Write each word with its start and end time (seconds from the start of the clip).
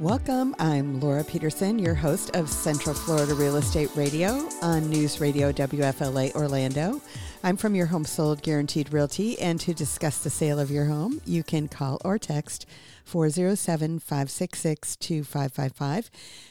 Welcome. 0.00 0.56
I'm 0.58 0.98
Laura 0.98 1.22
Peterson, 1.22 1.78
your 1.78 1.94
host 1.94 2.34
of 2.34 2.48
Central 2.48 2.94
Florida 2.94 3.34
Real 3.34 3.56
Estate 3.56 3.90
Radio 3.94 4.48
on 4.62 4.88
News 4.88 5.20
Radio 5.20 5.52
WFLA 5.52 6.34
Orlando. 6.34 7.02
I'm 7.44 7.58
from 7.58 7.74
your 7.74 7.84
home 7.84 8.06
sold 8.06 8.42
guaranteed 8.42 8.94
realty, 8.94 9.38
and 9.38 9.60
to 9.60 9.74
discuss 9.74 10.16
the 10.24 10.30
sale 10.30 10.58
of 10.58 10.70
your 10.70 10.86
home, 10.86 11.20
you 11.26 11.42
can 11.42 11.68
call 11.68 12.00
or 12.02 12.18
text 12.18 12.64
407 13.04 13.98
566 13.98 14.96
2555. 14.96 16.10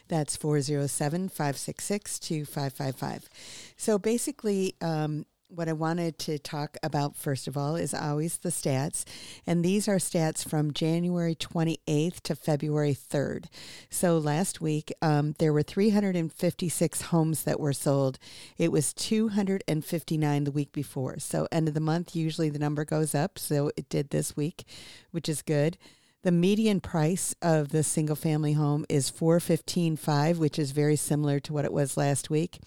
That's 0.10 0.38
407 0.38 1.30
566 1.30 2.20
2555. 2.20 3.30
So 3.78 3.98
basically, 3.98 4.76
um, 4.80 5.26
what 5.50 5.68
I 5.68 5.74
wanted 5.74 6.20
to 6.20 6.38
talk 6.38 6.78
about 6.84 7.16
first 7.16 7.48
of 7.48 7.58
all 7.58 7.76
is 7.76 7.94
always 7.94 8.38
the 8.38 8.50
stats. 8.50 9.04
And 9.48 9.66
these 9.66 9.88
are 9.88 9.98
stats 9.98 10.48
from 10.48 10.74
January 10.74 11.36
28th 11.36 12.22
to 12.22 12.36
February 12.36 12.96
3rd. 12.96 13.46
So 13.90 14.18
last 14.18 14.62
week, 14.62 14.94
um, 15.02 15.34
there 15.40 15.52
were 15.52 15.64
356 15.64 17.02
homes 17.02 17.44
that 17.44 17.60
were 17.60 17.74
sold. 17.74 18.20
It 18.58 18.72
was 18.72 18.94
259 18.94 20.44
the 20.44 20.52
week 20.52 20.72
before. 20.72 21.18
So, 21.20 21.48
end 21.52 21.68
of 21.68 21.74
the 21.74 21.80
month, 21.80 22.16
usually 22.16 22.50
the 22.50 22.60
number 22.60 22.86
goes 22.86 23.16
up. 23.16 23.40
So, 23.40 23.72
it 23.76 23.90
did 23.90 24.12
this 24.12 24.38
week, 24.38 24.66
which 25.12 25.28
is 25.28 25.42
good. 25.42 25.78
The 26.22 26.32
median 26.34 26.82
price 26.82 27.34
of 27.42 27.70
the 27.70 27.82
single 27.82 28.16
family 28.16 28.52
home 28.54 28.86
is 28.90 29.10
415.5, 29.10 30.38
which 30.38 30.60
is 30.60 30.72
very 30.72 30.98
similar 30.98 31.40
to 31.40 31.54
what 31.54 31.64
it 31.64 31.72
was 31.72 31.96
last 31.96 32.30
week. 32.30 32.60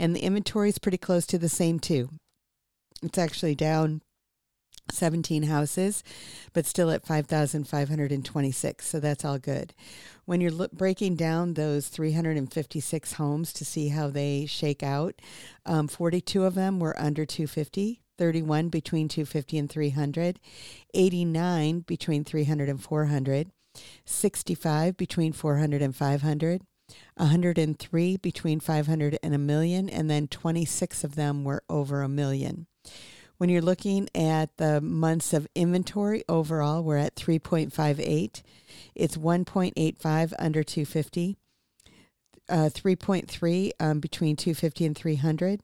And 0.00 0.16
the 0.16 0.24
inventory 0.24 0.68
is 0.68 0.78
pretty 0.78 0.98
close 0.98 1.24
to 1.26 1.38
the 1.38 1.48
same 1.48 1.78
too. 1.78 2.08
It's 3.00 3.18
actually 3.18 3.54
down 3.54 4.02
17 4.90 5.44
houses, 5.44 6.02
but 6.52 6.66
still 6.66 6.90
at 6.90 7.06
5,526. 7.06 8.86
So 8.86 8.98
that's 8.98 9.24
all 9.24 9.38
good. 9.38 9.74
When 10.24 10.40
you're 10.40 10.50
lo- 10.50 10.66
breaking 10.72 11.14
down 11.14 11.54
those 11.54 11.86
356 11.88 13.12
homes 13.12 13.52
to 13.52 13.64
see 13.64 13.88
how 13.88 14.08
they 14.08 14.46
shake 14.46 14.82
out, 14.82 15.20
um, 15.64 15.86
42 15.86 16.44
of 16.44 16.54
them 16.54 16.80
were 16.80 16.98
under 17.00 17.24
250. 17.24 18.00
31 18.18 18.68
between 18.68 19.08
250 19.08 19.58
and 19.58 19.70
300, 19.70 20.40
89 20.92 21.80
between 21.80 22.24
300 22.24 22.68
and 22.68 22.82
400, 22.82 23.50
65 24.04 24.96
between 24.96 25.32
400 25.32 25.80
and 25.80 25.96
500, 25.96 26.62
103 27.16 28.16
between 28.16 28.60
500 28.60 29.18
and 29.22 29.34
a 29.34 29.38
million, 29.38 29.88
and 29.88 30.10
then 30.10 30.28
26 30.28 31.04
of 31.04 31.14
them 31.14 31.44
were 31.44 31.62
over 31.68 32.02
a 32.02 32.08
million. 32.08 32.66
When 33.38 33.50
you're 33.50 33.62
looking 33.62 34.08
at 34.16 34.56
the 34.56 34.80
months 34.80 35.32
of 35.32 35.46
inventory 35.54 36.24
overall, 36.28 36.82
we're 36.82 36.96
at 36.96 37.14
3.58. 37.14 38.42
It's 38.96 39.16
1.85 39.16 40.32
under 40.38 40.64
250. 40.64 41.36
Uh, 42.50 42.70
3.3 42.72 43.70
um, 43.78 44.00
between 44.00 44.34
250 44.34 44.86
and 44.86 44.96
300, 44.96 45.60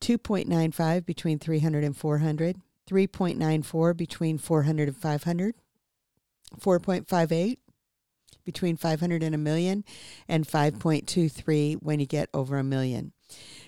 2.95 0.00 1.06
between 1.06 1.38
300 1.38 1.84
and 1.84 1.96
400, 1.96 2.56
3.94 2.88 3.96
between 3.96 4.38
400 4.38 4.88
and 4.88 4.96
500, 4.96 5.54
4.58 6.60 7.58
between 8.44 8.76
500 8.76 9.22
and 9.22 9.34
a 9.34 9.38
million, 9.38 9.84
and 10.28 10.46
5.23 10.46 11.76
when 11.82 11.98
you 11.98 12.06
get 12.06 12.28
over 12.34 12.58
a 12.58 12.64
million. 12.64 13.12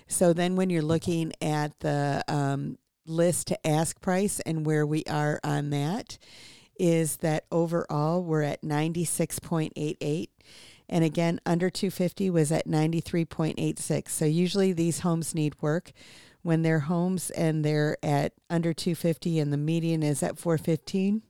So 0.07 0.33
then 0.33 0.55
when 0.55 0.69
you're 0.69 0.83
looking 0.83 1.33
at 1.41 1.79
the 1.79 2.23
um, 2.27 2.77
list 3.05 3.47
to 3.47 3.67
ask 3.67 3.99
price 4.01 4.39
and 4.41 4.65
where 4.65 4.85
we 4.85 5.03
are 5.09 5.39
on 5.43 5.71
that, 5.71 6.17
is 6.79 7.17
that 7.17 7.45
overall 7.51 8.23
we're 8.23 8.43
at 8.43 8.61
96.88 8.61 10.27
and 10.89 11.03
again 11.03 11.39
under 11.45 11.69
250 11.69 12.29
was 12.29 12.51
at 12.51 12.67
93.86 12.67 14.09
so 14.09 14.25
usually 14.25 14.73
these 14.73 14.99
homes 14.99 15.35
need 15.35 15.55
work. 15.61 15.91
When 16.43 16.61
they're 16.61 16.79
homes 16.79 17.29
and 17.31 17.65
they're 17.65 17.97
at 18.01 18.31
under 18.49 18.73
250 18.73 19.39
and 19.39 19.51
the 19.51 19.57
median 19.57 20.01
is 20.01 20.23
at 20.23 20.37
415 20.37 21.21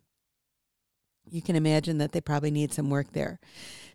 you 1.30 1.42
can 1.42 1.56
imagine 1.56 1.98
that 1.98 2.12
they 2.12 2.22
probably 2.22 2.52
need 2.52 2.72
some 2.74 2.90
work 2.90 3.12
there. 3.12 3.40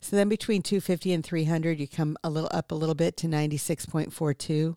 So 0.00 0.16
then 0.16 0.28
between 0.28 0.62
250 0.62 1.12
and 1.12 1.24
300 1.24 1.78
you 1.78 1.86
come 1.86 2.16
a 2.24 2.30
little 2.30 2.50
up 2.52 2.72
a 2.72 2.74
little 2.74 2.94
bit 2.94 3.16
to 3.18 3.28
96.42 3.28 4.76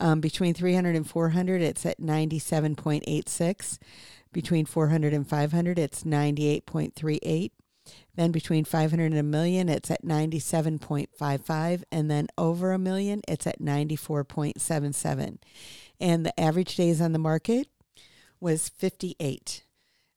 um, 0.00 0.20
between 0.20 0.54
300 0.54 0.96
and 0.96 1.08
400 1.08 1.62
it's 1.62 1.86
at 1.86 2.00
97.86 2.00 3.78
between 4.32 4.66
400 4.66 5.12
and 5.14 5.28
500 5.28 5.78
it's 5.78 6.02
98.38 6.02 7.50
then 8.16 8.32
between 8.32 8.64
500 8.64 9.04
and 9.04 9.18
a 9.18 9.22
million, 9.22 9.68
it's 9.68 9.90
at 9.90 10.04
97.55. 10.04 11.82
And 11.92 12.10
then 12.10 12.28
over 12.36 12.72
a 12.72 12.78
million, 12.78 13.22
it's 13.28 13.46
at 13.46 13.60
94.77. 13.60 15.38
And 16.00 16.26
the 16.26 16.40
average 16.40 16.76
days 16.76 17.00
on 17.00 17.12
the 17.12 17.18
market 17.18 17.68
was 18.40 18.68
58. 18.68 19.62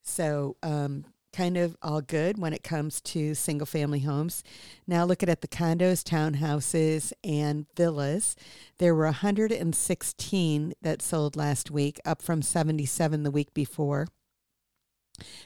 So, 0.01 0.55
um, 0.63 1.05
kind 1.31 1.57
of 1.57 1.77
all 1.81 2.01
good 2.01 2.37
when 2.37 2.53
it 2.53 2.63
comes 2.63 3.01
to 3.01 3.35
single 3.35 3.67
family 3.67 3.99
homes. 3.99 4.43
Now, 4.87 5.05
looking 5.05 5.29
at 5.29 5.41
the 5.41 5.47
condos, 5.47 6.03
townhouses, 6.03 7.13
and 7.23 7.67
villas, 7.75 8.35
there 8.79 8.95
were 8.95 9.05
116 9.05 10.73
that 10.81 11.01
sold 11.01 11.35
last 11.35 11.69
week, 11.69 11.99
up 12.03 12.21
from 12.21 12.41
77 12.41 13.23
the 13.23 13.31
week 13.31 13.53
before. 13.53 14.07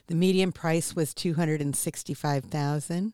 The 0.07 0.16
median 0.16 0.51
price 0.51 0.95
was 0.95 1.13
265,000 1.13 3.13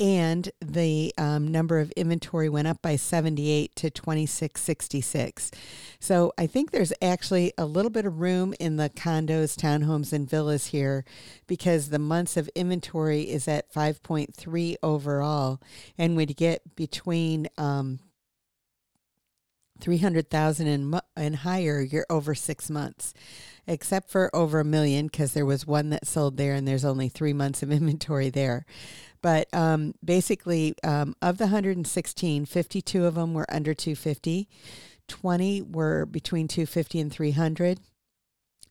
and 0.00 0.50
the 0.62 1.12
um, 1.18 1.48
number 1.48 1.78
of 1.78 1.92
inventory 1.92 2.48
went 2.48 2.66
up 2.66 2.80
by 2.80 2.96
78 2.96 3.76
to 3.76 3.90
2666. 3.90 5.50
So 6.00 6.32
I 6.38 6.46
think 6.46 6.70
there's 6.70 6.94
actually 7.02 7.52
a 7.58 7.66
little 7.66 7.90
bit 7.90 8.06
of 8.06 8.18
room 8.18 8.54
in 8.58 8.76
the 8.76 8.88
condos, 8.88 9.54
townhomes, 9.54 10.14
and 10.14 10.28
villas 10.28 10.68
here 10.68 11.04
because 11.46 11.90
the 11.90 11.98
months 11.98 12.38
of 12.38 12.48
inventory 12.54 13.24
is 13.24 13.46
at 13.46 13.70
5.3 13.70 14.76
overall. 14.82 15.60
And 15.98 16.18
you 16.18 16.26
get 16.26 16.76
between 16.76 17.48
um, 17.58 18.00
300,000 19.80 20.66
and, 20.66 21.00
and 21.16 21.36
higher, 21.36 21.80
you're 21.80 22.06
over 22.10 22.34
six 22.34 22.70
months 22.70 23.14
except 23.66 24.10
for 24.10 24.34
over 24.34 24.60
a 24.60 24.64
million 24.64 25.06
because 25.06 25.32
there 25.32 25.46
was 25.46 25.66
one 25.66 25.90
that 25.90 26.06
sold 26.06 26.36
there 26.36 26.54
and 26.54 26.66
there's 26.66 26.84
only 26.84 27.08
three 27.08 27.32
months 27.32 27.62
of 27.62 27.70
inventory 27.72 28.30
there. 28.30 28.66
But 29.22 29.48
um, 29.52 29.94
basically, 30.04 30.74
um, 30.82 31.14
of 31.20 31.38
the 31.38 31.44
116, 31.44 32.46
52 32.46 33.04
of 33.04 33.14
them 33.14 33.34
were 33.34 33.46
under 33.52 33.74
250, 33.74 34.48
20 35.08 35.62
were 35.62 36.06
between 36.06 36.48
250 36.48 37.00
and 37.00 37.12
300, 37.12 37.80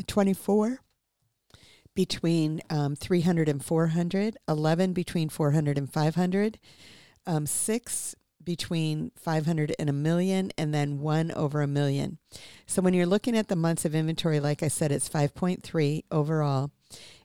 24 0.07 0.79
between 1.95 2.61
um, 2.69 2.95
300 2.95 3.49
and 3.49 3.63
400, 3.63 4.37
11 4.47 4.93
between 4.93 5.29
400 5.29 5.77
and 5.77 5.91
500, 5.91 6.59
um, 7.27 7.45
six 7.45 8.15
between 8.49 9.11
500 9.15 9.75
and 9.77 9.91
a 9.91 9.93
million, 9.93 10.51
and 10.57 10.73
then 10.73 10.97
one 10.97 11.31
over 11.33 11.61
a 11.61 11.67
million. 11.67 12.17
So 12.65 12.81
when 12.81 12.95
you're 12.95 13.05
looking 13.05 13.37
at 13.37 13.47
the 13.47 13.55
months 13.55 13.85
of 13.85 13.93
inventory, 13.93 14.39
like 14.39 14.63
I 14.63 14.69
said, 14.69 14.91
it's 14.91 15.07
5.3 15.07 16.03
overall. 16.09 16.71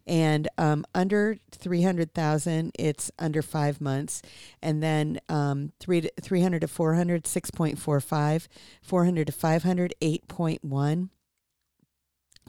And 0.07 0.49
um, 0.59 0.85
under 0.95 1.39
300,000, 1.51 2.73
it's 2.79 3.11
under 3.19 3.41
five 3.41 3.81
months. 3.81 4.21
And 4.61 4.83
then 4.83 5.19
um, 5.31 5.73
three 5.81 6.03
to, 6.03 6.13
300 6.21 6.61
to 6.61 6.69
400, 6.69 7.25
6.45. 7.25 8.49
400 8.83 9.27
to 9.27 9.33
500, 9.33 9.95
8.1. 10.03 11.09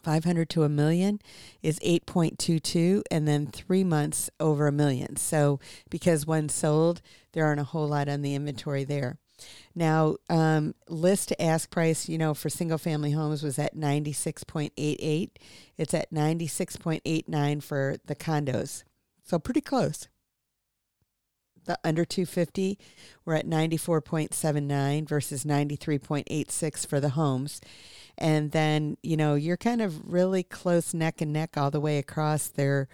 500 0.05 0.49
to 0.51 0.63
a 0.63 0.69
million 0.69 1.19
is 1.63 1.79
8.22 1.79 3.01
and 3.09 3.27
then 3.27 3.47
3 3.47 3.83
months 3.83 4.29
over 4.39 4.67
a 4.67 4.71
million. 4.71 5.15
So 5.15 5.59
because 5.89 6.27
one 6.27 6.47
sold, 6.47 7.01
there 7.33 7.43
aren't 7.43 7.59
a 7.59 7.65
whole 7.65 7.87
lot 7.87 8.07
on 8.07 8.21
the 8.21 8.35
inventory 8.35 8.83
there. 8.83 9.17
Now, 9.73 10.17
um, 10.29 10.75
list 10.87 11.29
to 11.29 11.41
ask 11.41 11.69
price, 11.71 12.07
you 12.07 12.19
know, 12.19 12.35
for 12.35 12.49
single 12.49 12.77
family 12.77 13.11
homes 13.11 13.41
was 13.41 13.57
at 13.57 13.75
96.88. 13.75 15.29
It's 15.75 15.93
at 15.93 16.13
96.89 16.13 17.63
for 17.63 17.97
the 18.05 18.15
condos. 18.15 18.83
So 19.23 19.39
pretty 19.39 19.61
close. 19.61 20.07
The 21.65 21.79
under 21.83 22.05
250, 22.05 22.77
we're 23.25 23.33
at 23.33 23.47
94.79 23.47 25.09
versus 25.09 25.43
93.86 25.43 26.87
for 26.87 26.99
the 26.99 27.09
homes. 27.09 27.59
And 28.17 28.51
then, 28.51 28.97
you 29.03 29.17
know, 29.17 29.35
you're 29.35 29.57
kind 29.57 29.81
of 29.81 30.11
really 30.11 30.43
close 30.43 30.93
neck 30.93 31.21
and 31.21 31.33
neck 31.33 31.57
all 31.57 31.71
the 31.71 31.79
way 31.79 31.97
across. 31.97 32.47
They're 32.47 32.87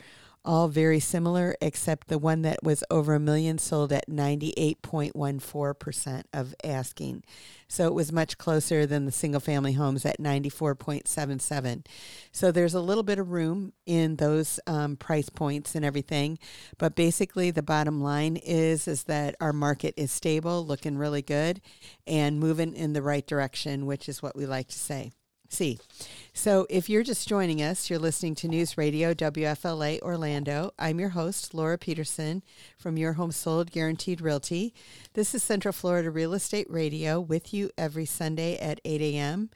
all 0.44 0.68
very 0.68 1.00
similar, 1.00 1.56
except 1.62 2.08
the 2.08 2.18
one 2.18 2.42
that 2.42 2.64
was 2.64 2.84
over 2.90 3.14
a 3.14 3.20
million 3.20 3.58
sold 3.58 3.94
at 3.94 4.10
98.14% 4.10 6.24
of 6.34 6.56
asking. 6.64 7.24
So 7.68 7.88
it 7.88 7.94
was 7.94 8.12
much 8.12 8.38
closer 8.38 8.86
than 8.86 9.06
the 9.06 9.12
single 9.12 9.40
family 9.40 9.74
homes 9.74 10.06
at 10.06 10.20
94.77. 10.20 11.86
So 12.32 12.52
there's 12.52 12.74
a 12.74 12.82
little 12.82 13.04
bit 13.04 13.20
of 13.20 13.32
room 13.32 13.74
in 13.86 14.18
those 14.18 14.60
um, 14.68 14.98
price 14.98 15.30
points 15.30 15.76
and 15.76 15.86
everything. 15.86 16.38
But 16.78 16.96
basically, 16.96 17.52
the 17.52 17.64
bottom 17.64 18.02
line 18.02 18.38
is, 18.38 18.88
is 18.88 19.04
that 19.04 19.36
our 19.40 19.54
market 19.54 19.94
is 19.96 20.12
stable, 20.12 20.66
looking 20.66 20.98
really 20.98 21.22
good, 21.22 21.62
and 22.08 22.40
moving 22.40 22.74
in 22.74 22.94
the 22.94 23.02
right 23.02 23.26
direction, 23.26 23.86
which 23.86 24.10
is 24.10 24.22
what 24.22 24.36
we 24.36 24.46
like 24.46 24.68
to 24.70 24.80
say 24.80 25.12
see. 25.54 25.80
So, 26.34 26.66
if 26.70 26.90
you're 26.90 27.04
just 27.04 27.28
joining 27.28 27.62
us, 27.62 27.90
you're 27.90 28.00
listening 28.00 28.36
to 28.36 28.48
News 28.48 28.78
Radio 28.78 29.14
WFLA 29.14 30.02
Orlando. 30.02 30.72
I'm 30.80 31.00
your 31.00 31.10
host, 31.10 31.54
Laura 31.54 31.78
Peterson 31.78 32.42
from 32.78 32.98
Your 32.98 33.14
Home 33.14 33.32
Sold 33.32 33.72
Guaranteed 33.72 34.22
Realty. 34.22 34.74
This 35.14 35.36
is 35.36 35.44
Central 35.44 35.74
Florida 35.74 36.10
Real 36.10 36.34
Estate 36.34 36.68
Radio 36.70 37.20
with 37.20 37.54
you 37.54 37.70
every 37.78 38.06
Sunday 38.06 38.58
at 38.58 38.80
8 38.86 39.02
a.m. 39.02 39.50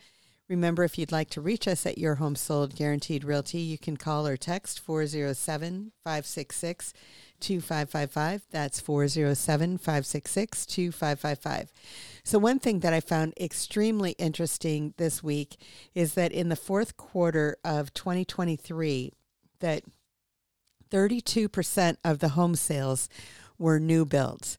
Remember, 0.48 0.84
if 0.84 1.00
you'd 1.00 1.12
like 1.12 1.32
to 1.32 1.42
reach 1.42 1.68
us 1.68 1.86
at 1.86 1.98
Your 1.98 2.16
Home 2.16 2.36
Sold 2.36 2.76
Guaranteed 2.76 3.24
Realty, 3.24 3.60
you 3.60 3.80
can 3.80 3.98
call 3.98 4.28
or 4.28 4.38
text 4.38 4.80
407 4.80 5.92
566 6.04 6.94
2555. 7.40 8.44
That's 8.52 8.80
407 8.80 9.78
566 9.78 10.66
2555. 10.66 11.72
So, 12.24 12.40
one 12.40 12.60
thing 12.60 12.80
that 12.80 12.94
I 12.94 13.00
found 13.00 13.34
extremely 13.40 14.12
interesting 14.14 14.94
this 14.98 15.22
week 15.24 15.58
is 15.94 16.16
that 16.16 16.32
in 16.32 16.50
the 16.50 16.56
fourth 16.56 16.98
quarter 16.98 17.58
of 17.64 17.94
2023, 17.94 19.14
that 19.60 19.84
32% 20.92 21.98
of 22.04 22.20
the 22.20 22.30
home 22.30 22.56
sales 22.56 23.10
were 23.58 23.80
new 23.80 24.06
builds. 24.06 24.58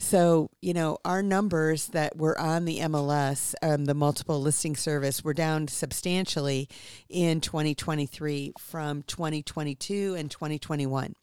So, 0.00 0.50
you 0.62 0.74
know, 0.74 0.98
our 1.04 1.22
numbers 1.22 1.88
that 1.88 2.16
were 2.16 2.38
on 2.38 2.64
the 2.64 2.78
MLS, 2.80 3.54
um, 3.62 3.84
the 3.84 3.94
multiple 3.94 4.40
listing 4.40 4.76
service, 4.76 5.24
were 5.24 5.34
down 5.34 5.66
substantially 5.66 6.68
in 7.08 7.40
2023 7.40 8.52
from 8.58 9.02
2022 9.02 10.14
and 10.16 10.30
2021. 10.30 11.14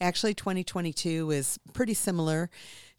Actually, 0.00 0.34
2022 0.34 1.30
is 1.30 1.58
pretty 1.72 1.94
similar 1.94 2.50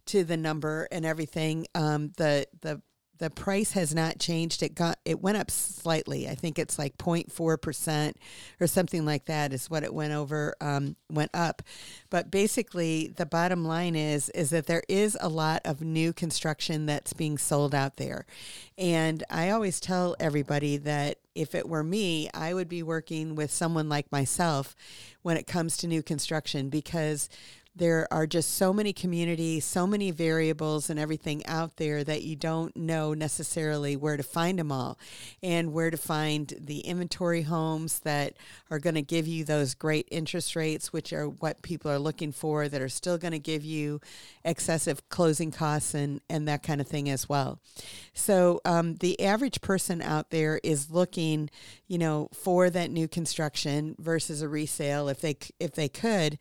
to 0.06 0.24
the 0.24 0.38
number 0.38 0.88
and 0.92 1.06
everything. 1.06 1.68
Um, 1.76 2.14
the 2.18 2.48
the 2.62 2.82
the 3.18 3.30
price 3.30 3.72
has 3.72 3.94
not 3.94 4.20
changed. 4.20 4.62
It 4.62 4.76
got 4.76 5.00
it 5.06 5.22
went 5.22 5.38
up 5.38 5.50
slightly. 5.50 6.28
I 6.28 6.36
think 6.36 6.60
it's 6.60 6.78
like 6.78 6.98
0.4 6.98 7.62
percent 7.62 8.18
or 8.60 8.68
something 8.68 9.06
like 9.06 9.26
that 9.26 9.54
is 9.54 9.70
what 9.70 9.84
it 9.84 9.94
went 9.94 10.14
over 10.14 10.56
um, 10.62 10.96
went 11.10 11.32
up. 11.34 11.62
But 12.10 12.32
basically, 12.32 13.14
the 13.16 13.26
bottom 13.26 13.66
line 13.66 13.96
is 13.96 14.30
is 14.30 14.50
that 14.50 14.68
there 14.68 14.84
is 14.90 15.18
a 15.22 15.30
lot 15.30 15.62
of 15.66 15.82
new 15.82 16.14
construction 16.14 16.86
that's 16.86 17.14
being 17.14 17.38
sold 17.38 17.74
out 17.74 17.98
there, 17.98 18.26
and 18.78 19.24
I 19.30 19.50
always 19.50 19.80
tell 19.80 20.16
everybody 20.20 20.78
that 20.78 21.18
if 21.36 21.54
it 21.54 21.68
were 21.68 21.84
me, 21.84 22.30
I 22.34 22.54
would 22.54 22.70
be 22.70 22.82
working 22.82 23.36
with 23.36 23.52
someone 23.52 23.90
like 23.90 24.12
myself 24.12 24.76
when 25.22 25.38
it 25.38 25.48
comes 25.48 25.76
to 25.78 25.88
new 25.88 26.02
construction 26.02 26.70
because 26.70 27.30
there 27.76 28.08
are 28.12 28.26
just 28.26 28.56
so 28.56 28.72
many 28.72 28.94
communities, 28.94 29.66
so 29.66 29.86
many 29.86 30.10
variables 30.10 30.90
and 30.90 30.98
everything 30.98 31.46
out 31.46 31.76
there 31.76 32.04
that 32.06 32.24
you 32.24 32.36
don't 32.36 32.76
know 32.76 33.14
necessarily 33.14 33.98
where 33.98 34.16
to 34.16 34.24
find 34.24 34.58
them 34.58 34.72
all 34.72 34.98
and 35.44 35.74
where 35.74 35.92
to 35.92 35.98
find 35.98 36.54
the 36.60 36.80
inventory 36.80 37.42
homes 37.42 38.00
that 38.00 38.34
are 38.72 38.80
going 38.80 38.96
to 38.96 39.02
give 39.02 39.28
you 39.28 39.44
those 39.44 39.74
great 39.74 40.08
interest 40.10 40.56
rates, 40.56 40.94
which 40.94 41.12
are 41.12 41.28
what 41.28 41.62
people 41.64 41.92
are 41.92 42.00
looking 42.00 42.32
for, 42.32 42.70
that 42.70 42.82
are 42.82 42.90
still 42.90 43.18
going 43.18 43.34
to 43.34 43.40
give 43.40 43.66
you 43.66 44.00
excessive 44.46 45.08
closing 45.10 45.52
costs 45.52 45.94
and, 45.94 46.22
and 46.30 46.48
that 46.48 46.64
kind 46.64 46.80
of 46.80 46.88
thing 46.88 47.10
as 47.10 47.28
well. 47.28 47.60
So 48.14 48.62
um, 48.64 48.96
the 48.96 49.20
average 49.22 49.60
person 49.60 50.02
out 50.02 50.30
there 50.30 50.62
is 50.64 50.92
looking, 50.92 51.50
you 51.88 51.98
know, 51.98 52.30
for 52.34 52.70
that 52.70 52.90
new 52.90 53.10
construction 53.10 53.96
versus 54.00 54.42
a 54.42 54.48
resale 54.48 55.10
if 55.10 55.20
they 55.20 55.38
if 55.60 55.74
they 55.74 55.90
could 55.90 56.38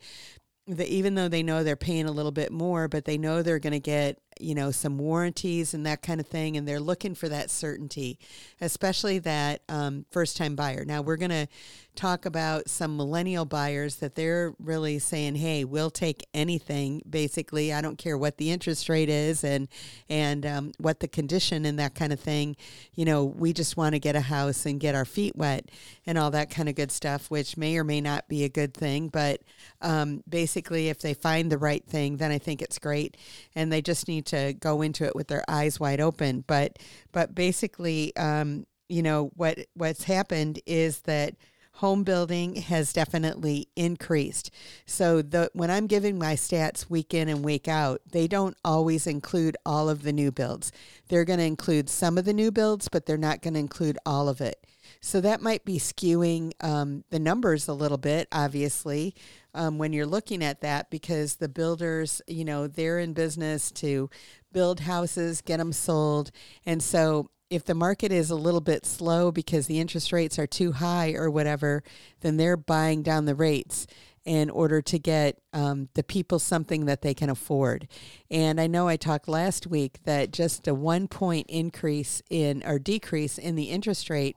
that 0.67 0.87
even 0.87 1.15
though 1.15 1.27
they 1.27 1.43
know 1.43 1.63
they're 1.63 1.75
paying 1.75 2.05
a 2.05 2.11
little 2.11 2.31
bit 2.31 2.51
more, 2.51 2.87
but 2.87 3.05
they 3.05 3.17
know 3.17 3.41
they're 3.41 3.59
going 3.59 3.73
to 3.73 3.79
get 3.79 4.19
you 4.39 4.55
know, 4.55 4.71
some 4.71 4.97
warranties 4.97 5.73
and 5.73 5.85
that 5.85 6.01
kind 6.01 6.19
of 6.19 6.27
thing. 6.27 6.57
And 6.57 6.67
they're 6.67 6.79
looking 6.79 7.15
for 7.15 7.29
that 7.29 7.49
certainty, 7.49 8.19
especially 8.61 9.19
that 9.19 9.61
um, 9.69 10.05
first 10.11 10.37
time 10.37 10.55
buyer. 10.55 10.85
Now, 10.85 11.01
we're 11.01 11.17
going 11.17 11.31
to 11.31 11.47
talk 11.95 12.25
about 12.25 12.69
some 12.69 12.97
millennial 12.97 13.45
buyers 13.45 13.97
that 13.97 14.15
they're 14.15 14.53
really 14.59 14.99
saying, 14.99 15.35
hey, 15.35 15.63
we'll 15.63 15.89
take 15.89 16.27
anything, 16.33 17.01
basically. 17.09 17.73
I 17.73 17.81
don't 17.81 17.97
care 17.97 18.17
what 18.17 18.37
the 18.37 18.51
interest 18.51 18.89
rate 18.89 19.09
is 19.09 19.43
and, 19.43 19.67
and 20.09 20.45
um, 20.45 20.71
what 20.77 20.99
the 20.99 21.07
condition 21.07 21.65
and 21.65 21.79
that 21.79 21.95
kind 21.95 22.11
of 22.11 22.19
thing. 22.19 22.57
You 22.93 23.05
know, 23.05 23.23
we 23.23 23.53
just 23.53 23.77
want 23.77 23.93
to 23.93 23.99
get 23.99 24.15
a 24.15 24.21
house 24.21 24.65
and 24.65 24.79
get 24.79 24.95
our 24.95 25.05
feet 25.05 25.35
wet 25.35 25.69
and 26.05 26.17
all 26.17 26.31
that 26.31 26.49
kind 26.49 26.69
of 26.69 26.75
good 26.75 26.91
stuff, 26.91 27.31
which 27.31 27.57
may 27.57 27.77
or 27.77 27.83
may 27.83 28.01
not 28.01 28.27
be 28.27 28.43
a 28.43 28.49
good 28.49 28.73
thing. 28.73 29.07
But 29.07 29.41
um, 29.81 30.23
basically, 30.27 30.89
if 30.89 30.99
they 30.99 31.13
find 31.13 31.51
the 31.51 31.57
right 31.57 31.85
thing, 31.85 32.17
then 32.17 32.31
I 32.31 32.37
think 32.37 32.61
it's 32.61 32.79
great. 32.79 33.15
And 33.55 33.71
they 33.71 33.81
just 33.81 34.07
need 34.07 34.24
to 34.25 34.53
go 34.53 34.81
into 34.81 35.05
it 35.05 35.15
with 35.15 35.27
their 35.27 35.43
eyes 35.47 35.79
wide 35.79 36.01
open. 36.01 36.43
But 36.45 36.79
but 37.11 37.33
basically, 37.35 38.15
um, 38.15 38.65
you 38.89 39.01
know 39.01 39.31
what 39.35 39.59
what's 39.73 40.03
happened 40.03 40.59
is 40.65 41.01
that 41.01 41.35
home 41.75 42.03
building 42.03 42.55
has 42.55 42.93
definitely 42.93 43.67
increased. 43.75 44.49
So 44.85 45.21
the 45.21 45.49
when 45.53 45.69
I'm 45.69 45.87
giving 45.87 46.17
my 46.17 46.35
stats 46.35 46.89
week 46.89 47.13
in 47.13 47.27
and 47.27 47.43
week 47.43 47.67
out, 47.67 48.01
they 48.11 48.27
don't 48.27 48.55
always 48.63 49.07
include 49.07 49.57
all 49.65 49.89
of 49.89 50.03
the 50.03 50.13
new 50.13 50.31
builds. 50.31 50.71
They're 51.09 51.25
going 51.25 51.39
to 51.39 51.45
include 51.45 51.89
some 51.89 52.17
of 52.17 52.25
the 52.25 52.33
new 52.33 52.51
builds, 52.51 52.87
but 52.87 53.05
they're 53.05 53.17
not 53.17 53.41
going 53.41 53.55
to 53.55 53.59
include 53.59 53.97
all 54.05 54.29
of 54.29 54.39
it. 54.41 54.65
So 55.01 55.19
that 55.21 55.41
might 55.41 55.65
be 55.65 55.77
skewing 55.77 56.53
um, 56.63 57.03
the 57.09 57.19
numbers 57.19 57.67
a 57.67 57.73
little 57.73 57.97
bit, 57.97 58.27
obviously, 58.31 59.13
um, 59.53 59.77
when 59.77 59.93
you're 59.93 60.05
looking 60.05 60.43
at 60.43 60.61
that, 60.61 60.89
because 60.89 61.35
the 61.35 61.49
builders, 61.49 62.21
you 62.27 62.45
know, 62.45 62.67
they're 62.67 62.99
in 62.99 63.13
business 63.13 63.71
to 63.73 64.09
build 64.51 64.79
houses, 64.79 65.41
get 65.41 65.57
them 65.57 65.73
sold. 65.73 66.31
And 66.65 66.81
so 66.81 67.29
if 67.49 67.63
the 67.63 67.75
market 67.75 68.11
is 68.11 68.29
a 68.29 68.35
little 68.35 68.61
bit 68.61 68.85
slow 68.85 69.31
because 69.31 69.67
the 69.67 69.79
interest 69.79 70.11
rates 70.11 70.39
are 70.39 70.47
too 70.47 70.73
high 70.73 71.13
or 71.13 71.29
whatever, 71.29 71.83
then 72.21 72.37
they're 72.37 72.57
buying 72.57 73.03
down 73.03 73.25
the 73.25 73.35
rates 73.35 73.85
in 74.25 74.49
order 74.49 74.81
to 74.81 74.97
get 74.97 75.37
um, 75.53 75.87
the 75.93 76.03
people 76.03 76.39
something 76.39 76.85
that 76.85 77.03
they 77.03 77.13
can 77.13 77.29
afford. 77.29 77.87
And 78.31 78.59
I 78.59 78.65
know 78.65 78.87
I 78.87 78.97
talked 78.97 79.27
last 79.27 79.67
week 79.67 79.99
that 80.05 80.31
just 80.31 80.67
a 80.67 80.73
one 80.73 81.07
point 81.07 81.45
increase 81.47 82.23
in 82.29 82.63
or 82.65 82.79
decrease 82.79 83.37
in 83.37 83.55
the 83.55 83.65
interest 83.65 84.09
rate 84.09 84.35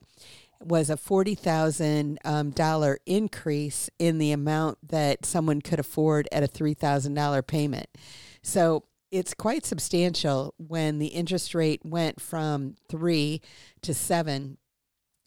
was 0.61 0.91
a 0.91 0.97
forty 0.97 1.35
thousand 1.35 2.19
um, 2.25 2.51
dollar 2.51 2.99
increase 3.07 3.89
in 3.99 4.19
the 4.19 4.33
amount 4.33 4.77
that 4.87 5.25
someone 5.25 5.63
could 5.63 5.79
afford 5.79 6.29
at 6.31 6.43
a 6.43 6.49
three 6.49 6.75
thousand 6.75 7.15
dollar 7.15 7.41
payment. 7.41 7.87
So 8.43 8.85
it's 9.11 9.35
quite 9.35 9.65
substantial 9.65 10.55
when 10.59 10.99
the 10.99 11.07
interest 11.07 11.55
rate 11.55 11.81
went 11.85 12.21
from 12.21 12.75
three 12.89 13.41
to 13.83 13.95
seven 13.95 14.59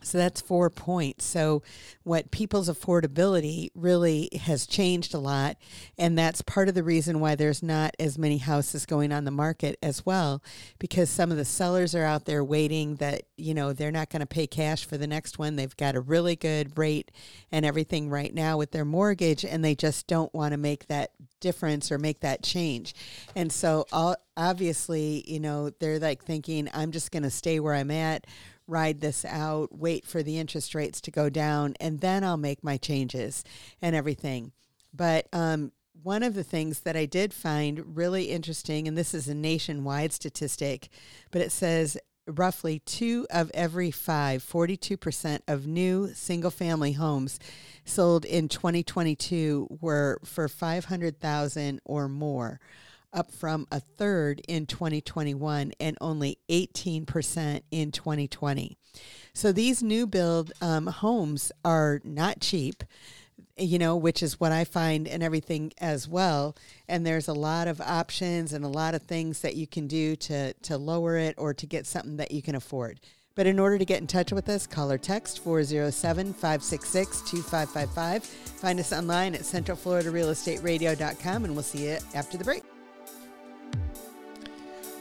so 0.03 0.17
that's 0.17 0.41
four 0.41 0.69
points. 0.69 1.25
So, 1.25 1.61
what 2.03 2.31
people's 2.31 2.69
affordability 2.69 3.69
really 3.75 4.29
has 4.41 4.65
changed 4.65 5.13
a 5.13 5.19
lot. 5.19 5.57
And 5.97 6.17
that's 6.17 6.41
part 6.41 6.67
of 6.67 6.73
the 6.73 6.83
reason 6.83 7.19
why 7.19 7.35
there's 7.35 7.61
not 7.61 7.95
as 7.99 8.17
many 8.17 8.39
houses 8.39 8.85
going 8.85 9.11
on 9.11 9.25
the 9.25 9.31
market 9.31 9.77
as 9.83 10.05
well, 10.05 10.41
because 10.79 11.09
some 11.09 11.31
of 11.31 11.37
the 11.37 11.45
sellers 11.45 11.93
are 11.93 12.03
out 12.03 12.25
there 12.25 12.43
waiting 12.43 12.95
that, 12.95 13.23
you 13.37 13.53
know, 13.53 13.73
they're 13.73 13.91
not 13.91 14.09
going 14.09 14.21
to 14.21 14.25
pay 14.25 14.47
cash 14.47 14.85
for 14.85 14.97
the 14.97 15.07
next 15.07 15.37
one. 15.37 15.55
They've 15.55 15.77
got 15.77 15.95
a 15.95 16.01
really 16.01 16.35
good 16.35 16.77
rate 16.77 17.11
and 17.51 17.65
everything 17.65 18.09
right 18.09 18.33
now 18.33 18.57
with 18.57 18.71
their 18.71 18.85
mortgage, 18.85 19.45
and 19.45 19.63
they 19.63 19.75
just 19.75 20.07
don't 20.07 20.33
want 20.33 20.53
to 20.53 20.57
make 20.57 20.87
that 20.87 21.11
difference 21.39 21.91
or 21.91 21.99
make 21.99 22.21
that 22.21 22.41
change. 22.43 22.95
And 23.35 23.51
so, 23.51 23.85
obviously, 24.37 25.23
you 25.27 25.39
know, 25.39 25.69
they're 25.69 25.99
like 25.99 26.23
thinking, 26.23 26.69
I'm 26.73 26.91
just 26.91 27.11
going 27.11 27.23
to 27.23 27.29
stay 27.29 27.59
where 27.59 27.75
I'm 27.75 27.91
at 27.91 28.25
ride 28.71 29.01
this 29.01 29.25
out, 29.25 29.77
wait 29.77 30.05
for 30.05 30.23
the 30.23 30.39
interest 30.39 30.73
rates 30.73 31.01
to 31.01 31.11
go 31.11 31.29
down, 31.29 31.75
and 31.79 31.99
then 31.99 32.23
I'll 32.23 32.37
make 32.37 32.63
my 32.63 32.77
changes 32.77 33.43
and 33.81 33.95
everything. 33.95 34.53
But 34.93 35.27
um, 35.33 35.73
one 36.01 36.23
of 36.23 36.33
the 36.33 36.43
things 36.43 36.81
that 36.81 36.95
I 36.95 37.05
did 37.05 37.33
find 37.33 37.97
really 37.97 38.25
interesting, 38.25 38.87
and 38.87 38.97
this 38.97 39.13
is 39.13 39.27
a 39.27 39.35
nationwide 39.35 40.13
statistic, 40.13 40.89
but 41.31 41.41
it 41.41 41.51
says 41.51 41.97
roughly 42.27 42.79
two 42.79 43.27
of 43.29 43.51
every 43.53 43.91
five, 43.91 44.43
42% 44.43 45.39
of 45.47 45.67
new 45.67 46.13
single 46.13 46.51
family 46.51 46.93
homes 46.93 47.39
sold 47.83 48.25
in 48.25 48.47
2022 48.47 49.67
were 49.81 50.19
for 50.23 50.47
500,000 50.47 51.81
or 51.83 52.07
more 52.07 52.59
up 53.13 53.31
from 53.31 53.67
a 53.71 53.79
third 53.79 54.41
in 54.47 54.65
2021 54.65 55.71
and 55.79 55.97
only 56.01 56.39
18% 56.49 57.61
in 57.71 57.91
2020. 57.91 58.77
So 59.33 59.51
these 59.51 59.81
new 59.81 60.07
build 60.07 60.51
um, 60.61 60.87
homes 60.87 61.51
are 61.63 62.01
not 62.03 62.41
cheap. 62.41 62.83
you 63.57 63.77
know, 63.77 63.95
which 63.95 64.23
is 64.23 64.39
what 64.39 64.51
I 64.51 64.63
find 64.63 65.07
and 65.07 65.21
everything 65.21 65.71
as 65.79 66.07
well. 66.07 66.55
And 66.87 67.05
there's 67.05 67.27
a 67.27 67.33
lot 67.33 67.67
of 67.67 67.79
options 67.81 68.53
and 68.53 68.65
a 68.65 68.69
lot 68.69 68.95
of 68.95 69.03
things 69.03 69.41
that 69.41 69.55
you 69.55 69.67
can 69.67 69.87
do 69.87 70.15
to, 70.15 70.53
to 70.53 70.77
lower 70.77 71.17
it 71.17 71.35
or 71.37 71.53
to 71.53 71.67
get 71.67 71.85
something 71.85 72.17
that 72.17 72.31
you 72.31 72.41
can 72.41 72.55
afford. 72.55 72.99
But 73.35 73.47
in 73.47 73.59
order 73.59 73.77
to 73.77 73.85
get 73.85 74.01
in 74.01 74.07
touch 74.07 74.31
with 74.31 74.49
us, 74.49 74.67
call 74.67 74.91
or 74.91 74.97
text 74.97 75.43
407 75.43 76.33
566 76.33 77.21
2555. 77.21 78.23
Find 78.23 78.79
us 78.79 78.93
online 78.93 79.35
at 79.35 79.41
centralfloridarealestateradio.com 79.41 81.45
and 81.45 81.53
we'll 81.53 81.63
see 81.63 81.85
you 81.85 81.97
after 82.13 82.37
the 82.37 82.43
break. 82.43 82.70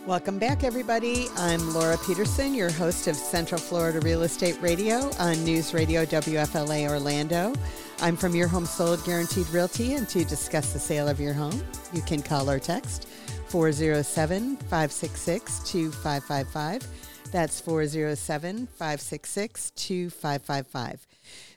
Welcome 0.07 0.39
back, 0.39 0.65
everybody. 0.65 1.27
I'm 1.37 1.75
Laura 1.75 1.99
Peterson, 1.99 2.55
your 2.55 2.71
host 2.71 3.07
of 3.07 3.15
Central 3.15 3.61
Florida 3.61 4.01
Real 4.01 4.23
Estate 4.23 4.57
Radio 4.63 5.11
on 5.19 5.45
News 5.45 5.75
Radio 5.75 6.07
WFLA 6.07 6.89
Orlando. 6.89 7.53
I'm 8.01 8.17
from 8.17 8.35
Your 8.35 8.49
Home 8.49 8.65
Sold 8.65 9.05
Guaranteed 9.05 9.47
Realty, 9.51 9.95
and 9.95 10.09
to 10.09 10.25
discuss 10.25 10.73
the 10.73 10.79
sale 10.79 11.07
of 11.07 11.21
your 11.21 11.35
home, 11.35 11.63
you 11.93 12.01
can 12.01 12.23
call 12.23 12.49
or 12.49 12.59
text 12.59 13.09
407 13.49 14.57
566 14.57 15.71
2555. 15.71 16.87
That's 17.31 17.61
407 17.61 18.69
566 18.69 19.71
2555. 19.73 21.07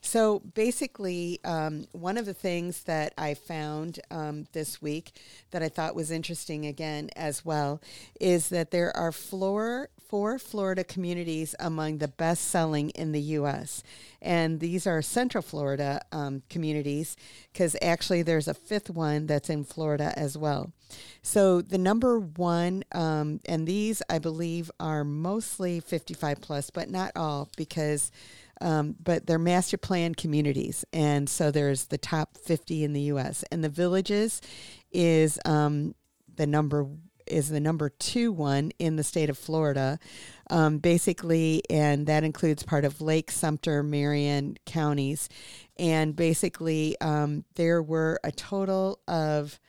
So 0.01 0.39
basically, 0.39 1.39
um, 1.45 1.87
one 1.93 2.17
of 2.17 2.25
the 2.25 2.33
things 2.33 2.83
that 2.83 3.13
I 3.17 3.33
found 3.33 3.99
um, 4.11 4.47
this 4.51 4.81
week 4.81 5.13
that 5.51 5.63
I 5.63 5.69
thought 5.69 5.95
was 5.95 6.11
interesting 6.11 6.65
again 6.65 7.09
as 7.15 7.45
well 7.45 7.81
is 8.19 8.49
that 8.49 8.71
there 8.71 8.95
are 8.95 9.11
four, 9.11 9.89
four 10.09 10.37
Florida 10.37 10.83
communities 10.83 11.55
among 11.59 11.97
the 11.97 12.07
best 12.07 12.49
selling 12.49 12.89
in 12.91 13.13
the 13.13 13.21
U.S. 13.21 13.81
And 14.21 14.59
these 14.59 14.85
are 14.85 15.01
Central 15.01 15.41
Florida 15.41 16.01
um, 16.11 16.43
communities 16.49 17.15
because 17.51 17.75
actually 17.81 18.21
there's 18.21 18.47
a 18.47 18.53
fifth 18.53 18.89
one 18.89 19.25
that's 19.25 19.49
in 19.49 19.63
Florida 19.63 20.13
as 20.15 20.37
well. 20.37 20.71
So 21.21 21.61
the 21.61 21.77
number 21.77 22.19
one, 22.19 22.83
um, 22.93 23.39
and 23.45 23.65
these 23.65 24.01
I 24.09 24.19
believe 24.19 24.69
are 24.79 25.03
mostly 25.03 25.79
55 25.79 26.41
plus, 26.41 26.69
but 26.69 26.89
not 26.89 27.11
all 27.15 27.49
because. 27.57 28.11
Um, 28.63 28.96
but 29.03 29.27
they're 29.27 29.38
master 29.38 29.77
plan 29.77 30.15
communities. 30.15 30.86
And 30.93 31.29
so 31.29 31.51
there's 31.51 31.86
the 31.86 31.98
top 31.98 32.38
50 32.38 32.84
in 32.84 32.93
the 32.93 33.01
U.S. 33.01 33.43
And 33.51 33.63
the 33.63 33.70
villages 33.70 34.41
is 34.91 35.38
um, 35.46 35.96
the 36.34 36.48
number 36.48 36.88
is 37.27 37.50
the 37.50 37.60
number 37.60 37.89
two 37.89 38.32
one 38.32 38.72
in 38.79 38.96
the 38.96 39.03
state 39.03 39.29
of 39.29 39.38
Florida, 39.38 39.98
um, 40.50 40.77
basically, 40.77 41.63
and 41.70 42.08
that 42.08 42.24
includes 42.24 42.63
part 42.63 42.86
of 42.86 43.01
Lake 43.01 43.32
Sumter, 43.32 43.82
Marion 43.82 44.58
counties. 44.65 45.29
And 45.77 46.15
basically, 46.15 47.00
um, 47.00 47.46
there 47.55 47.82
were 47.82 48.20
a 48.24 48.32
total 48.32 49.00
of 49.08 49.60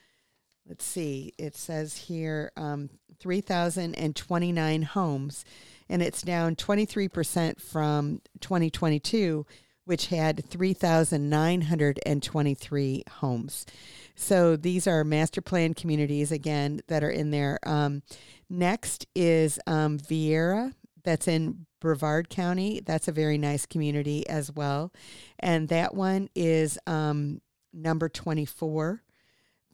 let's 0.66 0.84
see, 0.84 1.32
it 1.38 1.56
says 1.56 1.96
here 1.96 2.50
um, 2.56 2.90
3,029 3.20 4.82
homes, 4.82 5.44
and 5.88 6.02
it's 6.02 6.22
down 6.22 6.56
23% 6.56 7.60
from 7.60 8.20
2022, 8.40 9.46
which 9.84 10.06
had 10.06 10.44
3,923 10.48 13.04
homes. 13.10 13.66
So 14.14 14.56
these 14.56 14.86
are 14.86 15.04
master 15.04 15.42
plan 15.42 15.74
communities, 15.74 16.32
again, 16.32 16.80
that 16.88 17.04
are 17.04 17.10
in 17.10 17.30
there. 17.30 17.58
Um, 17.64 18.02
next 18.48 19.06
is 19.14 19.60
um, 19.66 19.98
Viera, 19.98 20.72
that's 21.04 21.28
in 21.28 21.66
Brevard 21.80 22.30
County. 22.30 22.80
That's 22.84 23.08
a 23.08 23.12
very 23.12 23.36
nice 23.36 23.66
community 23.66 24.26
as 24.28 24.50
well. 24.50 24.90
And 25.38 25.68
that 25.68 25.94
one 25.94 26.30
is 26.34 26.78
um, 26.86 27.42
number 27.74 28.08
24. 28.08 29.02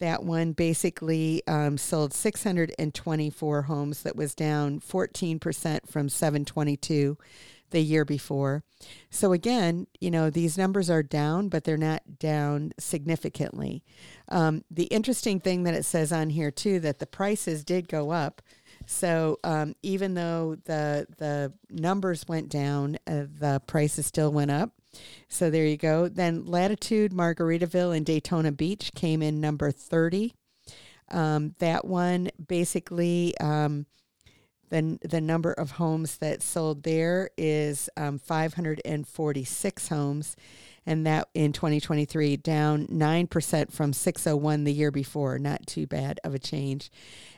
That 0.00 0.24
one 0.24 0.52
basically 0.52 1.42
um, 1.46 1.78
sold 1.78 2.12
624 2.12 3.62
homes. 3.62 4.02
That 4.02 4.16
was 4.16 4.34
down 4.34 4.80
14% 4.80 5.88
from 5.88 6.08
722 6.08 7.16
the 7.70 7.80
year 7.80 8.04
before. 8.04 8.64
So 9.10 9.32
again, 9.32 9.86
you 10.00 10.10
know, 10.10 10.30
these 10.30 10.58
numbers 10.58 10.90
are 10.90 11.02
down, 11.02 11.48
but 11.48 11.64
they're 11.64 11.76
not 11.76 12.18
down 12.18 12.72
significantly. 12.78 13.84
Um, 14.28 14.64
the 14.70 14.84
interesting 14.84 15.40
thing 15.40 15.64
that 15.64 15.74
it 15.74 15.84
says 15.84 16.12
on 16.12 16.30
here 16.30 16.50
too 16.50 16.80
that 16.80 16.98
the 16.98 17.06
prices 17.06 17.64
did 17.64 17.88
go 17.88 18.10
up. 18.10 18.42
So 18.86 19.38
um, 19.44 19.74
even 19.82 20.14
though 20.14 20.56
the 20.64 21.06
the 21.18 21.52
numbers 21.70 22.26
went 22.26 22.48
down, 22.48 22.98
uh, 23.06 23.26
the 23.38 23.62
prices 23.66 24.06
still 24.06 24.32
went 24.32 24.50
up. 24.50 24.72
So 25.28 25.50
there 25.50 25.66
you 25.66 25.76
go. 25.76 26.08
Then 26.08 26.44
Latitude, 26.44 27.12
Margaritaville, 27.12 27.96
and 27.96 28.04
Daytona 28.04 28.52
Beach 28.52 28.92
came 28.94 29.22
in 29.22 29.40
number 29.40 29.70
30. 29.70 30.34
Um, 31.10 31.54
that 31.58 31.84
one 31.84 32.30
basically, 32.46 33.36
um, 33.38 33.86
the, 34.70 34.98
the 35.02 35.20
number 35.20 35.52
of 35.52 35.72
homes 35.72 36.18
that 36.18 36.42
sold 36.42 36.84
there 36.84 37.30
is 37.36 37.90
um, 37.96 38.18
546 38.18 39.88
homes, 39.88 40.36
and 40.86 41.06
that 41.06 41.28
in 41.34 41.52
2023 41.52 42.36
down 42.36 42.86
9% 42.86 43.72
from 43.72 43.92
601 43.92 44.64
the 44.64 44.72
year 44.72 44.90
before. 44.90 45.38
Not 45.38 45.66
too 45.66 45.86
bad 45.86 46.20
of 46.24 46.34
a 46.34 46.38
change. 46.38 46.90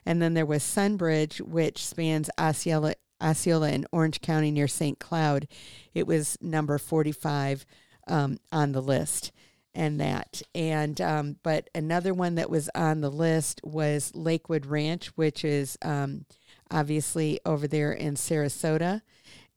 And 0.04 0.20
then 0.20 0.34
there 0.34 0.46
was 0.46 0.62
Sunbridge, 0.62 1.40
which 1.40 1.84
spans 1.84 2.28
Osceola, 2.38 2.94
Osceola 3.22 3.70
in 3.70 3.86
Orange 3.92 4.20
County 4.20 4.50
near 4.50 4.68
St. 4.68 4.98
Cloud. 4.98 5.46
It 5.94 6.06
was 6.06 6.36
number 6.40 6.78
45 6.78 7.64
um, 8.08 8.38
on 8.50 8.72
the 8.72 8.82
list 8.82 9.32
and 9.74 10.00
that. 10.00 10.42
And 10.54 11.00
um, 11.00 11.36
but 11.42 11.70
another 11.74 12.12
one 12.12 12.34
that 12.36 12.50
was 12.50 12.68
on 12.74 13.00
the 13.00 13.10
list 13.10 13.60
was 13.64 14.14
Lakewood 14.14 14.66
Ranch, 14.66 15.08
which 15.16 15.44
is 15.44 15.78
um, 15.82 16.26
obviously 16.70 17.40
over 17.46 17.66
there 17.66 17.92
in 17.92 18.14
Sarasota. 18.14 19.02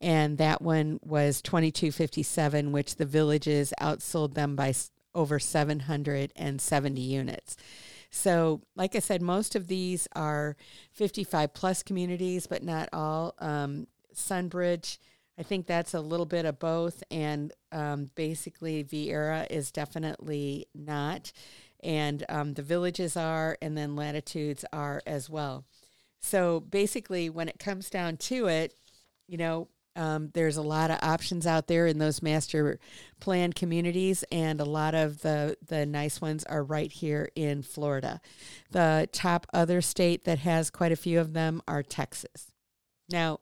And 0.01 0.37
that 0.37 0.61
one 0.61 0.99
was 1.03 1.41
2257, 1.41 2.71
which 2.71 2.95
the 2.97 3.05
villages 3.05 3.73
outsold 3.81 4.33
them 4.33 4.55
by 4.55 4.73
over 5.13 5.39
770 5.39 7.01
units. 7.01 7.57
So, 8.11 8.61
like 8.75 8.95
I 8.95 8.99
said, 8.99 9.21
most 9.21 9.55
of 9.55 9.67
these 9.67 10.07
are 10.15 10.55
55 10.91 11.53
plus 11.53 11.83
communities, 11.83 12.47
but 12.47 12.63
not 12.63 12.89
all. 12.93 13.35
Um, 13.39 13.87
Sunbridge, 14.13 14.97
I 15.37 15.43
think 15.43 15.67
that's 15.67 15.93
a 15.93 16.01
little 16.01 16.25
bit 16.25 16.45
of 16.45 16.59
both. 16.59 17.03
And 17.11 17.51
um, 17.71 18.11
basically, 18.15 18.83
Viera 18.83 19.47
is 19.49 19.71
definitely 19.71 20.67
not. 20.73 21.31
And 21.83 22.25
um, 22.29 22.53
the 22.53 22.63
villages 22.63 23.17
are, 23.17 23.57
and 23.61 23.77
then 23.77 23.95
latitudes 23.95 24.65
are 24.71 25.01
as 25.05 25.29
well. 25.29 25.65
So, 26.21 26.61
basically, 26.61 27.29
when 27.29 27.49
it 27.49 27.59
comes 27.59 27.89
down 27.89 28.17
to 28.17 28.47
it, 28.47 28.73
you 29.27 29.37
know, 29.37 29.67
um, 29.95 30.29
there's 30.33 30.57
a 30.57 30.61
lot 30.61 30.91
of 30.91 30.99
options 31.01 31.47
out 31.47 31.67
there 31.67 31.87
in 31.87 31.99
those 31.99 32.21
master 32.21 32.79
plan 33.19 33.53
communities, 33.53 34.23
and 34.31 34.59
a 34.59 34.65
lot 34.65 34.93
of 34.93 35.21
the, 35.21 35.57
the 35.65 35.85
nice 35.85 36.19
ones 36.19 36.43
are 36.45 36.63
right 36.63 36.91
here 36.91 37.29
in 37.35 37.61
Florida. 37.61 38.19
The 38.71 39.07
top 39.11 39.47
other 39.53 39.81
state 39.81 40.25
that 40.25 40.39
has 40.39 40.69
quite 40.69 40.91
a 40.91 40.97
few 40.97 41.19
of 41.19 41.33
them 41.33 41.61
are 41.67 41.83
Texas. 41.83 42.51
Now, 43.09 43.39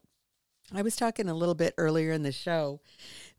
I 0.73 0.81
was 0.81 0.95
talking 0.95 1.29
a 1.29 1.33
little 1.35 1.55
bit 1.55 1.73
earlier 1.77 2.11
in 2.11 2.23
the 2.23 2.31
show 2.31 2.81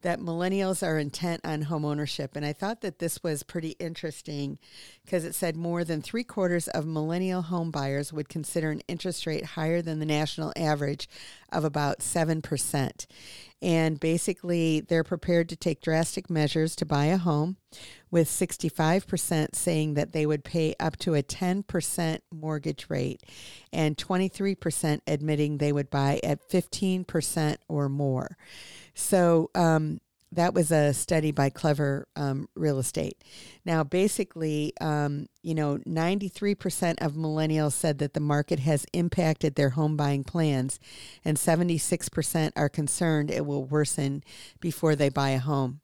that 0.04 0.20
millennials 0.20 0.86
are 0.86 0.98
intent 0.98 1.40
on 1.44 1.62
home 1.62 1.82
ownership. 1.82 2.36
And 2.36 2.44
I 2.44 2.52
thought 2.52 2.82
that 2.82 2.98
this 2.98 3.22
was 3.22 3.42
pretty 3.42 3.70
interesting 3.80 4.58
because 5.02 5.24
it 5.24 5.34
said 5.34 5.56
more 5.56 5.82
than 5.82 6.02
three 6.02 6.24
quarters 6.24 6.68
of 6.68 6.84
millennial 6.86 7.40
home 7.40 7.70
buyers 7.70 8.12
would 8.12 8.28
consider 8.28 8.70
an 8.70 8.82
interest 8.86 9.26
rate 9.26 9.46
higher 9.46 9.80
than 9.80 10.00
the 10.00 10.06
national 10.06 10.52
average 10.56 11.08
of 11.50 11.64
about 11.64 12.00
7%. 12.00 13.06
And 13.62 13.98
basically, 13.98 14.80
they're 14.80 15.04
prepared 15.04 15.48
to 15.48 15.56
take 15.56 15.80
drastic 15.80 16.28
measures 16.28 16.76
to 16.76 16.84
buy 16.84 17.06
a 17.06 17.16
home, 17.16 17.56
with 18.10 18.28
65% 18.28 19.54
saying 19.54 19.94
that 19.94 20.12
they 20.12 20.26
would 20.26 20.44
pay 20.44 20.74
up 20.78 20.98
to 20.98 21.14
a 21.14 21.22
10% 21.22 22.18
mortgage 22.30 22.86
rate, 22.90 23.22
and 23.72 23.96
23% 23.96 25.00
admitting 25.06 25.56
they 25.56 25.72
would 25.72 25.88
buy 25.88 26.20
at 26.22 26.46
15% 26.50 27.56
or 27.66 27.88
more. 27.88 28.36
So 28.94 29.50
um, 29.54 30.00
that 30.34 30.54
was 30.54 30.70
a 30.70 30.92
study 30.92 31.30
by 31.30 31.50
Clever 31.50 32.08
um, 32.16 32.48
Real 32.54 32.78
Estate. 32.78 33.22
Now, 33.64 33.84
basically, 33.84 34.72
um, 34.80 35.28
you 35.42 35.54
know, 35.54 35.78
93% 35.86 37.04
of 37.04 37.12
millennials 37.12 37.72
said 37.72 37.98
that 37.98 38.14
the 38.14 38.20
market 38.20 38.60
has 38.60 38.86
impacted 38.92 39.54
their 39.54 39.70
home 39.70 39.96
buying 39.96 40.24
plans, 40.24 40.80
and 41.24 41.36
76% 41.36 42.52
are 42.56 42.68
concerned 42.68 43.30
it 43.30 43.46
will 43.46 43.64
worsen 43.64 44.24
before 44.60 44.96
they 44.96 45.08
buy 45.08 45.30
a 45.30 45.38
home. 45.38 45.80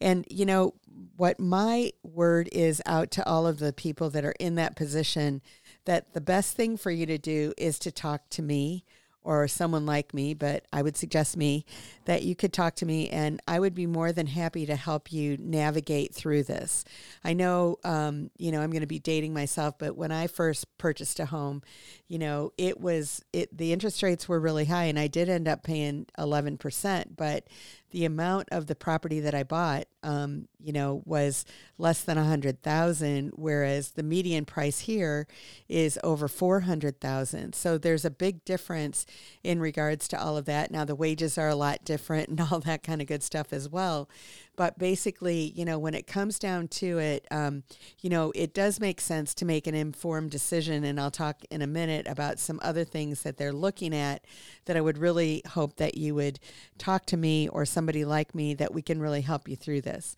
And, 0.00 0.26
you 0.30 0.46
know, 0.46 0.74
what 1.16 1.38
my 1.38 1.92
word 2.02 2.48
is 2.52 2.82
out 2.86 3.10
to 3.12 3.26
all 3.26 3.46
of 3.46 3.58
the 3.58 3.72
people 3.72 4.10
that 4.10 4.24
are 4.24 4.34
in 4.40 4.54
that 4.56 4.76
position 4.76 5.42
that 5.84 6.12
the 6.12 6.20
best 6.20 6.56
thing 6.56 6.76
for 6.76 6.90
you 6.90 7.06
to 7.06 7.18
do 7.18 7.52
is 7.56 7.78
to 7.80 7.92
talk 7.92 8.28
to 8.30 8.42
me 8.42 8.84
or 9.22 9.46
someone 9.46 9.84
like 9.84 10.14
me, 10.14 10.34
but 10.34 10.64
I 10.72 10.82
would 10.82 10.96
suggest 10.96 11.36
me, 11.36 11.64
that 12.06 12.22
you 12.22 12.34
could 12.34 12.52
talk 12.52 12.74
to 12.76 12.86
me 12.86 13.08
and 13.10 13.40
I 13.46 13.60
would 13.60 13.74
be 13.74 13.86
more 13.86 14.12
than 14.12 14.26
happy 14.26 14.66
to 14.66 14.76
help 14.76 15.12
you 15.12 15.36
navigate 15.38 16.14
through 16.14 16.44
this. 16.44 16.84
I 17.22 17.34
know, 17.34 17.78
um, 17.84 18.30
you 18.38 18.50
know, 18.50 18.60
I'm 18.60 18.70
going 18.70 18.80
to 18.80 18.86
be 18.86 18.98
dating 18.98 19.34
myself, 19.34 19.78
but 19.78 19.96
when 19.96 20.10
I 20.10 20.26
first 20.26 20.66
purchased 20.78 21.20
a 21.20 21.26
home, 21.26 21.62
you 22.08 22.18
know, 22.18 22.52
it 22.56 22.80
was, 22.80 23.22
it, 23.32 23.56
the 23.56 23.72
interest 23.72 24.02
rates 24.02 24.28
were 24.28 24.40
really 24.40 24.64
high 24.64 24.84
and 24.84 24.98
I 24.98 25.06
did 25.06 25.28
end 25.28 25.46
up 25.46 25.62
paying 25.62 26.06
11%, 26.18 27.04
but 27.16 27.46
the 27.90 28.04
amount 28.04 28.48
of 28.50 28.66
the 28.66 28.74
property 28.74 29.20
that 29.20 29.34
I 29.34 29.42
bought, 29.42 29.86
um, 30.02 30.48
you 30.58 30.72
know, 30.72 31.02
was 31.04 31.44
less 31.78 32.02
than 32.02 32.18
a 32.18 32.24
hundred 32.24 32.62
thousand, 32.62 33.32
whereas 33.34 33.92
the 33.92 34.02
median 34.02 34.44
price 34.44 34.80
here 34.80 35.26
is 35.68 35.98
over 36.04 36.28
four 36.28 36.60
hundred 36.60 37.00
thousand. 37.00 37.54
So 37.54 37.78
there's 37.78 38.04
a 38.04 38.10
big 38.10 38.44
difference 38.44 39.06
in 39.42 39.60
regards 39.60 40.08
to 40.08 40.20
all 40.20 40.36
of 40.36 40.44
that. 40.46 40.70
Now 40.70 40.84
the 40.84 40.94
wages 40.94 41.36
are 41.38 41.48
a 41.48 41.56
lot 41.56 41.84
different 41.84 42.28
and 42.30 42.40
all 42.40 42.60
that 42.60 42.82
kind 42.82 43.00
of 43.00 43.06
good 43.06 43.22
stuff 43.22 43.52
as 43.52 43.68
well. 43.68 44.08
But 44.56 44.78
basically, 44.78 45.52
you 45.56 45.64
know, 45.64 45.78
when 45.78 45.94
it 45.94 46.06
comes 46.06 46.38
down 46.38 46.68
to 46.68 46.98
it, 46.98 47.26
um, 47.30 47.62
you 48.00 48.10
know, 48.10 48.32
it 48.34 48.52
does 48.52 48.78
make 48.78 49.00
sense 49.00 49.34
to 49.34 49.44
make 49.44 49.66
an 49.66 49.74
informed 49.74 50.30
decision. 50.30 50.84
And 50.84 51.00
I'll 51.00 51.10
talk 51.10 51.42
in 51.50 51.62
a 51.62 51.66
minute 51.66 52.06
about 52.06 52.38
some 52.38 52.60
other 52.62 52.84
things 52.84 53.22
that 53.22 53.36
they're 53.36 53.52
looking 53.52 53.94
at 53.94 54.24
that 54.66 54.76
I 54.76 54.80
would 54.80 54.98
really 54.98 55.42
hope 55.46 55.76
that 55.76 55.96
you 55.96 56.14
would 56.14 56.38
talk 56.78 57.06
to 57.06 57.16
me 57.16 57.48
or 57.48 57.64
somebody 57.64 58.04
like 58.04 58.34
me 58.34 58.54
that 58.54 58.74
we 58.74 58.82
can 58.82 59.00
really 59.00 59.22
help 59.22 59.48
you 59.48 59.56
through 59.56 59.80
this. 59.80 60.16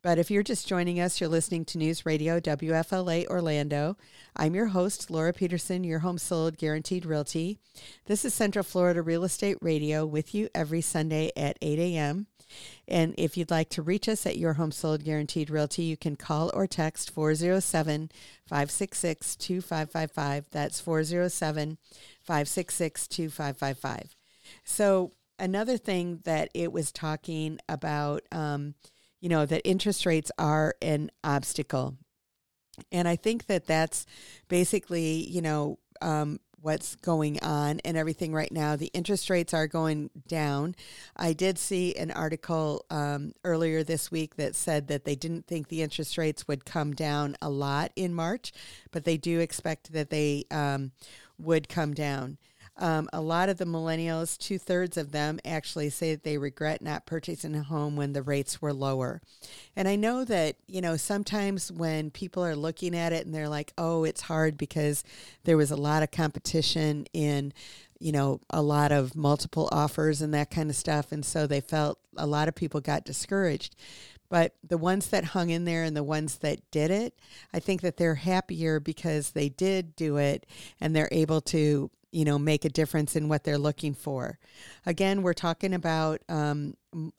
But 0.00 0.18
if 0.18 0.30
you're 0.30 0.44
just 0.44 0.68
joining 0.68 1.00
us, 1.00 1.20
you're 1.20 1.28
listening 1.28 1.64
to 1.66 1.78
News 1.78 2.06
Radio 2.06 2.38
WFLA 2.38 3.26
Orlando. 3.26 3.96
I'm 4.36 4.54
your 4.54 4.66
host, 4.66 5.10
Laura 5.10 5.32
Peterson, 5.32 5.82
your 5.82 5.98
home 5.98 6.18
sold 6.18 6.56
guaranteed 6.56 7.04
realty. 7.04 7.58
This 8.06 8.24
is 8.24 8.32
Central 8.32 8.62
Florida 8.62 9.02
Real 9.02 9.24
Estate 9.24 9.58
Radio 9.60 10.06
with 10.06 10.36
you 10.36 10.48
every 10.54 10.82
Sunday 10.82 11.32
at 11.36 11.58
8 11.60 11.80
a.m. 11.80 12.28
And 12.86 13.12
if 13.18 13.36
you'd 13.36 13.50
like 13.50 13.70
to 13.70 13.82
reach 13.82 14.08
us 14.08 14.24
at 14.24 14.38
Your 14.38 14.52
Home 14.52 14.70
Sold 14.70 15.02
Guaranteed 15.02 15.50
Realty, 15.50 15.82
you 15.82 15.96
can 15.96 16.14
call 16.14 16.52
or 16.54 16.68
text 16.68 17.10
407 17.10 18.12
566 18.46 19.34
2555. 19.34 20.46
That's 20.52 20.80
407 20.80 21.76
566 22.22 23.08
2555. 23.08 24.14
So, 24.64 25.12
another 25.40 25.76
thing 25.76 26.20
that 26.22 26.50
it 26.54 26.72
was 26.72 26.92
talking 26.92 27.58
about, 27.68 28.22
um, 28.30 28.74
you 29.20 29.28
know, 29.28 29.46
that 29.46 29.68
interest 29.68 30.06
rates 30.06 30.30
are 30.38 30.74
an 30.82 31.10
obstacle. 31.24 31.96
And 32.92 33.08
I 33.08 33.16
think 33.16 33.46
that 33.46 33.66
that's 33.66 34.06
basically, 34.48 35.28
you 35.28 35.42
know, 35.42 35.78
um, 36.00 36.38
what's 36.60 36.96
going 36.96 37.38
on 37.40 37.80
and 37.84 37.96
everything 37.96 38.32
right 38.32 38.50
now. 38.50 38.76
The 38.76 38.90
interest 38.92 39.30
rates 39.30 39.54
are 39.54 39.66
going 39.66 40.10
down. 40.26 40.74
I 41.16 41.32
did 41.32 41.58
see 41.58 41.94
an 41.94 42.10
article 42.10 42.84
um, 42.90 43.32
earlier 43.44 43.84
this 43.84 44.10
week 44.10 44.36
that 44.36 44.56
said 44.56 44.88
that 44.88 45.04
they 45.04 45.14
didn't 45.14 45.46
think 45.46 45.68
the 45.68 45.82
interest 45.82 46.18
rates 46.18 46.48
would 46.48 46.64
come 46.64 46.94
down 46.94 47.36
a 47.40 47.48
lot 47.48 47.92
in 47.96 48.14
March, 48.14 48.52
but 48.90 49.04
they 49.04 49.16
do 49.16 49.40
expect 49.40 49.92
that 49.92 50.10
they 50.10 50.44
um, 50.50 50.92
would 51.38 51.68
come 51.68 51.94
down. 51.94 52.38
Um, 52.78 53.08
a 53.12 53.20
lot 53.20 53.48
of 53.48 53.58
the 53.58 53.64
millennials, 53.64 54.38
two 54.38 54.56
thirds 54.56 54.96
of 54.96 55.10
them, 55.10 55.40
actually 55.44 55.90
say 55.90 56.12
that 56.12 56.22
they 56.22 56.38
regret 56.38 56.80
not 56.80 57.06
purchasing 57.06 57.56
a 57.56 57.62
home 57.62 57.96
when 57.96 58.12
the 58.12 58.22
rates 58.22 58.62
were 58.62 58.72
lower. 58.72 59.20
And 59.74 59.88
I 59.88 59.96
know 59.96 60.24
that, 60.24 60.56
you 60.68 60.80
know, 60.80 60.96
sometimes 60.96 61.72
when 61.72 62.10
people 62.10 62.44
are 62.44 62.54
looking 62.54 62.96
at 62.96 63.12
it 63.12 63.26
and 63.26 63.34
they're 63.34 63.48
like, 63.48 63.72
oh, 63.76 64.04
it's 64.04 64.22
hard 64.22 64.56
because 64.56 65.02
there 65.42 65.56
was 65.56 65.72
a 65.72 65.76
lot 65.76 66.04
of 66.04 66.12
competition 66.12 67.06
in, 67.12 67.52
you 67.98 68.12
know, 68.12 68.40
a 68.50 68.62
lot 68.62 68.92
of 68.92 69.16
multiple 69.16 69.68
offers 69.72 70.22
and 70.22 70.32
that 70.34 70.50
kind 70.50 70.70
of 70.70 70.76
stuff. 70.76 71.10
And 71.10 71.24
so 71.24 71.48
they 71.48 71.60
felt 71.60 71.98
a 72.16 72.26
lot 72.26 72.46
of 72.46 72.54
people 72.54 72.80
got 72.80 73.04
discouraged. 73.04 73.74
But 74.28 74.54
the 74.62 74.78
ones 74.78 75.08
that 75.08 75.24
hung 75.24 75.50
in 75.50 75.64
there 75.64 75.84
and 75.84 75.96
the 75.96 76.04
ones 76.04 76.38
that 76.38 76.70
did 76.70 76.90
it, 76.90 77.14
I 77.52 77.60
think 77.60 77.80
that 77.80 77.96
they're 77.96 78.16
happier 78.16 78.78
because 78.78 79.30
they 79.30 79.48
did 79.48 79.96
do 79.96 80.18
it 80.18 80.46
and 80.80 80.94
they're 80.94 81.08
able 81.10 81.40
to 81.42 81.90
you 82.12 82.24
know 82.24 82.38
make 82.38 82.64
a 82.64 82.70
difference 82.70 83.16
in 83.16 83.28
what 83.28 83.44
they're 83.44 83.58
looking 83.58 83.94
for. 83.94 84.38
Again 84.86 85.22
we're 85.22 85.34
talking 85.34 85.74
about 85.74 86.20
um, 86.28 86.74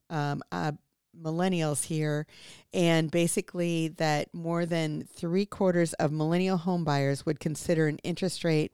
um, 0.09 0.41
uh, 0.51 0.71
millennials 1.17 1.85
here 1.85 2.25
and 2.73 3.11
basically 3.11 3.89
that 3.89 4.33
more 4.33 4.65
than 4.65 5.03
three 5.03 5.45
quarters 5.45 5.93
of 5.93 6.11
millennial 6.11 6.57
home 6.57 6.83
buyers 6.83 7.25
would 7.25 7.39
consider 7.39 7.87
an 7.87 7.97
interest 7.99 8.43
rate 8.43 8.71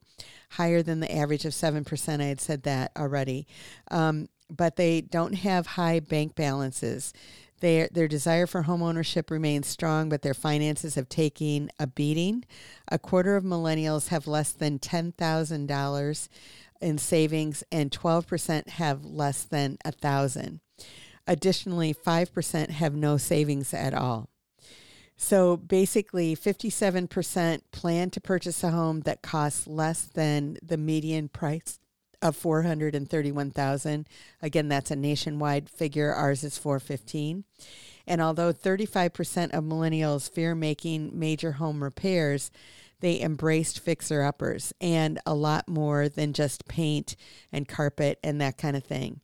higher 0.50 0.82
than 0.82 1.00
the 1.00 1.14
average 1.14 1.44
of 1.44 1.52
7% 1.52 2.20
i 2.20 2.24
had 2.24 2.40
said 2.40 2.62
that 2.62 2.92
already. 2.96 3.46
Um, 3.90 4.28
but 4.48 4.76
they 4.76 5.00
don't 5.00 5.34
have 5.34 5.66
high 5.66 5.98
bank 5.98 6.34
balances 6.36 7.12
their, 7.60 7.88
their 7.90 8.08
desire 8.08 8.46
for 8.46 8.62
home 8.62 8.82
ownership 8.82 9.30
remains 9.30 9.66
strong, 9.66 10.08
but 10.08 10.22
their 10.22 10.34
finances 10.34 10.94
have 10.94 11.08
taken 11.08 11.70
a 11.78 11.86
beating. 11.86 12.44
A 12.88 12.98
quarter 12.98 13.36
of 13.36 13.44
millennials 13.44 14.08
have 14.08 14.26
less 14.26 14.52
than 14.52 14.78
$10,000 14.78 16.28
in 16.80 16.98
savings, 16.98 17.64
and 17.72 17.90
12% 17.90 18.68
have 18.68 19.04
less 19.04 19.42
than 19.44 19.78
1000 19.84 20.60
Additionally, 21.28 21.92
5% 21.92 22.70
have 22.70 22.94
no 22.94 23.16
savings 23.16 23.74
at 23.74 23.94
all. 23.94 24.28
So 25.16 25.56
basically, 25.56 26.36
57% 26.36 27.62
plan 27.72 28.10
to 28.10 28.20
purchase 28.20 28.62
a 28.62 28.70
home 28.70 29.00
that 29.00 29.22
costs 29.22 29.66
less 29.66 30.02
than 30.02 30.58
the 30.62 30.76
median 30.76 31.28
price 31.28 31.80
of 32.22 32.36
431,000. 32.36 34.08
Again, 34.42 34.68
that's 34.68 34.90
a 34.90 34.96
nationwide 34.96 35.68
figure. 35.68 36.12
Ours 36.12 36.44
is 36.44 36.58
415. 36.58 37.44
And 38.06 38.20
although 38.20 38.52
35% 38.52 39.50
of 39.52 39.64
millennials 39.64 40.30
fear 40.30 40.54
making 40.54 41.18
major 41.18 41.52
home 41.52 41.82
repairs, 41.82 42.50
they 43.00 43.20
embraced 43.20 43.80
fixer 43.80 44.22
uppers 44.22 44.72
and 44.80 45.18
a 45.26 45.34
lot 45.34 45.68
more 45.68 46.08
than 46.08 46.32
just 46.32 46.66
paint 46.66 47.16
and 47.52 47.68
carpet 47.68 48.18
and 48.22 48.40
that 48.40 48.56
kind 48.56 48.76
of 48.76 48.84
thing. 48.84 49.20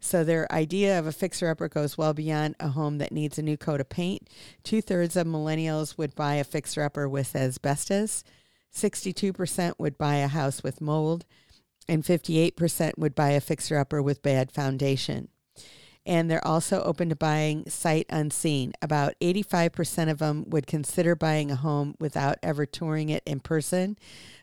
So 0.00 0.24
their 0.24 0.50
idea 0.50 0.98
of 0.98 1.06
a 1.06 1.12
fixer 1.12 1.48
upper 1.48 1.68
goes 1.68 1.96
well 1.96 2.12
beyond 2.12 2.56
a 2.58 2.68
home 2.68 2.98
that 2.98 3.12
needs 3.12 3.38
a 3.38 3.42
new 3.42 3.56
coat 3.56 3.80
of 3.80 3.88
paint. 3.88 4.28
Two 4.64 4.82
thirds 4.82 5.14
of 5.14 5.28
millennials 5.28 5.96
would 5.96 6.16
buy 6.16 6.34
a 6.34 6.44
fixer 6.44 6.82
upper 6.82 7.08
with 7.08 7.36
asbestos. 7.36 8.24
62% 8.74 9.74
would 9.78 9.98
buy 9.98 10.16
a 10.16 10.28
house 10.28 10.62
with 10.64 10.80
mold 10.80 11.24
and 11.88 12.02
58% 12.02 12.98
would 12.98 13.14
buy 13.14 13.30
a 13.30 13.40
fixer 13.40 13.78
upper 13.78 14.02
with 14.02 14.22
bad 14.22 14.52
foundation. 14.52 15.28
And 16.04 16.28
they're 16.28 16.46
also 16.46 16.82
open 16.82 17.10
to 17.10 17.16
buying 17.16 17.68
sight 17.68 18.06
unseen. 18.10 18.72
About 18.82 19.14
85% 19.20 20.10
of 20.10 20.18
them 20.18 20.44
would 20.48 20.66
consider 20.66 21.14
buying 21.14 21.52
a 21.52 21.56
home 21.56 21.94
without 22.00 22.38
ever 22.42 22.66
touring 22.66 23.08
it 23.08 23.22
in 23.24 23.38
person. 23.38 23.96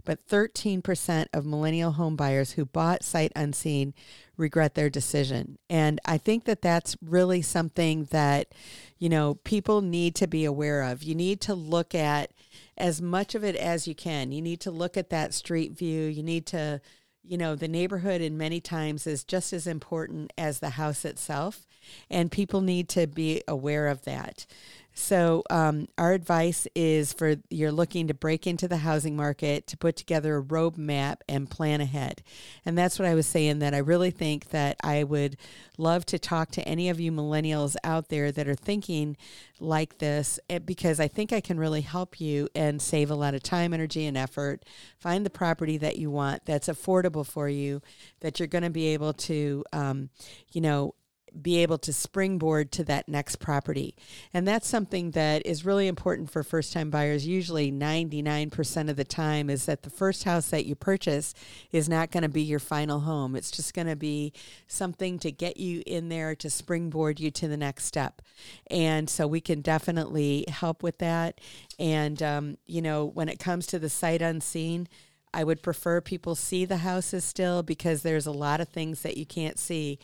But 0.06 0.26
13% 0.26 1.26
of 1.34 1.46
millennial 1.46 1.92
home 1.92 2.16
buyers 2.16 2.54
who 2.54 2.66
bought 2.66 3.04
sight 3.04 3.34
unseen 3.36 3.94
regret 4.38 4.76
their 4.76 4.90
decision. 4.90 5.58
And 5.70 6.00
I 6.06 6.18
think 6.18 6.46
that 6.46 6.62
that's 6.62 6.96
really 7.02 7.42
something 7.42 8.06
that, 8.06 8.54
you 8.98 9.10
know, 9.10 9.36
people 9.44 9.82
need 9.82 10.16
to 10.16 10.28
be 10.28 10.46
aware 10.46 10.84
of. 10.84 11.04
You 11.04 11.14
need 11.14 11.42
to 11.42 11.54
look 11.56 11.94
at 11.94 12.32
as 12.78 13.02
much 13.02 13.36
of 13.36 13.44
it 13.44 13.58
as 13.58 13.86
you 13.86 13.94
can. 13.94 14.32
You 14.32 14.42
need 14.42 14.62
to 14.62 14.72
look 14.72 14.96
at 14.96 15.10
that 15.10 15.34
street 15.34 15.74
view. 15.74 16.04
You 16.06 16.24
need 16.24 16.46
to 16.48 16.80
you 17.24 17.38
know, 17.38 17.56
the 17.56 17.68
neighborhood 17.68 18.22
in 18.22 18.38
many 18.38 18.60
times 18.60 19.06
is 19.06 19.24
just 19.24 19.54
as 19.54 19.68
important 19.68 20.32
as 20.38 20.60
the 20.60 20.72
house 20.72 21.06
itself, 21.06 21.68
and 22.10 22.32
people 22.32 22.62
need 22.62 22.90
to 22.90 23.08
be 23.08 23.44
aware 23.48 23.88
of 23.88 24.04
that. 24.04 24.46
So, 24.94 25.44
um, 25.50 25.88
our 25.98 26.14
advice 26.14 26.68
is 26.76 27.14
for 27.14 27.36
you're 27.50 27.72
looking 27.72 28.08
to 28.08 28.14
break 28.14 28.46
into 28.46 28.68
the 28.68 28.78
housing 28.78 29.16
market 29.16 29.66
to 29.68 29.78
put 29.78 29.96
together 29.96 30.38
a 30.38 30.44
roadmap 30.44 31.18
and 31.30 31.50
plan 31.50 31.80
ahead. 31.80 32.22
And 32.66 32.78
that's 32.78 33.00
what 33.00 33.08
I 33.08 33.16
was 33.16 33.26
saying 33.26 33.60
that 33.60 33.74
I 33.74 33.78
really 33.78 34.12
think 34.12 34.50
that 34.50 34.76
I 34.84 35.04
would 35.04 35.38
love 35.78 36.06
to 36.08 36.20
talk 36.20 36.52
to 36.52 36.68
any 36.68 36.90
of 36.90 37.00
you 37.00 37.12
millennials 37.12 37.76
out 37.84 38.10
there 38.10 38.32
that 38.32 38.48
are 38.48 38.56
thinking 38.56 39.16
like 39.60 40.00
this 40.00 40.40
eh, 40.50 40.60
because 40.60 41.00
I 41.00 41.08
think 41.08 41.32
I 41.32 41.42
can 41.42 41.60
really 41.60 41.82
help 41.82 42.20
you 42.20 42.50
and 42.54 42.82
save 42.82 43.10
a 43.10 43.16
lot 43.16 43.34
of 43.34 43.44
time, 43.44 43.74
energy, 43.74 44.06
and 44.06 44.18
effort. 44.18 44.66
Find 44.98 45.26
the 45.26 45.30
property 45.30 45.78
that 45.78 45.98
you 45.98 46.12
want 46.12 46.46
that's 46.46 46.68
affordable 46.68 47.26
for 47.26 47.48
you, 47.48 47.82
that 48.20 48.40
you're 48.40 48.48
going 48.48 48.64
to 48.64 48.70
be 48.70 48.88
able 48.88 49.14
to, 49.14 49.64
um, 49.72 50.10
you 50.52 50.62
know, 50.62 50.94
be 51.42 51.58
able 51.58 51.78
to 51.80 51.94
springboard 51.94 52.72
to 52.74 52.84
that 52.86 53.08
next 53.08 53.38
property. 53.38 53.96
And 54.34 54.48
that's 54.48 54.68
something 54.68 55.12
that 55.12 55.46
is 55.46 55.66
really 55.66 55.88
important 55.88 56.32
for 56.32 56.44
first 56.44 56.74
time 56.74 56.90
buyers. 56.90 57.28
Usually 57.28 57.72
99% 57.72 58.90
of 58.90 58.96
the 58.96 59.04
time 59.04 59.50
is 59.50 59.66
that 59.66 59.84
the 59.84 59.90
first 59.90 60.24
house 60.24 60.50
that 60.50 60.66
you 60.66 60.76
purchase 60.76 61.34
is 61.72 61.90
not 61.90 62.12
going 62.12 62.24
to 62.24 62.30
be 62.30 62.42
your 62.42 62.60
final 62.60 63.02
home. 63.02 63.36
It's 63.36 63.52
just 63.52 63.74
going 63.74 63.88
to 63.88 63.96
be 63.96 64.34
something 64.68 65.20
to 65.20 65.32
get 65.32 65.58
you 65.58 65.84
in 65.86 66.10
there 66.10 66.36
to 66.36 66.50
springboard 66.50 67.20
you 67.20 67.32
to 67.32 67.48
the 67.48 67.58
next 67.58 67.86
step. 67.86 68.22
And 68.70 69.10
so 69.10 69.28
we 69.28 69.42
can 69.42 69.62
definitely 69.62 70.46
help 70.48 70.84
with 70.84 70.98
that. 71.00 71.40
And, 71.78 72.22
um, 72.22 72.58
you 72.66 72.82
know, 72.82 73.06
when 73.06 73.30
it 73.30 73.40
comes 73.40 73.68
to 73.68 73.80
the 73.80 73.90
sight 73.90 74.22
unseen, 74.22 74.88
I 75.34 75.44
would 75.44 75.62
prefer 75.62 76.02
people 76.02 76.36
see 76.36 76.66
the 76.66 76.78
houses 76.78 77.24
still 77.24 77.62
because 77.62 78.02
there's 78.02 78.26
a 78.26 78.32
lot 78.32 78.62
of 78.62 78.70
things 78.70 79.04
that 79.04 79.18
you 79.18 79.26
can't 79.26 79.60
see 79.60 80.00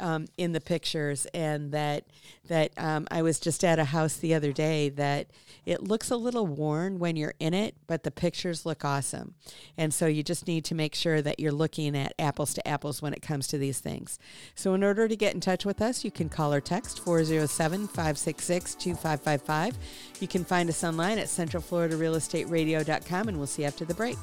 um, 0.00 0.26
in 0.36 0.52
the 0.52 0.60
pictures, 0.60 1.26
and 1.34 1.72
that 1.72 2.04
that 2.48 2.72
um, 2.76 3.06
I 3.10 3.22
was 3.22 3.38
just 3.38 3.62
at 3.62 3.78
a 3.78 3.84
house 3.84 4.16
the 4.16 4.34
other 4.34 4.52
day 4.52 4.88
that 4.90 5.28
it 5.64 5.84
looks 5.84 6.10
a 6.10 6.16
little 6.16 6.46
worn 6.46 6.98
when 6.98 7.16
you're 7.16 7.34
in 7.38 7.54
it, 7.54 7.76
but 7.86 8.02
the 8.02 8.10
pictures 8.10 8.66
look 8.66 8.84
awesome, 8.84 9.34
and 9.76 9.94
so 9.94 10.06
you 10.06 10.22
just 10.22 10.46
need 10.46 10.64
to 10.66 10.74
make 10.74 10.94
sure 10.94 11.22
that 11.22 11.38
you're 11.38 11.52
looking 11.52 11.96
at 11.96 12.12
apples 12.18 12.52
to 12.54 12.66
apples 12.66 13.00
when 13.00 13.12
it 13.12 13.22
comes 13.22 13.46
to 13.48 13.58
these 13.58 13.78
things. 13.78 14.18
So 14.54 14.74
in 14.74 14.82
order 14.82 15.06
to 15.06 15.16
get 15.16 15.34
in 15.34 15.40
touch 15.40 15.64
with 15.64 15.80
us, 15.80 16.04
you 16.04 16.10
can 16.10 16.28
call 16.28 16.52
or 16.52 16.60
text 16.60 17.04
407-566-2555. 17.04 19.74
You 20.20 20.28
can 20.28 20.44
find 20.44 20.68
us 20.68 20.82
online 20.82 21.18
at 21.18 21.26
centralfloridarealestateradio.com, 21.26 23.28
and 23.28 23.36
we'll 23.36 23.46
see 23.46 23.62
you 23.62 23.68
after 23.68 23.84
the 23.84 23.94
break. 23.94 24.16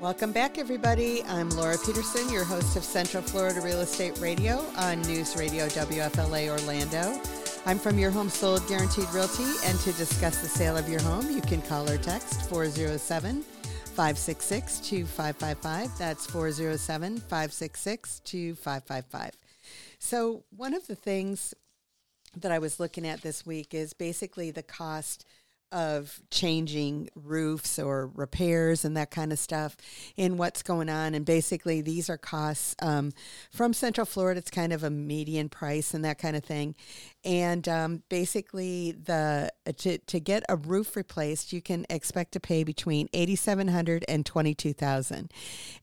Welcome 0.00 0.30
back, 0.30 0.58
everybody. 0.58 1.24
I'm 1.24 1.50
Laura 1.50 1.76
Peterson, 1.84 2.30
your 2.30 2.44
host 2.44 2.76
of 2.76 2.84
Central 2.84 3.20
Florida 3.20 3.60
Real 3.60 3.80
Estate 3.80 4.16
Radio 4.20 4.64
on 4.76 5.02
News 5.02 5.34
Radio 5.34 5.66
WFLA 5.66 6.50
Orlando. 6.50 7.20
I'm 7.66 7.80
from 7.80 7.98
Your 7.98 8.12
Home 8.12 8.28
Sold 8.28 8.64
Guaranteed 8.68 9.08
Realty, 9.12 9.42
and 9.64 9.76
to 9.80 9.92
discuss 9.94 10.40
the 10.40 10.46
sale 10.46 10.76
of 10.76 10.88
your 10.88 11.02
home, 11.02 11.28
you 11.32 11.40
can 11.40 11.60
call 11.62 11.90
or 11.90 11.98
text 11.98 12.48
407 12.48 13.42
566 13.42 14.78
2555. 14.88 15.98
That's 15.98 16.26
407 16.26 17.18
566 17.18 18.20
2555. 18.20 19.32
So, 19.98 20.44
one 20.56 20.74
of 20.74 20.86
the 20.86 20.94
things 20.94 21.54
that 22.36 22.52
I 22.52 22.60
was 22.60 22.78
looking 22.78 23.04
at 23.04 23.22
this 23.22 23.44
week 23.44 23.74
is 23.74 23.94
basically 23.94 24.52
the 24.52 24.62
cost 24.62 25.24
of 25.72 26.20
changing 26.30 27.10
roofs 27.14 27.78
or 27.78 28.10
repairs 28.14 28.84
and 28.84 28.96
that 28.96 29.10
kind 29.10 29.32
of 29.32 29.38
stuff 29.38 29.76
in 30.16 30.36
what's 30.36 30.62
going 30.62 30.88
on. 30.88 31.14
And 31.14 31.24
basically, 31.24 31.80
these 31.80 32.08
are 32.08 32.18
costs 32.18 32.74
um, 32.80 33.12
from 33.50 33.72
Central 33.72 34.04
Florida. 34.06 34.38
It's 34.38 34.50
kind 34.50 34.72
of 34.72 34.82
a 34.82 34.90
median 34.90 35.48
price 35.48 35.94
and 35.94 36.04
that 36.04 36.18
kind 36.18 36.36
of 36.36 36.44
thing. 36.44 36.74
And 37.24 37.68
um, 37.68 38.02
basically, 38.08 38.92
the 38.92 39.50
to, 39.76 39.98
to 39.98 40.20
get 40.20 40.44
a 40.48 40.56
roof 40.56 40.96
replaced, 40.96 41.52
you 41.52 41.60
can 41.60 41.84
expect 41.90 42.32
to 42.32 42.40
pay 42.40 42.64
between 42.64 43.08
eighty 43.12 43.36
seven 43.36 43.68
hundred 43.68 44.04
and 44.08 44.24
twenty 44.24 44.54
two 44.54 44.72
thousand. 44.72 45.32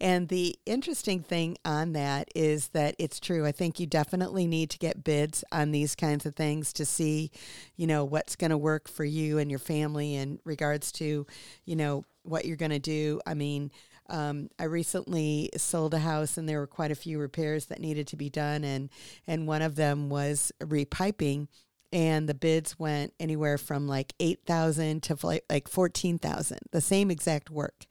And 0.02 0.30
the 0.30 0.58
interesting 0.66 1.22
thing 1.22 1.58
on 1.64 1.94
that 1.94 2.30
is 2.34 2.70
that 2.70 2.96
it's 2.98 3.20
true. 3.20 3.46
I 3.46 3.52
think 3.52 3.80
you 3.80 3.86
definitely 3.86 4.48
need 4.48 4.70
to 4.72 4.80
get 4.80 5.04
bids 5.04 5.44
on 5.52 5.72
these 5.72 5.96
kinds 5.96 6.26
of 6.26 6.36
things 6.36 6.74
to 6.74 6.86
see, 6.86 7.32
you 7.76 7.86
know, 7.86 8.04
what's 8.04 8.36
going 8.36 8.52
to 8.52 8.58
work 8.58 8.88
for 8.88 9.06
you 9.06 9.38
and 9.38 9.52
your 9.52 9.60
family 9.76 10.16
in 10.16 10.40
regards 10.46 10.92
to, 10.94 11.26
you 11.66 11.76
know, 11.76 12.04
what 12.24 12.46
you're 12.46 12.58
going 12.58 12.72
to 12.72 12.80
do. 12.80 13.22
I 13.26 13.34
mean. 13.34 13.72
Um, 14.08 14.50
I 14.60 14.66
recently 14.66 15.50
sold 15.58 15.96
a 15.96 15.98
house, 15.98 16.38
and 16.38 16.48
there 16.48 16.60
were 16.60 16.68
quite 16.68 16.92
a 16.92 16.96
few 16.96 17.18
repairs 17.18 17.66
that 17.66 17.80
needed 17.80 18.06
to 18.10 18.16
be 18.16 18.30
done, 18.30 18.64
and 18.64 18.92
and 19.26 19.48
one 19.48 19.64
of 19.64 19.76
them 19.76 20.10
was 20.12 20.52
repiping, 20.62 21.48
and 21.96 22.28
the 22.28 22.34
bids 22.34 22.78
went 22.78 23.14
anywhere 23.22 23.58
from 23.58 23.88
like 23.88 24.14
8,000 24.20 25.02
to 25.04 25.18
like 25.50 25.70
14,000, 25.70 26.60
the 26.72 26.82
same 26.82 27.10
exact 27.10 27.50
work. 27.50 27.86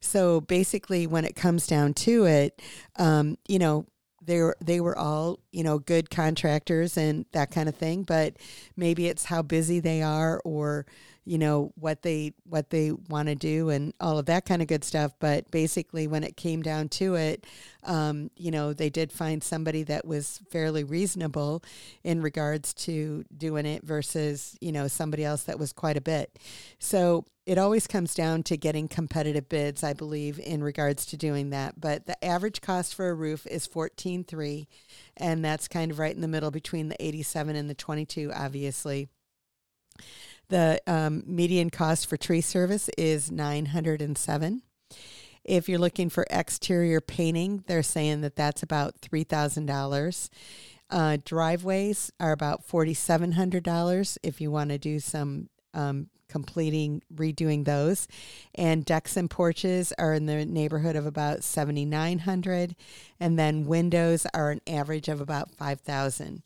So 0.00 0.42
basically, 0.42 1.06
when 1.06 1.24
it 1.24 1.34
comes 1.34 1.66
down 1.66 1.94
to 1.94 2.26
it, 2.26 2.60
um, 2.96 3.38
you 3.48 3.58
know, 3.58 3.86
they 4.22 4.40
were, 4.42 4.56
they 4.60 4.80
were 4.80 4.98
all, 4.98 5.40
you 5.52 5.64
know, 5.64 5.78
good 5.78 6.10
contractors 6.10 6.96
and 6.98 7.24
that 7.32 7.50
kind 7.50 7.68
of 7.68 7.74
thing, 7.74 8.02
but 8.02 8.36
maybe 8.76 9.06
it's 9.06 9.24
how 9.24 9.40
busy 9.40 9.80
they 9.80 10.02
are 10.02 10.40
or, 10.44 10.84
you 11.26 11.36
know 11.36 11.72
what 11.74 12.02
they 12.02 12.32
what 12.44 12.70
they 12.70 12.92
want 12.92 13.28
to 13.28 13.34
do 13.34 13.68
and 13.68 13.92
all 14.00 14.18
of 14.18 14.26
that 14.26 14.46
kind 14.46 14.62
of 14.62 14.68
good 14.68 14.84
stuff. 14.84 15.12
But 15.18 15.50
basically 15.50 16.06
when 16.06 16.24
it 16.24 16.36
came 16.36 16.62
down 16.62 16.88
to 16.90 17.16
it 17.16 17.46
um, 17.82 18.30
you 18.36 18.50
know 18.50 18.72
they 18.72 18.88
did 18.88 19.12
find 19.12 19.42
somebody 19.42 19.82
that 19.84 20.06
was 20.06 20.40
fairly 20.50 20.84
reasonable 20.84 21.62
in 22.04 22.22
regards 22.22 22.72
to 22.74 23.24
doing 23.36 23.66
it 23.66 23.84
versus 23.84 24.56
you 24.60 24.72
know 24.72 24.88
somebody 24.88 25.24
else 25.24 25.42
that 25.44 25.58
was 25.58 25.72
quite 25.72 25.96
a 25.96 26.00
bit. 26.00 26.38
So 26.78 27.24
it 27.44 27.58
always 27.58 27.86
comes 27.86 28.12
down 28.12 28.42
to 28.42 28.56
getting 28.56 28.88
competitive 28.88 29.48
bids 29.48 29.84
i 29.84 29.92
believe 29.92 30.40
in 30.40 30.64
regards 30.64 31.06
to 31.06 31.16
doing 31.16 31.50
that. 31.50 31.80
But 31.80 32.06
the 32.06 32.22
average 32.24 32.60
cost 32.60 32.94
for 32.94 33.08
a 33.08 33.14
roof 33.14 33.46
is 33.46 33.68
14.3 33.68 34.66
and 35.16 35.44
that's 35.44 35.68
kind 35.68 35.90
of 35.90 35.98
right 35.98 36.14
in 36.14 36.20
the 36.20 36.28
middle 36.28 36.50
between 36.50 36.88
the 36.88 37.02
87 37.02 37.56
and 37.56 37.70
the 37.70 37.74
22 37.74 38.32
obviously 38.34 39.08
the 40.48 40.80
um, 40.86 41.22
median 41.26 41.70
cost 41.70 42.06
for 42.06 42.16
tree 42.16 42.40
service 42.40 42.88
is 42.96 43.30
907. 43.30 44.62
If 45.44 45.68
you're 45.68 45.78
looking 45.78 46.10
for 46.10 46.26
exterior 46.28 47.00
painting, 47.00 47.64
they're 47.66 47.82
saying 47.82 48.22
that 48.22 48.36
that's 48.36 48.62
about 48.62 49.00
$3,000. 49.00 50.28
Uh, 50.88 51.18
driveways 51.24 52.12
are 52.20 52.32
about 52.32 52.66
$4,700 52.66 54.18
if 54.22 54.40
you 54.40 54.50
want 54.50 54.70
to 54.70 54.78
do 54.78 55.00
some 55.00 55.48
um, 55.76 56.08
completing 56.28 57.02
redoing 57.14 57.64
those. 57.64 58.08
And 58.54 58.84
decks 58.84 59.16
and 59.16 59.30
porches 59.30 59.92
are 59.98 60.12
in 60.12 60.26
the 60.26 60.44
neighborhood 60.44 60.96
of 60.96 61.06
about 61.06 61.44
7900 61.44 62.74
and 63.20 63.38
then 63.38 63.66
windows 63.66 64.26
are 64.34 64.50
an 64.50 64.60
average 64.66 65.08
of 65.08 65.20
about 65.20 65.52
5000 65.52 66.42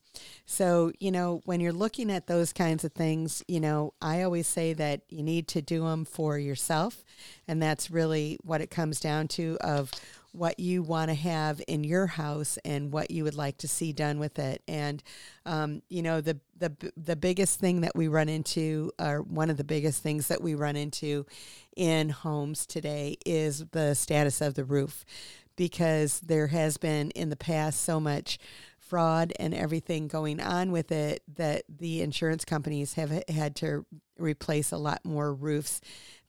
so, 0.46 0.92
you 0.98 1.12
know, 1.12 1.40
when 1.44 1.60
you're 1.60 1.72
looking 1.72 2.10
at 2.10 2.26
those 2.26 2.52
kinds 2.52 2.84
of 2.84 2.92
things, 2.92 3.42
you 3.46 3.60
know, 3.60 3.94
I 4.02 4.22
always 4.22 4.46
say 4.46 4.72
that 4.72 5.02
you 5.08 5.22
need 5.22 5.46
to 5.48 5.62
do 5.62 5.84
them 5.84 6.04
for 6.04 6.38
yourself. 6.38 7.04
And 7.46 7.62
that's 7.62 7.90
really 7.90 8.38
what 8.42 8.60
it 8.60 8.70
comes 8.70 9.00
down 9.00 9.28
to 9.28 9.56
of 9.60 9.92
what 10.32 10.60
you 10.60 10.82
want 10.82 11.08
to 11.08 11.14
have 11.14 11.60
in 11.66 11.84
your 11.84 12.06
house 12.06 12.58
and 12.64 12.92
what 12.92 13.10
you 13.10 13.24
would 13.24 13.34
like 13.34 13.58
to 13.58 13.68
see 13.68 13.92
done 13.92 14.18
with 14.18 14.38
it. 14.38 14.62
And, 14.68 15.02
um, 15.44 15.82
you 15.88 16.02
know, 16.02 16.20
the, 16.20 16.38
the, 16.58 16.92
the 16.96 17.16
biggest 17.16 17.58
thing 17.58 17.80
that 17.80 17.96
we 17.96 18.08
run 18.08 18.28
into, 18.28 18.92
or 18.98 19.22
one 19.22 19.50
of 19.50 19.56
the 19.56 19.64
biggest 19.64 20.02
things 20.02 20.28
that 20.28 20.42
we 20.42 20.54
run 20.54 20.76
into 20.76 21.26
in 21.76 22.10
homes 22.10 22.66
today 22.66 23.16
is 23.26 23.64
the 23.72 23.94
status 23.94 24.40
of 24.40 24.54
the 24.54 24.64
roof 24.64 25.04
because 25.56 26.20
there 26.20 26.46
has 26.46 26.76
been 26.76 27.10
in 27.10 27.28
the 27.28 27.36
past 27.36 27.82
so 27.82 28.00
much 28.00 28.38
fraud 28.78 29.32
and 29.38 29.54
everything 29.54 30.08
going 30.08 30.40
on 30.40 30.72
with 30.72 30.90
it 30.90 31.22
that 31.36 31.62
the 31.68 32.02
insurance 32.02 32.44
companies 32.44 32.94
have 32.94 33.22
had 33.28 33.54
to 33.54 33.86
replace 34.18 34.72
a 34.72 34.76
lot 34.76 35.04
more 35.04 35.32
roofs 35.32 35.80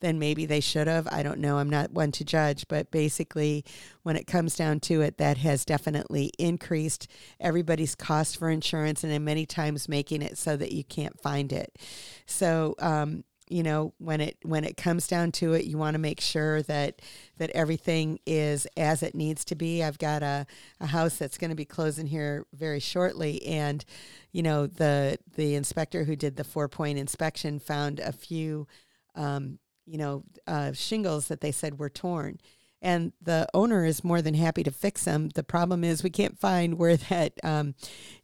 than 0.01 0.19
maybe 0.19 0.45
they 0.45 0.59
should 0.59 0.87
have. 0.87 1.07
I 1.11 1.23
don't 1.23 1.39
know. 1.39 1.57
I'm 1.57 1.69
not 1.69 1.91
one 1.91 2.11
to 2.13 2.25
judge, 2.25 2.67
but 2.67 2.91
basically, 2.91 3.63
when 4.03 4.15
it 4.15 4.27
comes 4.27 4.55
down 4.55 4.79
to 4.81 5.01
it, 5.01 5.17
that 5.17 5.37
has 5.37 5.63
definitely 5.63 6.31
increased 6.37 7.07
everybody's 7.39 7.95
cost 7.95 8.37
for 8.37 8.49
insurance 8.49 9.03
and 9.03 9.13
in 9.13 9.23
many 9.23 9.45
times 9.45 9.87
making 9.87 10.21
it 10.21 10.37
so 10.37 10.57
that 10.57 10.71
you 10.71 10.83
can't 10.83 11.19
find 11.19 11.53
it. 11.53 11.77
So, 12.25 12.75
um, 12.79 13.23
you 13.51 13.63
know 13.63 13.93
when 13.97 14.21
it 14.21 14.37
when 14.43 14.63
it 14.63 14.77
comes 14.77 15.07
down 15.07 15.29
to 15.29 15.53
it 15.53 15.65
you 15.65 15.77
want 15.77 15.93
to 15.93 15.99
make 15.99 16.21
sure 16.21 16.61
that 16.63 17.01
that 17.37 17.49
everything 17.49 18.17
is 18.25 18.65
as 18.77 19.03
it 19.03 19.13
needs 19.13 19.43
to 19.43 19.55
be 19.55 19.83
i've 19.83 19.99
got 19.99 20.23
a, 20.23 20.47
a 20.79 20.87
house 20.87 21.17
that's 21.17 21.37
going 21.37 21.49
to 21.49 21.55
be 21.55 21.65
closing 21.65 22.07
here 22.07 22.45
very 22.53 22.79
shortly 22.79 23.45
and 23.45 23.83
you 24.31 24.41
know 24.41 24.67
the 24.67 25.17
the 25.35 25.53
inspector 25.55 26.05
who 26.05 26.15
did 26.15 26.37
the 26.37 26.45
four 26.45 26.69
point 26.69 26.97
inspection 26.97 27.59
found 27.59 27.99
a 27.99 28.13
few 28.13 28.67
um, 29.15 29.59
you 29.85 29.97
know 29.97 30.23
uh, 30.47 30.71
shingles 30.73 31.27
that 31.27 31.41
they 31.41 31.51
said 31.51 31.79
were 31.79 31.89
torn 31.89 32.37
and 32.81 33.13
the 33.21 33.47
owner 33.53 33.85
is 33.85 34.03
more 34.03 34.21
than 34.21 34.33
happy 34.33 34.63
to 34.63 34.71
fix 34.71 35.05
them. 35.05 35.29
The 35.29 35.43
problem 35.43 35.83
is 35.83 36.01
we 36.01 36.09
can't 36.09 36.39
find 36.39 36.79
where 36.79 36.97
that, 37.09 37.33
um, 37.43 37.75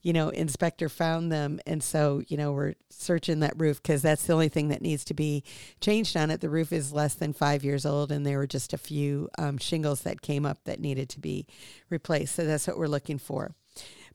you 0.01 0.13
know, 0.13 0.29
inspector 0.29 0.89
found 0.89 1.31
them, 1.31 1.59
and 1.67 1.83
so 1.83 2.23
you 2.27 2.37
know 2.37 2.51
we're 2.51 2.73
searching 2.89 3.39
that 3.41 3.59
roof 3.59 3.81
because 3.81 4.01
that's 4.01 4.25
the 4.25 4.33
only 4.33 4.49
thing 4.49 4.69
that 4.69 4.81
needs 4.81 5.05
to 5.05 5.13
be 5.13 5.43
changed 5.79 6.17
on 6.17 6.31
it. 6.31 6.41
The 6.41 6.49
roof 6.49 6.73
is 6.73 6.91
less 6.91 7.13
than 7.13 7.33
five 7.33 7.63
years 7.63 7.85
old, 7.85 8.11
and 8.11 8.25
there 8.25 8.39
were 8.39 8.47
just 8.47 8.73
a 8.73 8.77
few 8.77 9.29
um, 9.37 9.57
shingles 9.57 10.01
that 10.01 10.21
came 10.21 10.45
up 10.45 10.63
that 10.65 10.79
needed 10.79 11.09
to 11.09 11.19
be 11.19 11.45
replaced. 11.89 12.35
So 12.35 12.45
that's 12.45 12.67
what 12.67 12.77
we're 12.77 12.87
looking 12.87 13.19
for. 13.19 13.53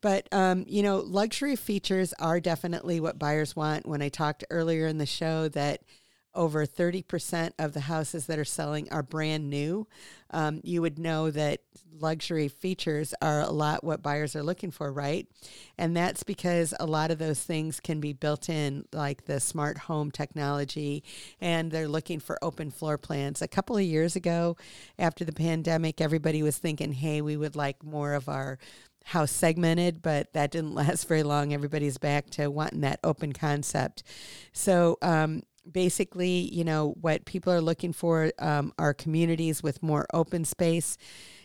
But, 0.01 0.27
um, 0.33 0.65
you 0.67 0.83
know, 0.83 0.99
luxury 0.99 1.55
features 1.55 2.13
are 2.19 2.41
definitely 2.41 2.99
what 2.99 3.21
buyers 3.21 3.55
want. 3.55 3.87
When 3.87 4.03
I 4.03 4.09
talked 4.09 4.43
earlier 4.51 4.89
in 4.89 4.99
the 4.99 5.07
show 5.07 5.49
that 5.51 5.83
over 6.35 6.67
30% 6.67 7.53
of 7.59 7.73
the 7.73 7.81
houses 7.81 8.27
that 8.27 8.39
are 8.39 8.45
selling 8.45 8.89
are 8.91 9.03
brand 9.03 9.51
new, 9.51 9.87
um, 10.31 10.61
you 10.65 10.81
would 10.81 10.99
know 10.99 11.31
that 11.31 11.61
luxury 12.01 12.49
features 12.49 13.15
are 13.21 13.41
a 13.43 13.51
lot 13.51 13.85
what 13.85 14.03
buyers 14.03 14.35
are 14.35 14.43
looking 14.43 14.71
for, 14.71 14.93
right? 14.93 15.27
And 15.79 15.97
that's 15.97 16.23
because 16.23 16.75
a 16.81 16.87
lot 16.87 17.11
of 17.11 17.19
those 17.19 17.43
things 17.43 17.81
can 17.81 18.01
be 18.01 18.13
built 18.13 18.49
in, 18.49 18.87
like 18.93 19.27
the 19.27 19.41
smart 19.41 19.79
home 19.79 20.11
technology, 20.11 21.05
and 21.41 21.71
they're 21.71 21.89
looking 21.89 22.19
for 22.19 22.43
open 22.43 22.71
floor 22.71 22.99
plans. 22.99 23.43
A 23.43 23.49
couple 23.49 23.77
of 23.77 23.83
years 23.83 24.17
ago, 24.17 24.57
after 24.99 25.25
the 25.25 25.33
pandemic, 25.33 26.01
everybody 26.01 26.43
was 26.43 26.59
thinking, 26.59 26.93
hey, 26.93 27.21
we 27.21 27.37
would 27.37 27.57
like 27.57 27.85
more 27.85 28.15
of 28.15 28.29
our 28.29 28.59
house 29.05 29.33
segmented, 29.33 30.03
but 30.03 30.33
that 30.33 30.51
didn't 30.51 30.75
last 30.77 31.09
very 31.09 31.23
long. 31.23 31.53
Everybody's 31.53 31.99
back 31.99 32.31
to 32.31 32.49
wanting 32.49 32.81
that 32.81 33.01
open 33.05 33.33
concept. 33.33 34.03
So, 34.53 34.99
um, 35.03 35.43
basically, 35.71 36.53
you 36.53 36.65
know, 36.65 36.95
what 37.01 37.25
people 37.25 37.53
are 37.53 37.61
looking 37.61 37.93
for 37.93 38.33
um, 38.39 38.73
are 38.79 38.95
communities 38.95 39.63
with 39.63 39.83
more 39.83 40.07
open 40.13 40.45
space 40.45 40.97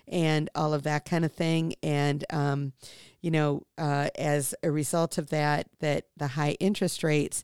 and 0.07 0.49
all 0.55 0.73
of 0.73 0.83
that 0.83 1.05
kind 1.05 1.25
of 1.25 1.31
thing. 1.31 1.73
And, 1.83 2.23
um, 2.31 2.73
you 3.21 3.31
know, 3.31 3.63
uh, 3.77 4.09
as 4.17 4.55
a 4.63 4.71
result 4.71 5.17
of 5.17 5.29
that, 5.29 5.67
that 5.79 6.05
the 6.15 6.27
high 6.27 6.55
interest 6.59 7.03
rates, 7.03 7.43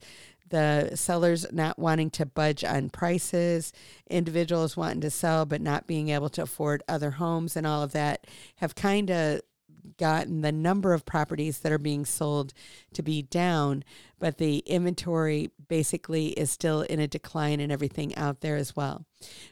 the 0.50 0.92
sellers 0.96 1.46
not 1.52 1.80
wanting 1.80 2.10
to 2.12 2.26
budge 2.26 2.64
on 2.64 2.90
prices, 2.90 3.74
individuals 4.10 4.78
wanting 4.78 5.02
to 5.02 5.10
sell 5.10 5.46
but 5.46 5.62
not 5.62 5.88
being 5.88 6.10
able 6.10 6.30
to 6.30 6.44
afford 6.44 6.84
other 6.88 7.12
homes 7.12 7.58
and 7.58 7.66
all 7.66 7.82
of 7.82 7.92
that 7.92 8.28
have 8.58 8.76
kind 8.76 9.10
of 9.10 9.42
gotten 9.98 10.42
the 10.42 10.52
number 10.52 10.94
of 10.94 11.06
properties 11.06 11.60
that 11.60 11.72
are 11.72 11.78
being 11.78 12.06
sold 12.06 12.54
to 12.94 13.04
be 13.04 13.22
down, 13.22 13.84
but 14.20 14.38
the 14.38 14.60
inventory 14.60 15.52
basically 15.68 16.28
is 16.30 16.52
still 16.52 16.82
in 16.82 17.00
a 17.00 17.08
decline 17.08 17.60
and 17.60 17.72
everything 17.72 18.16
out 18.16 18.42
there 18.42 18.56
as 18.56 18.76
well. 18.76 19.06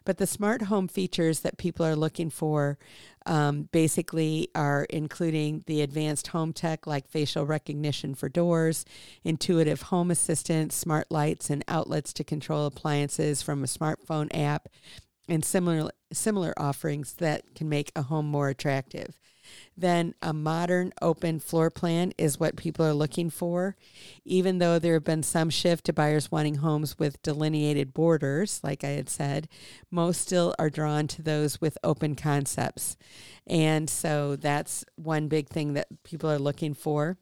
But 0.06 0.18
the 0.18 0.28
smart 0.28 0.64
home 0.64 0.88
features 0.88 1.42
that 1.42 1.58
people 1.58 1.86
are 1.86 1.96
looking 1.96 2.30
for 2.30 2.78
um, 3.26 3.70
basically 3.72 4.50
are 4.56 4.86
including 4.90 5.64
the 5.68 5.82
advanced 5.82 6.28
home 6.28 6.54
tech 6.54 6.88
like 6.88 7.08
facial 7.08 7.46
recognition 7.46 8.16
for 8.16 8.30
doors, 8.30 8.86
intuitive 9.24 9.84
home 9.84 10.12
assistant, 10.12 10.74
smart 10.74 11.12
lights, 11.12 11.50
and 11.50 11.64
outlets 11.68 12.14
to 12.14 12.24
control 12.24 12.66
appliances 12.66 13.42
from 13.42 13.64
a 13.64 13.68
smartphone 13.68 14.30
app, 14.34 14.68
and 15.28 15.46
similar 15.46 15.92
similar 16.12 16.54
offerings 16.58 17.14
that 17.14 17.56
can 17.56 17.70
make 17.70 17.92
a 17.96 18.02
home 18.04 18.26
more 18.26 18.50
attractive 18.50 19.18
then 19.78 20.14
a 20.22 20.34
modern 20.34 20.94
open 21.02 21.40
floor 21.40 21.70
plan 21.70 22.14
is 22.18 22.40
what 22.40 22.56
people 22.56 22.86
are 22.86 22.94
looking 22.94 23.30
for. 23.30 23.76
Even 24.26 24.60
though 24.60 24.80
there 24.80 24.94
have 24.94 25.04
been 25.04 25.24
some 25.24 25.50
shift 25.50 25.86
to 25.86 25.94
buyers 25.94 26.32
wanting 26.32 26.56
homes 26.56 27.00
with 27.00 27.22
delineated 27.22 27.94
borders, 27.94 28.60
like 28.64 28.84
I 28.84 28.90
had 28.90 29.10
said, 29.10 29.48
most 29.90 30.22
still 30.22 30.54
are 30.60 30.70
drawn 30.70 31.08
to 31.08 31.22
those 31.22 31.60
with 31.62 31.78
open 31.84 32.16
concepts. 32.16 32.98
And 33.48 33.90
so 33.90 34.36
that's 34.36 34.86
one 34.96 35.28
big 35.28 35.50
thing 35.50 35.74
that 35.74 35.88
people 36.04 36.30
are 36.30 36.40
looking 36.40 36.74
for. 36.74 37.18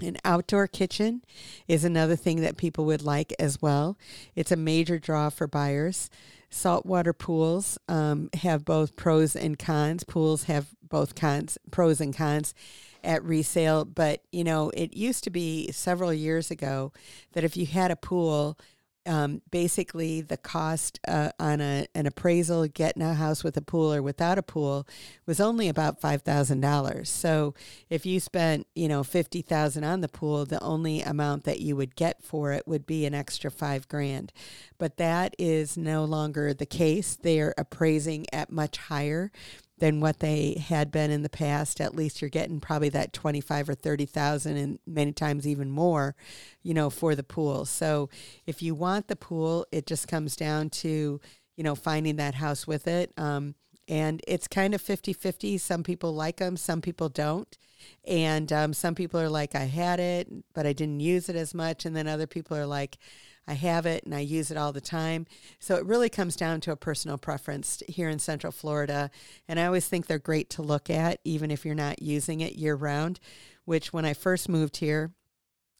An 0.00 0.16
outdoor 0.24 0.66
kitchen 0.66 1.22
is 1.68 1.84
another 1.84 2.16
thing 2.16 2.40
that 2.40 2.56
people 2.56 2.86
would 2.86 3.02
like 3.02 3.34
as 3.38 3.60
well. 3.60 3.98
It's 4.34 4.50
a 4.50 4.56
major 4.56 4.98
draw 4.98 5.28
for 5.28 5.46
buyers. 5.46 6.08
Saltwater 6.52 7.12
pools 7.12 7.78
um, 7.88 8.28
have 8.34 8.64
both 8.64 8.94
pros 8.94 9.34
and 9.34 9.58
cons. 9.58 10.04
Pools 10.04 10.44
have 10.44 10.68
both 10.86 11.14
cons, 11.14 11.56
pros 11.70 12.00
and 12.00 12.14
cons 12.14 12.54
at 13.02 13.24
resale. 13.24 13.84
But, 13.84 14.22
you 14.30 14.44
know, 14.44 14.70
it 14.70 14.94
used 14.94 15.24
to 15.24 15.30
be 15.30 15.72
several 15.72 16.12
years 16.12 16.50
ago 16.50 16.92
that 17.32 17.42
if 17.42 17.56
you 17.56 17.66
had 17.66 17.90
a 17.90 17.96
pool, 17.96 18.58
um, 19.06 19.42
basically 19.50 20.20
the 20.20 20.36
cost 20.36 21.00
uh, 21.06 21.30
on 21.38 21.60
a, 21.60 21.86
an 21.94 22.06
appraisal 22.06 22.66
getting 22.68 23.02
a 23.02 23.14
house 23.14 23.42
with 23.42 23.56
a 23.56 23.62
pool 23.62 23.92
or 23.92 24.02
without 24.02 24.38
a 24.38 24.42
pool 24.42 24.86
was 25.26 25.40
only 25.40 25.68
about 25.68 26.00
$5000 26.00 27.06
so 27.06 27.54
if 27.90 28.06
you 28.06 28.20
spent 28.20 28.66
you 28.74 28.88
know 28.88 29.02
50000 29.02 29.84
on 29.84 30.00
the 30.00 30.08
pool 30.08 30.44
the 30.44 30.62
only 30.62 31.00
amount 31.02 31.44
that 31.44 31.60
you 31.60 31.76
would 31.76 31.96
get 31.96 32.22
for 32.22 32.52
it 32.52 32.66
would 32.66 32.86
be 32.86 33.06
an 33.06 33.14
extra 33.14 33.50
five 33.50 33.88
grand. 33.88 34.32
But 34.78 34.96
that 34.96 35.34
is 35.38 35.76
no 35.76 36.04
longer 36.04 36.52
the 36.54 36.66
case. 36.66 37.16
They 37.16 37.40
are 37.40 37.54
appraising 37.56 38.26
at 38.32 38.50
much 38.50 38.76
higher 38.78 39.30
than 39.78 40.00
what 40.00 40.20
they 40.20 40.54
had 40.54 40.90
been 40.90 41.10
in 41.10 41.22
the 41.22 41.28
past. 41.28 41.80
At 41.80 41.96
least 41.96 42.20
you're 42.20 42.30
getting 42.30 42.60
probably 42.60 42.88
that 42.90 43.12
25 43.12 43.70
or 43.70 43.74
30,000 43.74 44.56
and 44.56 44.78
many 44.86 45.12
times 45.12 45.46
even 45.46 45.70
more, 45.70 46.14
you 46.62 46.74
know, 46.74 46.90
for 46.90 47.14
the 47.14 47.24
pool. 47.24 47.64
So 47.64 48.08
if 48.46 48.62
you 48.62 48.74
want 48.74 49.08
the 49.08 49.16
pool, 49.16 49.66
it 49.72 49.86
just 49.86 50.08
comes 50.08 50.36
down 50.36 50.70
to, 50.70 51.20
you 51.56 51.64
know, 51.64 51.74
finding 51.74 52.16
that 52.16 52.36
house 52.36 52.66
with 52.66 52.86
it. 52.86 53.12
Um, 53.16 53.54
and 53.88 54.22
it's 54.28 54.46
kind 54.46 54.74
of 54.74 54.80
50 54.80 55.12
50. 55.12 55.58
Some 55.58 55.82
people 55.82 56.14
like 56.14 56.36
them, 56.36 56.56
some 56.56 56.80
people 56.80 57.08
don't. 57.08 57.58
And 58.06 58.52
um, 58.52 58.72
some 58.72 58.94
people 58.94 59.20
are 59.20 59.28
like, 59.28 59.54
I 59.54 59.64
had 59.64 59.98
it, 59.98 60.28
but 60.54 60.66
I 60.66 60.72
didn't 60.72 61.00
use 61.00 61.28
it 61.28 61.36
as 61.36 61.52
much. 61.52 61.84
And 61.84 61.96
then 61.96 62.06
other 62.06 62.28
people 62.28 62.56
are 62.56 62.66
like, 62.66 62.98
I 63.46 63.54
have 63.54 63.86
it 63.86 64.04
and 64.04 64.14
I 64.14 64.20
use 64.20 64.50
it 64.50 64.56
all 64.56 64.72
the 64.72 64.80
time. 64.80 65.26
So 65.58 65.76
it 65.76 65.84
really 65.84 66.08
comes 66.08 66.36
down 66.36 66.60
to 66.62 66.72
a 66.72 66.76
personal 66.76 67.18
preference 67.18 67.82
here 67.88 68.08
in 68.08 68.18
Central 68.18 68.52
Florida. 68.52 69.10
And 69.48 69.58
I 69.58 69.66
always 69.66 69.88
think 69.88 70.06
they're 70.06 70.18
great 70.18 70.48
to 70.50 70.62
look 70.62 70.88
at, 70.88 71.20
even 71.24 71.50
if 71.50 71.64
you're 71.64 71.74
not 71.74 72.02
using 72.02 72.40
it 72.40 72.54
year 72.54 72.74
round, 72.74 73.18
which 73.64 73.92
when 73.92 74.04
I 74.04 74.14
first 74.14 74.48
moved 74.48 74.76
here, 74.76 75.12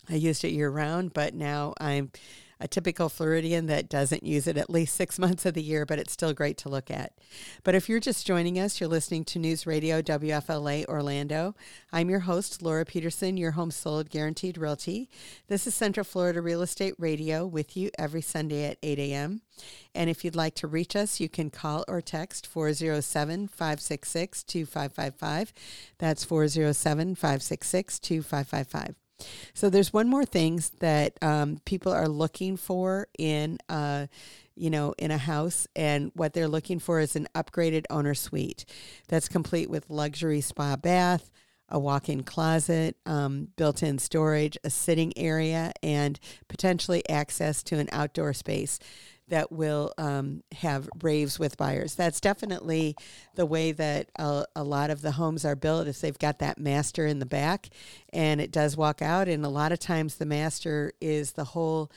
I 0.09 0.15
used 0.15 0.45
it 0.45 0.51
year 0.51 0.71
round, 0.71 1.13
but 1.13 1.35
now 1.35 1.75
I'm 1.79 2.11
a 2.63 2.69
typical 2.69 3.09
Floridian 3.09 3.67
that 3.67 3.89
doesn't 3.89 4.23
use 4.23 4.47
it 4.47 4.57
at 4.57 4.71
least 4.71 4.95
six 4.95 5.19
months 5.19 5.45
of 5.45 5.55
the 5.55 5.63
year, 5.63 5.85
but 5.85 5.99
it's 5.99 6.13
still 6.13 6.33
great 6.33 6.57
to 6.59 6.69
look 6.69 6.91
at. 6.91 7.13
But 7.65 7.75
if 7.75 7.89
you're 7.89 8.01
just 8.01 8.27
joining 8.27 8.59
us, 8.59 8.81
you're 8.81 8.89
listening 8.89 9.25
to 9.27 9.41
News 9.41 9.67
Radio 9.67 10.01
WFLA 10.01 10.87
Orlando. 10.87 11.57
I'm 11.93 12.09
your 12.09 12.21
host, 12.21 12.63
Laura 12.63 12.85
Peterson, 12.85 13.37
your 13.37 13.51
home 13.51 13.73
sold 13.73 14.11
guaranteed 14.11 14.57
realty. 14.57 15.11
This 15.49 15.67
is 15.67 15.75
Central 15.75 16.05
Florida 16.05 16.41
Real 16.41 16.63
Estate 16.63 16.95
Radio 16.99 17.45
with 17.45 17.77
you 17.77 17.91
every 17.99 18.23
Sunday 18.23 18.65
at 18.67 18.79
8 18.83 18.99
a.m. 19.01 19.43
And 19.93 20.09
if 20.09 20.25
you'd 20.25 20.37
like 20.37 20.55
to 20.57 20.69
reach 20.69 20.95
us, 20.95 21.19
you 21.19 21.29
can 21.29 21.51
call 21.51 21.85
or 21.89 22.01
text 22.01 22.47
407 22.47 23.49
566 23.49 24.45
2555. 24.45 25.53
That's 25.99 26.25
407 26.25 27.17
566 27.17 27.99
2555. 27.99 29.02
So 29.55 29.71
there's 29.71 29.93
one 29.93 30.09
more 30.09 30.25
thing 30.25 30.61
that 30.81 31.19
um, 31.23 31.59
people 31.65 31.93
are 31.93 32.09
looking 32.09 32.57
for 32.57 33.09
in, 33.19 33.59
uh, 33.69 34.07
you 34.55 34.71
know, 34.71 34.95
in 34.99 35.11
a 35.11 35.19
house, 35.19 35.67
and 35.75 36.11
what 36.15 36.33
they're 36.33 36.49
looking 36.49 36.79
for 36.79 37.01
is 37.01 37.17
an 37.17 37.29
upgraded 37.35 37.85
owner 37.91 38.15
suite 38.15 38.65
that's 39.09 39.29
complete 39.29 39.71
with 39.71 39.91
luxury 39.91 40.41
spa 40.41 40.77
bath, 40.77 41.31
a 41.69 41.79
walk-in 41.79 42.23
closet, 42.23 42.97
um, 43.07 43.49
built-in 43.57 43.99
storage, 43.99 44.59
a 44.63 44.71
sitting 44.71 45.17
area, 45.17 45.73
and 45.83 46.21
potentially 46.49 47.09
access 47.09 47.63
to 47.63 47.79
an 47.79 47.89
outdoor 47.93 48.35
space 48.35 48.79
that 49.33 49.51
will 49.51 49.95
um, 49.97 50.43
have 50.53 50.91
raves 51.03 51.39
with 51.39 51.57
buyers. 51.57 51.95
That's 51.95 52.21
definitely 52.21 52.95
the 53.35 53.47
way 53.47 53.73
that 53.73 54.11
a, 54.19 54.45
a, 54.55 54.63
lot 54.63 54.91
of 54.91 55.01
the 55.01 55.13
homes 55.13 55.47
are 55.47 55.57
built. 55.57 55.87
Is 55.87 56.03
they've 56.03 56.19
got 56.19 56.39
that 56.41 56.59
master 56.59 57.07
in 57.07 57.19
the 57.19 57.25
back, 57.25 57.71
and 58.13 58.43
it 58.43 58.53
does 58.53 58.77
walk 58.77 59.01
out. 59.01 59.29
And 59.29 59.43
a 59.45 59.49
lot 59.49 59.73
of 59.73 59.79
times, 59.79 60.17
the 60.17 60.27
master 60.27 60.93
is 61.01 61.33
the 61.33 61.45
whole 61.45 61.91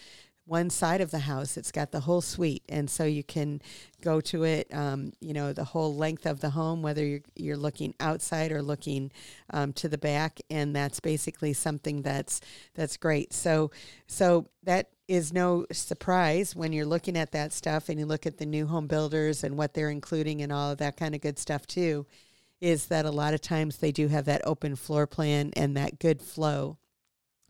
one 0.46 0.70
side 0.70 1.02
of 1.02 1.12
the 1.12 1.20
house. 1.20 1.58
It's 1.58 1.72
got 1.72 1.92
the 1.92 2.02
whole 2.02 2.22
suite, 2.22 2.64
and 2.70 2.90
so 2.90 3.04
you 3.04 3.24
can 3.24 3.62
go 4.02 4.22
to 4.22 4.44
it. 4.44 4.68
Um, 4.74 5.14
you 5.20 5.34
know, 5.34 5.54
the 5.54 5.64
whole 5.64 5.96
length 5.96 6.26
of 6.26 6.40
the 6.40 6.52
home, 6.52 6.82
whether 6.82 7.06
you're 7.06 7.22
you're 7.36 7.58
looking 7.58 7.96
outside 8.00 8.52
or 8.52 8.62
looking 8.62 9.12
um, 9.52 9.74
to 9.74 9.90
the 9.90 9.98
back, 9.98 10.40
and 10.50 10.76
that's 10.76 11.00
basically 11.00 11.54
something 11.54 12.02
that's 12.04 12.42
that's 12.76 12.98
great. 12.98 13.34
So, 13.34 13.72
so 14.08 14.48
that 14.64 14.90
is 15.08 15.34
no 15.34 15.66
surprise 15.72 16.56
when 16.56 16.74
you're 16.74 16.86
looking 16.86 17.18
at 17.18 17.32
that 17.32 17.54
stuff 17.54 17.90
and 17.90 18.00
you 18.00 18.06
look 18.06 18.26
at 18.26 18.38
the 18.38 18.46
new 18.46 18.66
home 18.66 18.88
builders 18.88 19.44
and 19.44 19.58
what 19.58 19.74
they're 19.74 19.90
including 19.90 20.42
and 20.42 20.52
all 20.52 20.72
of 20.72 20.80
that 20.80 20.98
kind 20.98 21.14
of 21.14 21.22
good 21.22 21.38
stuff 21.38 21.68
too 21.68 22.06
is 22.60 22.88
that 22.88 23.06
a 23.06 23.12
lot 23.12 23.34
of 23.34 23.42
times 23.42 23.78
they 23.78 23.92
do 23.92 24.08
have 24.08 24.26
that 24.26 24.42
open 24.46 24.76
floor 24.76 25.06
plan 25.06 25.52
and 25.56 25.78
that 25.78 26.00
good 26.00 26.22
flow 26.22 26.78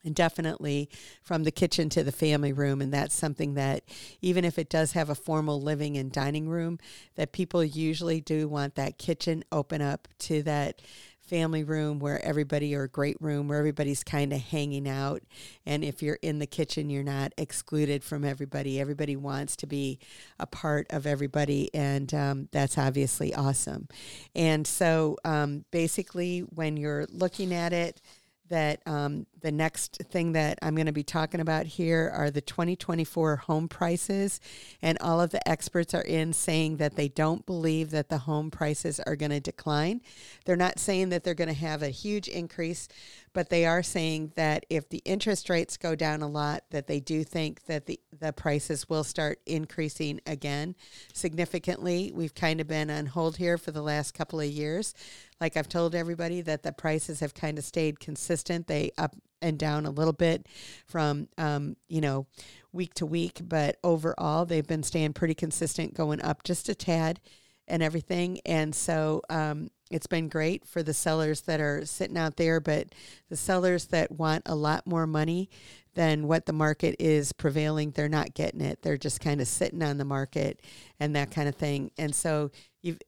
and 0.06 0.16
definitely 0.16 0.90
from 1.24 1.44
the 1.44 1.52
kitchen 1.52 1.90
to 1.90 2.04
the 2.04 2.12
family 2.12 2.54
room. 2.54 2.82
And 2.82 2.94
that's 2.94 3.16
something 3.16 3.56
that 3.56 3.84
even 4.22 4.46
if 4.46 4.58
it 4.58 4.70
does 4.70 4.94
have 4.94 5.10
a 5.10 5.16
formal 5.16 5.62
living 5.62 5.98
and 5.98 6.12
dining 6.12 6.48
room 6.48 6.80
that 7.16 7.32
people 7.32 7.64
usually 7.64 8.22
do 8.22 8.48
want 8.48 8.76
that 8.76 8.98
kitchen 8.98 9.44
open 9.52 9.82
up 9.82 10.08
to 10.20 10.44
that 10.44 10.82
family 11.26 11.64
room 11.64 11.98
where 11.98 12.24
everybody 12.24 12.76
or 12.76 12.88
great 12.88 13.18
room 13.20 13.48
where 13.48 13.58
everybody's 13.58 14.04
kind 14.04 14.32
of 14.32 14.40
hanging 14.40 14.88
out. 14.88 15.24
And 15.66 15.84
if 15.84 16.04
you're 16.04 16.20
in 16.22 16.38
the 16.38 16.46
kitchen 16.46 16.90
you're 16.90 17.04
not 17.04 17.34
excluded 17.38 18.04
from 18.04 18.24
everybody. 18.24 18.80
Everybody 18.80 19.16
wants 19.16 19.56
to 19.58 19.68
be 19.68 20.00
a 20.40 20.46
part 20.46 20.86
of 20.92 21.08
everybody. 21.08 21.74
And 21.74 22.14
um, 22.14 22.50
that's 22.52 22.78
obviously 22.78 23.34
awesome. 23.34 23.88
And 24.36 24.68
so 24.68 25.18
um, 25.26 25.66
basically 25.72 26.42
when 26.42 26.78
you're 26.78 27.08
looking 27.10 27.54
at 27.54 27.74
it 27.74 28.02
that 28.50 28.82
um, 28.86 29.26
the 29.42 29.52
next 29.52 29.98
thing 30.12 30.34
that 30.34 30.60
I'm 30.62 30.76
going 30.76 30.86
to 30.86 30.92
be 30.92 31.04
talking 31.04 31.40
about 31.40 31.66
here 31.66 32.12
are 32.14 32.32
the 32.32 32.42
2024 32.42 33.36
home 33.38 33.68
prices. 33.68 34.40
And 34.82 34.98
all 35.02 35.22
of 35.22 35.32
the 35.32 35.48
experts 35.48 35.94
are 35.94 36.02
in 36.02 36.34
saying 36.34 36.78
that 36.78 36.96
they 36.96 37.08
don't 37.08 37.46
believe 37.46 37.92
that 37.92 38.10
the 38.10 38.20
home 38.20 38.52
prices 38.52 39.00
are 39.02 39.16
going 39.16 39.32
to 39.32 39.40
decline. 39.40 40.02
They're 40.46 40.56
not 40.56 40.80
saying 40.80 41.10
that 41.10 41.24
they're 41.24 41.34
going 41.34 41.48
to 41.48 41.54
have 41.54 41.82
a 41.82 41.90
huge 41.90 42.28
increase, 42.28 42.88
but 43.34 43.50
they 43.50 43.66
are 43.66 43.84
saying 43.84 44.32
that 44.36 44.66
if 44.70 44.90
the 44.90 45.02
interest 45.06 45.50
rates 45.50 45.78
go 45.78 45.94
down 45.94 46.22
a 46.22 46.28
lot, 46.28 46.64
that 46.72 46.88
they 46.88 47.00
do 47.00 47.24
think 47.24 47.66
that 47.66 47.86
the, 47.86 48.00
the 48.20 48.32
prices 48.32 48.88
will 48.88 49.04
start 49.04 49.40
increasing 49.46 50.22
again 50.26 50.76
significantly. 51.14 52.12
We've 52.16 52.34
kind 52.34 52.62
of 52.62 52.68
been 52.68 52.90
on 52.90 53.08
hold 53.08 53.38
here 53.38 53.58
for 53.58 53.72
the 53.72 53.82
last 53.82 54.14
couple 54.14 54.40
of 54.40 54.48
years. 54.48 54.94
Like 55.40 55.58
I've 55.58 55.70
told 55.70 55.96
everybody 55.96 56.42
that 56.42 56.64
the 56.64 56.72
prices 56.72 57.20
have 57.20 57.34
kind 57.34 57.58
of 57.58 57.64
stayed 57.64 58.00
consistent. 58.00 58.68
They 58.68 58.92
up 58.98 59.16
and 59.42 59.60
down 59.60 59.86
a 59.86 59.92
little 59.92 60.14
bit 60.14 60.48
from, 60.86 61.28
um, 61.38 61.76
you 61.88 62.02
know, 62.02 62.26
week 62.72 62.94
to 62.96 63.06
week, 63.06 63.42
but 63.44 63.78
overall 63.84 64.46
they've 64.46 64.68
been 64.68 64.84
staying 64.84 65.14
pretty 65.14 65.36
consistent, 65.36 65.94
going 65.94 66.22
up 66.22 66.44
just 66.44 66.70
a 66.70 66.76
tad 66.76 67.20
and 67.68 67.82
everything. 67.82 68.40
And 68.46 68.74
so 68.74 69.22
um, 69.30 69.70
it's 69.92 70.08
been 70.08 70.30
great 70.30 70.66
for 70.66 70.84
the 70.84 70.94
sellers 70.94 71.42
that 71.42 71.60
are 71.60 71.86
sitting 71.86 72.18
out 72.18 72.38
there, 72.38 72.60
but 72.60 72.90
the 73.30 73.38
sellers 73.38 73.86
that 73.88 74.12
want 74.12 74.44
a 74.46 74.56
lot 74.56 74.88
more 74.88 75.08
money 75.08 75.50
than 75.94 76.28
what 76.28 76.46
the 76.46 76.54
market 76.54 76.96
is 77.00 77.32
prevailing, 77.32 77.92
they're 77.92 78.10
not 78.10 78.34
getting 78.34 78.62
it. 78.62 78.82
They're 78.82 78.98
just 78.98 79.22
kind 79.22 79.40
of 79.42 79.48
sitting 79.48 79.82
on 79.82 79.98
the 79.98 80.06
market 80.06 80.62
and 81.00 81.16
that 81.16 81.32
kind 81.32 81.48
of 81.48 81.56
thing. 81.56 81.92
And 81.98 82.14
so 82.14 82.52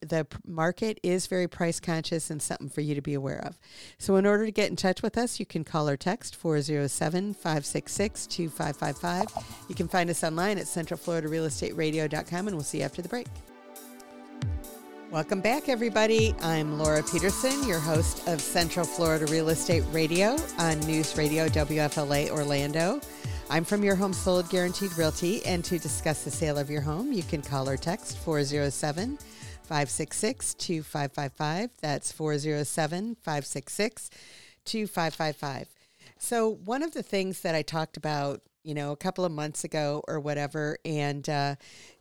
the 0.01 0.27
market 0.45 0.99
is 1.03 1.27
very 1.27 1.47
price 1.47 1.79
conscious 1.79 2.29
and 2.29 2.41
something 2.41 2.69
for 2.69 2.81
you 2.81 2.95
to 2.95 3.01
be 3.01 3.13
aware 3.13 3.43
of. 3.45 3.57
So, 3.97 4.15
in 4.15 4.25
order 4.25 4.45
to 4.45 4.51
get 4.51 4.69
in 4.69 4.75
touch 4.75 5.01
with 5.01 5.17
us, 5.17 5.39
you 5.39 5.45
can 5.45 5.63
call 5.63 5.87
or 5.89 5.97
text 5.97 6.35
407 6.35 7.33
566 7.33 8.27
2555. 8.27 9.45
You 9.69 9.75
can 9.75 9.87
find 9.87 10.09
us 10.09 10.23
online 10.23 10.57
at 10.57 10.65
centralfloridarealestateradio.com, 10.65 12.47
and 12.47 12.55
we'll 12.55 12.63
see 12.63 12.79
you 12.79 12.83
after 12.83 13.01
the 13.01 13.09
break. 13.09 13.27
Welcome 15.11 15.39
back, 15.39 15.69
everybody. 15.69 16.35
I'm 16.41 16.77
Laura 16.77 17.01
Peterson, 17.01 17.65
your 17.65 17.79
host 17.79 18.27
of 18.27 18.41
Central 18.41 18.85
Florida 18.85 19.25
Real 19.27 19.47
Estate 19.49 19.83
Radio 19.93 20.35
on 20.57 20.79
News 20.81 21.17
Radio 21.17 21.47
WFLA 21.47 22.29
Orlando. 22.29 22.99
I'm 23.49 23.63
from 23.63 23.85
Your 23.85 23.95
Home 23.95 24.11
Sold 24.11 24.49
Guaranteed 24.49 24.97
Realty, 24.97 25.45
and 25.45 25.63
to 25.63 25.79
discuss 25.79 26.25
the 26.25 26.31
sale 26.31 26.57
of 26.57 26.69
your 26.69 26.81
home, 26.81 27.13
you 27.13 27.23
can 27.23 27.41
call 27.41 27.69
or 27.69 27.77
text 27.77 28.17
407 28.17 29.17
566 29.67 30.53
2555. 30.55 31.71
That's 31.81 32.11
407 32.11 33.17
566 33.21 34.09
2555. 34.65 35.67
So, 36.19 36.49
one 36.49 36.83
of 36.83 36.93
the 36.93 37.03
things 37.03 37.41
that 37.41 37.53
I 37.53 37.61
talked 37.61 37.97
about 37.97 38.41
you 38.67 38.73
know, 38.73 38.91
a 38.91 38.97
couple 38.97 39.23
of 39.23 39.31
months 39.31 39.63
ago 39.63 40.03
or 40.09 40.19
whatever. 40.19 40.77
And, 40.83 41.27
uh, 41.29 41.55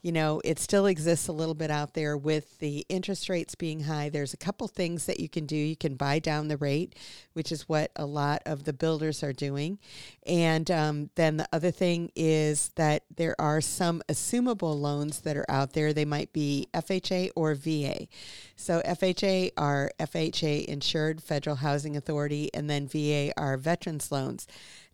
you 0.06 0.12
know, 0.12 0.40
it 0.44 0.60
still 0.60 0.86
exists 0.86 1.26
a 1.26 1.32
little 1.32 1.52
bit 1.52 1.68
out 1.68 1.94
there 1.94 2.16
with 2.16 2.60
the 2.60 2.86
interest 2.88 3.28
rates 3.28 3.56
being 3.56 3.80
high. 3.80 4.08
There's 4.08 4.32
a 4.32 4.36
couple 4.36 4.68
things 4.68 5.06
that 5.06 5.18
you 5.18 5.28
can 5.28 5.46
do. 5.46 5.56
You 5.56 5.74
can 5.74 5.96
buy 5.96 6.20
down 6.20 6.46
the 6.46 6.56
rate, 6.56 6.94
which 7.32 7.50
is 7.50 7.68
what 7.68 7.90
a 7.96 8.06
lot 8.06 8.40
of 8.46 8.62
the 8.62 8.72
builders 8.72 9.24
are 9.24 9.32
doing. 9.32 9.80
And 10.24 10.70
um, 10.70 11.10
then 11.16 11.38
the 11.38 11.48
other 11.52 11.72
thing 11.72 12.12
is 12.14 12.68
that 12.76 13.02
there 13.16 13.34
are 13.40 13.60
some 13.60 14.00
assumable 14.08 14.80
loans 14.80 15.22
that 15.22 15.36
are 15.36 15.50
out 15.50 15.72
there. 15.72 15.92
They 15.92 16.04
might 16.04 16.32
be 16.32 16.68
FHA 16.72 17.30
or 17.34 17.56
VA. 17.56 18.06
So 18.54 18.82
FHA 18.82 19.50
are 19.56 19.90
FHA 19.98 20.66
insured 20.66 21.20
Federal 21.20 21.56
Housing 21.56 21.96
Authority, 21.96 22.48
and 22.54 22.70
then 22.70 22.86
VA 22.86 23.32
are 23.36 23.56
veterans 23.56 24.12
loans. 24.12 24.46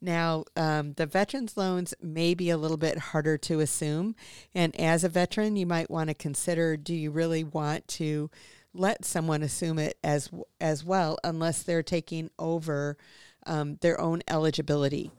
Now, 0.03 0.45
um, 0.57 0.95
the 0.95 1.07
veterans 1.07 1.57
loans 1.57 1.95
may 2.03 2.35
be 2.35 2.51
a 2.51 2.57
little 2.57 2.77
bit 2.77 2.99
harder 2.99 3.39
to 3.39 3.61
assume. 3.61 4.17
And 4.53 4.75
as 4.79 5.02
a 5.05 5.09
veteran, 5.09 5.57
you 5.57 5.67
might 5.67 5.91
want 5.91 6.09
to 6.09 6.15
consider 6.15 6.77
do 6.77 6.95
you 6.95 7.11
really 7.11 7.45
want 7.45 7.87
to 7.89 8.31
let 8.75 9.05
someone 9.05 9.43
assume 9.43 9.79
it 9.79 9.99
as, 10.03 10.31
as 10.61 10.85
well, 10.85 11.19
unless 11.23 11.63
they're 11.63 11.83
taking 11.83 12.31
over 12.39 12.97
um, 13.47 13.77
their 13.81 14.01
own 14.01 14.23
eligibility. 14.29 15.11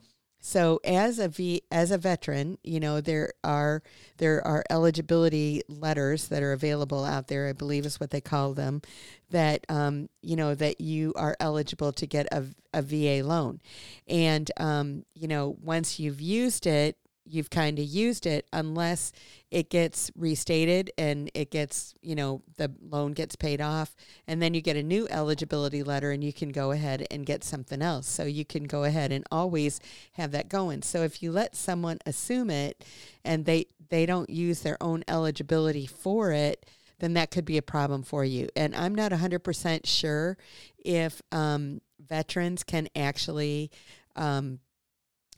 So 0.45 0.81
as 0.83 1.19
a 1.19 1.29
v, 1.29 1.61
as 1.71 1.89
a 1.91 1.97
veteran, 1.97 2.57
you 2.65 2.81
know 2.81 2.99
there 2.99 3.31
are 3.45 3.81
there 4.17 4.45
are 4.45 4.65
eligibility 4.69 5.61
letters 5.69 6.27
that 6.27 6.43
are 6.43 6.51
available 6.51 7.05
out 7.05 7.29
there. 7.29 7.47
I 7.47 7.53
believe 7.53 7.85
is 7.85 7.97
what 7.97 8.09
they 8.09 8.19
call 8.19 8.53
them. 8.53 8.81
That 9.29 9.65
um, 9.69 10.09
you 10.21 10.35
know 10.35 10.53
that 10.53 10.81
you 10.81 11.13
are 11.15 11.37
eligible 11.39 11.93
to 11.93 12.05
get 12.05 12.27
a, 12.33 12.43
a 12.73 12.81
VA 12.81 13.25
loan, 13.25 13.61
and 14.05 14.51
um, 14.57 15.05
you 15.15 15.29
know 15.29 15.55
once 15.63 15.97
you've 15.97 16.19
used 16.19 16.67
it, 16.67 16.97
you've 17.25 17.49
kind 17.49 17.79
of 17.79 17.85
used 17.85 18.25
it 18.25 18.47
unless 18.51 19.11
it 19.49 19.69
gets 19.69 20.11
restated 20.15 20.91
and 20.97 21.29
it 21.33 21.51
gets, 21.51 21.93
you 22.01 22.15
know, 22.15 22.41
the 22.57 22.71
loan 22.81 23.13
gets 23.13 23.35
paid 23.35 23.61
off 23.61 23.95
and 24.27 24.41
then 24.41 24.53
you 24.53 24.61
get 24.61 24.75
a 24.75 24.83
new 24.83 25.07
eligibility 25.09 25.83
letter 25.83 26.11
and 26.11 26.23
you 26.23 26.33
can 26.33 26.49
go 26.49 26.71
ahead 26.71 27.05
and 27.09 27.25
get 27.25 27.43
something 27.43 27.81
else. 27.81 28.07
So 28.07 28.23
you 28.23 28.45
can 28.45 28.63
go 28.63 28.83
ahead 28.83 29.11
and 29.11 29.23
always 29.31 29.79
have 30.13 30.31
that 30.31 30.49
going. 30.49 30.81
So 30.81 31.03
if 31.03 31.23
you 31.23 31.31
let 31.31 31.55
someone 31.55 31.99
assume 32.05 32.49
it 32.49 32.83
and 33.23 33.45
they 33.45 33.67
they 33.89 34.05
don't 34.05 34.29
use 34.29 34.61
their 34.61 34.81
own 34.81 35.03
eligibility 35.07 35.85
for 35.85 36.31
it, 36.31 36.65
then 36.99 37.13
that 37.13 37.31
could 37.31 37.45
be 37.45 37.57
a 37.57 37.61
problem 37.61 38.01
for 38.01 38.25
you. 38.25 38.49
And 38.55 38.75
I'm 38.75 38.95
not 38.95 39.11
100% 39.11 39.85
sure 39.85 40.37
if 40.83 41.21
um, 41.31 41.81
veterans 41.99 42.63
can 42.63 42.87
actually 42.95 43.71
um, 44.15 44.59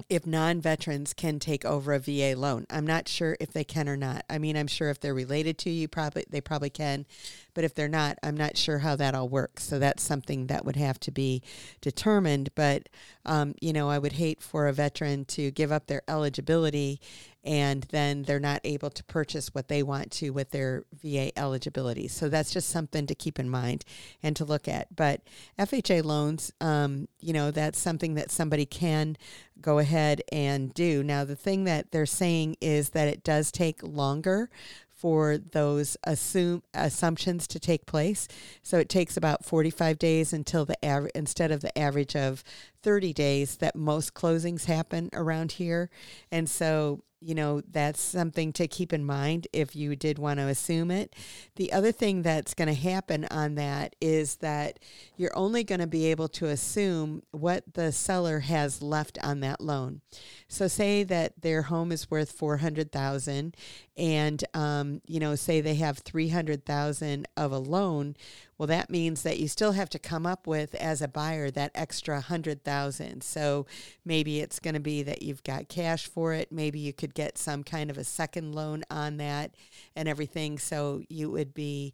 if 0.10 0.26
non-veterans 0.26 1.14
can 1.14 1.40
take 1.40 1.64
over 1.64 1.94
a 1.94 2.00
VA 2.00 2.34
loan. 2.36 2.66
I'm 2.70 2.86
not 2.86 3.08
sure 3.08 3.38
if 3.40 3.54
they 3.54 3.64
can 3.64 3.88
or 3.88 3.96
not. 3.96 4.26
I 4.30 4.38
mean, 4.38 4.58
I'm 4.58 4.68
sure 4.68 4.90
if 4.90 5.00
they're 5.00 5.14
related 5.14 5.58
to 5.60 5.70
you, 5.70 5.88
probably 5.88 6.26
they 6.30 6.42
probably 6.42 6.70
can, 6.70 7.06
but 7.54 7.64
if 7.64 7.74
they're 7.74 7.88
not, 7.88 8.18
I'm 8.22 8.36
not 8.36 8.58
sure 8.58 8.80
how 8.80 8.96
that 8.98 9.16
all 9.16 9.30
works. 9.30 9.64
So 9.64 9.80
that's 9.80 10.04
something 10.04 10.48
that 10.48 10.66
would 10.66 10.76
have 10.76 11.00
to 11.02 11.12
be 11.12 11.42
determined. 11.82 12.50
But 12.56 12.90
um, 13.26 13.56
you 13.62 13.74
know, 13.74 13.90
I 13.90 13.98
would 13.98 14.14
hate 14.14 14.42
for 14.42 14.68
a 14.68 14.74
veteran 14.74 15.26
to 15.26 15.52
give 15.52 15.72
up 15.72 15.88
their 15.88 16.02
eligibility 16.08 17.00
and 17.46 17.84
then 17.92 18.24
they're 18.24 18.40
not 18.40 18.60
able 18.64 18.90
to 18.90 19.04
purchase 19.04 19.54
what 19.54 19.68
they 19.68 19.84
want 19.84 20.12
to 20.12 20.32
with 20.32 20.50
their 20.50 20.84
VA 21.02 21.38
eligibility. 21.38 22.08
So 22.08 22.28
that's 22.28 22.52
just 22.52 22.70
something 22.70 23.06
to 23.06 23.16
keep 23.16 23.40
in 23.40 23.50
mind 23.50 23.86
and 24.24 24.36
to 24.36 24.46
look 24.46 24.68
at. 24.68 24.96
But 24.96 25.22
FHA 25.60 26.04
loans, 26.04 26.52
um, 26.60 27.08
you 27.20 27.34
know, 27.34 27.52
that's 27.52 27.80
something 27.80 28.16
that 28.16 28.32
somebody 28.32 28.66
can 28.66 29.16
go 29.62 29.80
ahead 29.80 30.22
and 30.32 30.74
do. 30.74 31.04
Now, 31.04 31.24
the 31.24 31.36
thing 31.36 31.66
that 31.66 31.92
they're 31.92 32.06
saying 32.06 32.58
is 32.62 32.90
that 32.90 33.08
it 33.08 33.24
does 33.24 33.52
take 33.52 33.82
longer 33.84 34.50
for 34.96 35.38
those 35.38 35.98
assume 36.06 36.64
assumptions 36.74 37.48
to 37.48 37.60
take 37.60 37.86
place. 37.86 38.28
So 38.64 38.80
it 38.80 38.90
takes 38.90 39.18
about 39.18 39.46
45 39.46 40.00
days 40.00 40.34
until 40.34 40.66
the 40.66 41.10
instead 41.14 41.52
of 41.52 41.62
the 41.62 41.78
average 41.78 42.16
of 42.16 42.44
30 42.86 43.14
days 43.14 43.58
that 43.58 43.76
most 43.76 44.14
closings 44.14 44.66
happen 44.66 45.10
around 45.12 45.54
here. 45.54 45.90
And 46.32 46.48
so 46.48 47.02
you 47.26 47.34
know, 47.34 47.60
that's 47.72 48.00
something 48.00 48.54
to 48.54 48.68
keep 48.68 48.94
in 48.94 49.04
mind 49.04 49.48
if 49.52 49.76
you 49.76 49.96
did 49.96 50.20
want 50.20 50.40
to 50.40 50.48
assume 50.48 50.92
it. 50.92 51.16
The 51.56 51.74
other 51.74 51.92
thing 51.92 52.22
that's 52.22 52.54
going 52.54 52.68
to 52.68 52.76
happen 52.76 53.26
on 53.32 53.56
that 53.56 53.96
is 54.00 54.36
that 54.38 54.78
you're 55.18 55.36
only 55.36 55.64
going 55.64 55.80
to 55.80 55.88
be 55.88 56.06
able 56.12 56.28
to 56.28 56.46
assume 56.46 57.24
what 57.32 57.64
the 57.74 57.92
seller 57.92 58.42
has 58.42 58.84
left 58.84 59.18
on 59.24 59.40
that 59.40 59.60
loan. 59.60 60.02
So 60.48 60.68
say 60.68 61.02
that 61.02 61.42
their 61.42 61.64
home 61.64 61.92
is 61.92 62.12
worth 62.12 62.32
400,000 62.32 63.56
and 63.98 64.44
um, 64.54 65.02
you 65.08 65.20
know, 65.20 65.34
say 65.34 65.62
they 65.62 65.76
have 65.76 65.98
300,000 65.98 67.28
of 67.36 67.52
a 67.52 67.58
loan, 67.58 68.16
well, 68.58 68.68
that 68.68 68.90
means 68.90 69.24
that 69.24 69.40
you 69.40 69.48
still 69.48 69.74
have 69.74 69.90
to 69.90 70.00
come 70.00 70.26
up 70.26 70.48
with, 70.48 70.76
as 70.76 71.02
a 71.02 71.08
buyer, 71.08 71.52
that 71.52 71.72
extra 71.76 72.22
hundred 72.22 72.64
thousand. 72.64 73.22
So 73.22 73.66
maybe 74.06 74.40
it's 74.40 74.60
going 74.60 74.76
to 74.76 74.80
be 74.80 75.04
that 75.04 75.22
you've 75.22 75.44
got 75.44 75.68
cash 75.68 76.08
for 76.08 76.34
it. 76.34 76.52
Maybe 76.52 76.80
you 76.80 76.94
could 76.94 77.14
get 77.14 77.38
some 77.38 77.64
kind 77.64 77.90
of 77.90 77.98
a 77.98 78.04
second 78.06 78.56
loan 78.56 78.84
on 78.90 79.18
that 79.18 79.56
and 79.96 80.08
everything. 80.08 80.58
So 80.58 81.02
you 81.10 81.30
would 81.32 81.54
be, 81.54 81.94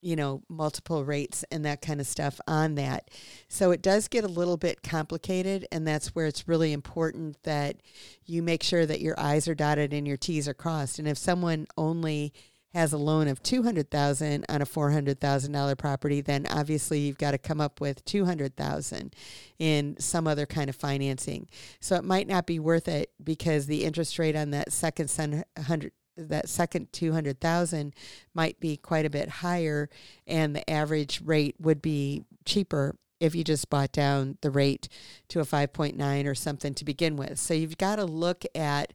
you 0.00 0.16
know, 0.16 0.42
multiple 0.48 1.04
rates 1.04 1.44
and 1.50 1.66
that 1.66 1.82
kind 1.82 2.00
of 2.00 2.06
stuff 2.06 2.40
on 2.48 2.76
that. 2.76 3.10
So 3.48 3.70
it 3.70 3.82
does 3.82 4.08
get 4.08 4.24
a 4.24 4.28
little 4.28 4.56
bit 4.56 4.82
complicated, 4.82 5.68
and 5.70 5.86
that's 5.86 6.14
where 6.14 6.24
it's 6.24 6.48
really 6.48 6.72
important 6.72 7.36
that 7.42 7.76
you 8.24 8.42
make 8.42 8.62
sure 8.62 8.86
that 8.86 9.02
your 9.02 9.20
I's 9.20 9.46
are 9.48 9.54
dotted 9.54 9.92
and 9.92 10.08
your 10.08 10.16
T's 10.16 10.48
are 10.48 10.54
crossed. 10.54 10.98
And 10.98 11.06
if 11.06 11.18
someone 11.18 11.66
only 11.76 12.32
has 12.72 12.92
a 12.92 12.98
loan 12.98 13.28
of 13.28 13.42
200,000 13.42 14.44
on 14.48 14.62
a 14.62 14.66
$400,000 14.66 15.78
property, 15.78 16.20
then 16.20 16.46
obviously 16.46 17.00
you've 17.00 17.18
got 17.18 17.32
to 17.32 17.38
come 17.38 17.60
up 17.60 17.80
with 17.80 18.04
200,000 18.04 19.14
in 19.58 19.96
some 19.98 20.26
other 20.26 20.46
kind 20.46 20.70
of 20.70 20.76
financing. 20.76 21.48
So 21.80 21.96
it 21.96 22.04
might 22.04 22.28
not 22.28 22.46
be 22.46 22.58
worth 22.58 22.88
it 22.88 23.10
because 23.22 23.66
the 23.66 23.84
interest 23.84 24.18
rate 24.18 24.36
on 24.36 24.50
that 24.50 24.72
second 24.72 25.10
100 25.56 25.92
that 26.16 26.48
second 26.48 26.92
200,000 26.92 27.94
might 28.34 28.60
be 28.60 28.76
quite 28.76 29.06
a 29.06 29.10
bit 29.10 29.28
higher 29.28 29.88
and 30.26 30.54
the 30.54 30.68
average 30.68 31.22
rate 31.24 31.56
would 31.58 31.80
be 31.80 32.24
cheaper 32.44 32.94
if 33.20 33.34
you 33.34 33.44
just 33.44 33.70
bought 33.70 33.92
down 33.92 34.38
the 34.40 34.50
rate 34.50 34.88
to 35.28 35.40
a 35.40 35.44
5.9 35.44 36.26
or 36.26 36.34
something 36.34 36.74
to 36.74 36.84
begin 36.84 37.16
with. 37.16 37.38
So 37.38 37.54
you've 37.54 37.78
got 37.78 37.96
to 37.96 38.04
look 38.04 38.44
at 38.54 38.92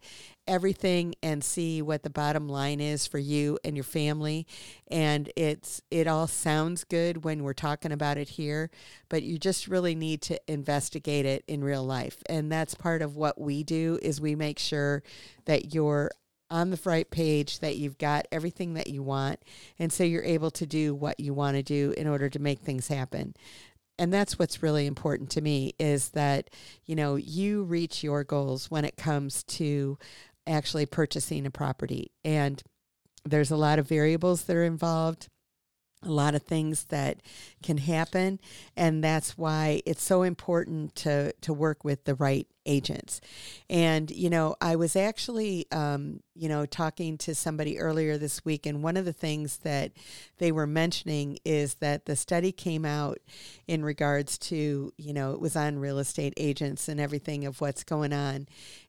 everything 0.47 1.15
and 1.23 1.43
see 1.43 1.81
what 1.81 2.03
the 2.03 2.09
bottom 2.09 2.47
line 2.47 2.79
is 2.79 3.07
for 3.07 3.17
you 3.17 3.57
and 3.63 3.75
your 3.75 3.83
family. 3.83 4.45
And 4.89 5.31
it's 5.35 5.81
it 5.89 6.07
all 6.07 6.27
sounds 6.27 6.83
good 6.83 7.23
when 7.23 7.43
we're 7.43 7.53
talking 7.53 7.91
about 7.91 8.17
it 8.17 8.29
here 8.29 8.69
but 9.09 9.23
you 9.23 9.37
just 9.37 9.67
really 9.67 9.95
need 9.95 10.21
to 10.23 10.39
investigate 10.51 11.25
it 11.25 11.43
in 11.47 11.63
real 11.63 11.85
life. 11.85 12.21
And 12.27 12.51
that's 12.51 12.75
part 12.75 13.01
of 13.01 13.15
what 13.15 13.39
we 13.39 13.63
do 13.63 13.99
is 14.01 14.19
we 14.19 14.35
make 14.35 14.59
sure 14.59 15.03
that 15.45 15.73
you're 15.73 16.11
on 16.49 16.69
the 16.69 16.79
right 16.85 17.09
page 17.09 17.59
that 17.59 17.75
you've 17.75 17.97
got 17.97 18.27
everything 18.31 18.75
that 18.75 18.87
you 18.87 19.01
want. 19.01 19.39
And 19.79 19.91
so 19.91 20.03
you're 20.03 20.23
able 20.23 20.51
to 20.51 20.65
do 20.65 20.93
what 20.93 21.19
you 21.19 21.33
want 21.33 21.57
to 21.57 21.63
do 21.63 21.93
in 21.97 22.07
order 22.07 22.29
to 22.29 22.39
make 22.39 22.59
things 22.59 22.87
happen 22.87 23.35
and 23.97 24.13
that's 24.13 24.37
what's 24.37 24.61
really 24.61 24.85
important 24.85 25.29
to 25.31 25.41
me 25.41 25.73
is 25.79 26.09
that 26.09 26.49
you 26.85 26.95
know 26.95 27.15
you 27.15 27.63
reach 27.63 28.03
your 28.03 28.23
goals 28.23 28.69
when 28.69 28.85
it 28.85 28.97
comes 28.97 29.43
to 29.43 29.97
actually 30.47 30.85
purchasing 30.85 31.45
a 31.45 31.51
property. 31.51 32.11
And 32.23 32.61
there's 33.23 33.51
a 33.51 33.57
lot 33.57 33.79
of 33.79 33.87
variables 33.87 34.43
that 34.43 34.55
are 34.55 34.63
involved 34.63 35.29
a 36.03 36.11
lot 36.11 36.35
of 36.35 36.43
things 36.43 36.83
that 36.85 37.19
can 37.63 37.77
happen 37.77 38.39
and 38.77 39.03
that's 39.03 39.37
why 39.39 39.81
it's 39.87 40.03
so 40.03 40.21
important 40.21 40.93
to 40.93 41.33
to 41.41 41.51
work 41.51 41.83
with 41.83 42.03
the 42.03 42.13
right 42.13 42.47
agents. 42.65 43.21
And 43.69 44.11
you 44.11 44.29
know 44.29 44.55
i 44.61 44.75
was 44.75 44.95
actually 44.95 45.65
um, 45.71 46.21
you 46.35 46.49
know 46.49 46.65
talking 46.65 47.17
to 47.17 47.35
somebody 47.35 47.79
earlier 47.79 48.17
this 48.17 48.43
week 48.43 48.65
and 48.65 48.83
one 48.83 48.97
of 48.97 49.05
the 49.05 49.13
things 49.13 49.57
that 49.57 49.91
they 50.37 50.51
were 50.51 50.67
mentioning 50.67 51.37
is 51.45 51.75
that 51.75 52.05
the 52.05 52.15
study 52.15 52.51
came 52.51 52.85
out 52.85 53.19
in 53.67 53.83
regards 53.83 54.37
to 54.37 54.93
you 54.97 55.13
know 55.13 55.31
it 55.31 55.39
was 55.39 55.55
on 55.55 55.79
real 55.79 55.99
estate 55.99 56.33
agents 56.37 56.87
and 56.87 56.99
everything 56.99 57.45
of 57.45 57.61
what's 57.61 57.83
going 57.83 58.13
on. 58.13 58.47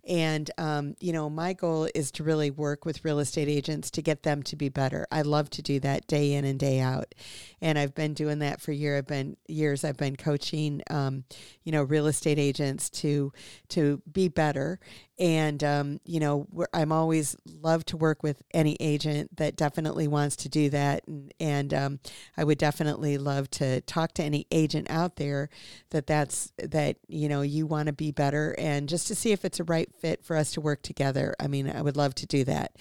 And 0.09 0.49
um, 0.59 0.95
you 1.01 1.13
know 1.13 1.29
my 1.29 1.53
goal 1.53 1.89
is 1.95 2.11
to 2.13 2.23
really 2.23 2.51
work 2.51 2.85
with 2.85 3.05
real 3.05 3.19
estate 3.19 3.49
agents 3.49 3.91
to 3.93 4.03
get 4.03 4.23
them 4.23 4.43
to 4.45 4.57
be 4.57 4.69
better. 4.69 5.07
I 5.11 5.23
love 5.23 5.51
to 5.51 5.63
do 5.63 5.81
that 5.81 6.07
day 6.07 6.35
in 6.35 6.45
and 6.45 6.59
day 6.59 6.81
out. 6.81 7.15
And 7.61 7.79
i've 7.79 7.95
been 7.95 8.15
doing 8.15 8.41
that 8.41 8.61
for 8.61 8.73
year 8.73 8.97
i've 8.99 9.07
been 9.07 9.37
years 9.49 9.85
i've 9.85 9.97
been 9.97 10.17
coaching 10.17 10.83
um, 10.91 11.25
you 11.65 11.73
know 11.73 11.83
real 11.83 12.07
estate 12.07 12.39
agents 12.39 12.91
to 12.91 13.33
to 13.71 14.03
be 14.11 14.29
better. 14.29 14.79
And 15.19 15.65
um, 15.65 16.01
you 16.05 16.21
know 16.21 16.47
i'm 16.75 16.93
always 16.93 17.37
love 17.47 17.85
to 17.87 17.97
work 17.97 18.23
with 18.23 18.43
any 18.53 18.77
agent 18.81 19.37
that 19.37 19.57
definitely 19.57 20.07
wants 20.09 20.37
to 20.37 20.49
do 20.49 20.71
that. 20.71 21.07
And, 21.07 21.33
and 21.41 21.75
um, 21.75 22.01
i 22.37 22.45
would 22.45 22.59
definitely 22.59 23.19
love 23.19 23.51
to 23.53 23.81
talk 23.83 24.13
to 24.15 24.23
any 24.23 24.47
agent 24.51 24.89
out 24.91 25.17
there 25.17 25.49
that 25.91 26.07
that's 26.07 26.53
that 26.59 26.97
you 27.09 27.29
know 27.29 27.43
you 27.43 27.67
want 27.67 27.87
to 27.87 27.93
be 27.93 28.11
better 28.11 28.55
and 28.59 28.89
just 28.89 29.07
to 29.09 29.15
see 29.15 29.33
if 29.33 29.45
it's 29.45 29.61
a 29.61 29.65
right 29.65 29.91
fit 30.01 30.25
for 30.25 30.37
us 30.37 30.53
to 30.53 30.61
work 30.61 30.83
together. 30.83 31.35
I 31.41 31.47
mean 31.47 31.71
i 31.71 31.83
would 31.83 31.97
love 31.97 32.15
to 32.17 32.27
do 32.27 32.45
that. 32.45 32.77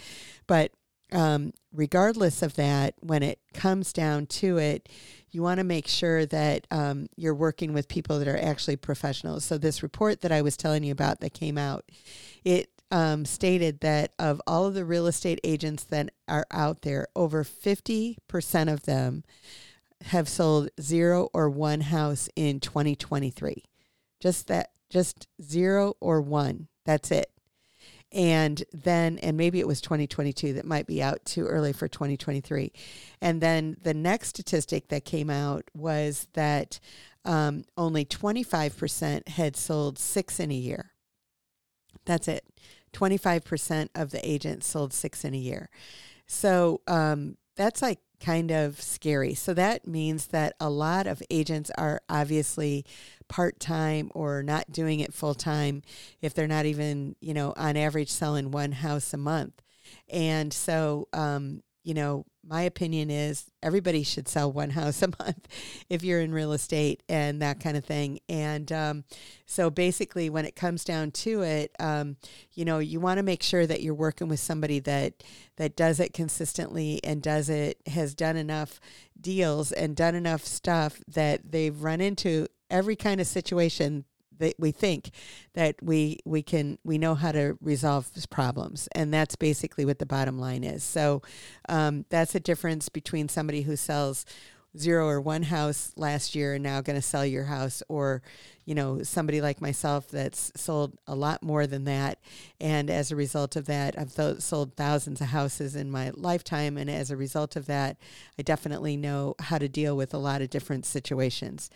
But 0.48 0.72
um, 1.12 1.54
regardless 1.72 2.42
of 2.42 2.56
that 2.56 2.96
when 3.00 3.24
it 3.24 3.40
comes 3.54 3.94
down 3.94 4.26
to 4.26 4.58
it 4.58 4.90
you 5.36 5.42
want 5.42 5.58
to 5.58 5.66
make 5.66 5.86
sure 5.86 6.26
that 6.26 6.66
um, 6.72 7.08
you're 7.18 7.36
working 7.36 7.74
with 7.74 7.90
people 7.90 8.20
that 8.20 8.28
are 8.28 8.38
actually 8.38 8.78
professionals. 8.78 9.44
So 9.44 9.58
this 9.58 9.84
report 9.84 10.22
that 10.22 10.32
I 10.32 10.42
was 10.42 10.56
telling 10.56 10.84
you 10.84 10.94
about 10.94 11.20
that 11.20 11.34
came 11.34 11.58
out, 11.58 11.84
it 12.46 12.70
um, 12.90 13.26
stated 13.26 13.82
that 13.82 14.14
of 14.18 14.42
all 14.48 14.66
of 14.66 14.76
the 14.76 14.86
real 14.86 15.08
estate 15.08 15.42
agents 15.44 15.84
that 15.86 16.12
are 16.30 16.48
out 16.52 16.84
there, 16.84 17.08
over 17.18 17.44
50% 17.44 18.72
of 18.72 18.84
them 18.84 19.26
have 20.06 20.30
sold 20.30 20.70
zero 20.80 21.30
or 21.34 21.50
one 21.50 21.82
house 21.82 22.30
in 22.38 22.62
2023. 22.62 23.62
Just 24.22 24.48
that, 24.48 24.72
just 24.90 25.28
zero 25.42 25.96
or 26.00 26.22
one. 26.22 26.70
That's 26.86 27.12
it 27.12 27.30
and 28.16 28.64
then 28.74 29.20
and 29.20 29.38
maybe 29.38 29.60
it 29.60 29.68
was 29.68 29.82
2022 29.82 30.54
that 30.54 30.66
might 30.66 30.88
be 30.88 31.04
out 31.04 31.24
too 31.26 31.46
early 31.46 31.74
for 31.74 31.88
2023 31.88 32.72
and 33.22 33.42
then 33.42 33.78
the 33.84 33.94
next 33.94 34.30
statistic 34.30 34.88
that 34.88 35.06
came 35.06 35.30
out 35.30 35.66
was 35.76 36.28
that 36.34 36.80
um, 37.26 37.64
only 37.76 38.06
25% 38.06 39.28
had 39.30 39.56
sold 39.56 39.98
six 39.98 40.40
in 40.40 40.52
a 40.52 40.56
year. 40.56 40.92
That's 42.06 42.28
it. 42.28 42.46
25% 42.94 43.90
of 43.96 44.12
the 44.12 44.28
agents 44.28 44.68
sold 44.68 44.94
six 44.94 45.26
in 45.26 45.34
a 45.34 45.38
year. 45.38 45.70
So 46.28 46.82
um, 46.88 47.38
that's 47.58 47.82
like 47.82 48.00
kind 48.20 48.52
of 48.52 48.80
scary. 48.80 49.34
So 49.34 49.54
that 49.56 49.88
means 49.88 50.28
that 50.28 50.56
a 50.60 50.70
lot 50.70 51.08
of 51.08 51.22
agents 51.30 51.72
are 51.78 52.02
obviously 52.08 52.86
part 53.28 53.60
time 53.60 54.12
or 54.14 54.44
not 54.44 54.72
doing 54.72 55.00
it 55.00 55.14
full 55.14 55.36
time 55.36 55.82
if 56.22 56.34
they're 56.34 56.48
not 56.48 56.66
even, 56.66 57.16
you 57.20 57.34
know, 57.34 57.54
on 57.58 57.78
average 57.78 58.10
selling 58.10 58.52
one 58.52 58.72
house 58.72 59.14
a 59.14 59.18
month. 59.18 59.62
And 60.10 60.54
so, 60.54 61.08
um, 61.14 61.62
you 61.84 61.94
know, 61.94 62.26
my 62.44 62.64
opinion 62.64 63.12
is 63.12 63.46
everybody 63.62 64.04
should 64.04 64.28
sell 64.28 64.52
one 64.52 64.72
house 64.72 65.02
a 65.04 65.08
month 65.20 65.48
if 65.90 66.04
you're 66.04 66.20
in 66.20 66.34
real 66.34 66.52
estate 66.52 67.04
and 67.08 67.42
that 67.42 67.60
kind 67.60 67.78
of 67.78 67.86
thing. 67.86 68.20
And 68.28 68.72
um, 68.72 69.04
so 69.46 69.70
basically, 69.70 70.30
when 70.30 70.46
it 70.46 70.56
comes 70.56 70.84
down 70.84 71.12
to 71.12 71.44
it, 71.44 71.72
um, 71.80 72.18
you 72.54 72.66
know, 72.66 72.80
you 72.80 73.00
want 73.00 73.20
to 73.20 73.24
make 73.24 73.44
sure 73.44 73.68
that 73.68 73.84
you're 73.84 73.94
working 73.94 74.28
with 74.28 74.40
somebody 74.40 74.80
that 74.80 75.24
that 75.58 75.76
does 75.76 76.00
it 76.00 76.14
consistently 76.14 77.00
and 77.04 77.22
does 77.22 77.50
it 77.50 77.80
has 77.88 78.16
done 78.16 78.36
enough 78.36 78.80
deals 79.20 79.72
and 79.72 79.96
done 79.96 80.16
enough 80.16 80.44
stuff 80.44 81.02
that 81.08 81.52
they've 81.52 81.82
run 81.82 82.02
into 82.02 82.48
every 82.76 82.96
kind 82.96 83.22
of 83.22 83.28
situation 83.28 84.06
that 84.38 84.56
we 84.60 84.72
think 84.72 85.12
that 85.54 85.76
we 85.82 86.20
we 86.26 86.44
can 86.44 86.78
we 86.84 86.98
know 86.98 87.16
how 87.16 87.32
to 87.32 87.58
resolve 87.62 88.10
problems. 88.30 88.90
And 88.94 89.14
that's 89.14 89.36
basically 89.36 89.86
what 89.86 90.00
the 90.00 90.06
bottom 90.06 90.38
line 90.40 90.64
is. 90.64 90.84
So 90.84 91.22
um, 91.70 92.06
that's 92.10 92.36
a 92.36 92.40
difference 92.40 92.90
between 92.90 93.30
somebody 93.30 93.62
who 93.62 93.78
sells 93.78 94.26
zero 94.78 95.08
or 95.08 95.22
one 95.22 95.44
house 95.44 95.94
last 95.96 96.36
year 96.36 96.56
and 96.56 96.64
now 96.64 96.82
going 96.82 96.98
to 96.98 97.02
sell 97.02 97.26
your 97.26 97.46
house 97.46 97.82
or 97.88 98.22
you 98.66 98.76
know 98.76 99.02
somebody 99.04 99.40
like 99.40 99.62
myself 99.62 100.10
that's 100.10 100.52
sold 100.58 100.98
a 101.08 101.16
lot 101.16 101.42
more 101.42 101.66
than 101.66 101.86
that. 101.86 102.20
And 102.60 102.90
as 102.90 103.10
a 103.10 103.16
result 103.16 103.56
of 103.56 103.68
that 103.68 103.98
i've 103.98 104.14
th- 104.14 104.42
sold 104.42 104.76
thousands 104.76 105.22
of 105.22 105.28
houses 105.28 105.78
in 105.78 105.90
my 105.90 106.12
lifetime. 106.14 106.78
And 106.78 106.90
as 106.90 107.10
a 107.10 107.16
result 107.16 107.56
of 107.56 107.68
that 107.68 107.96
i 108.38 108.42
definitely 108.42 108.98
know 108.98 109.36
how 109.40 109.58
to 109.60 109.70
deal 109.70 109.96
with 109.96 110.14
a 110.14 110.18
lot 110.18 110.42
of 110.42 110.50
different 110.50 110.86
situations. 110.86 111.70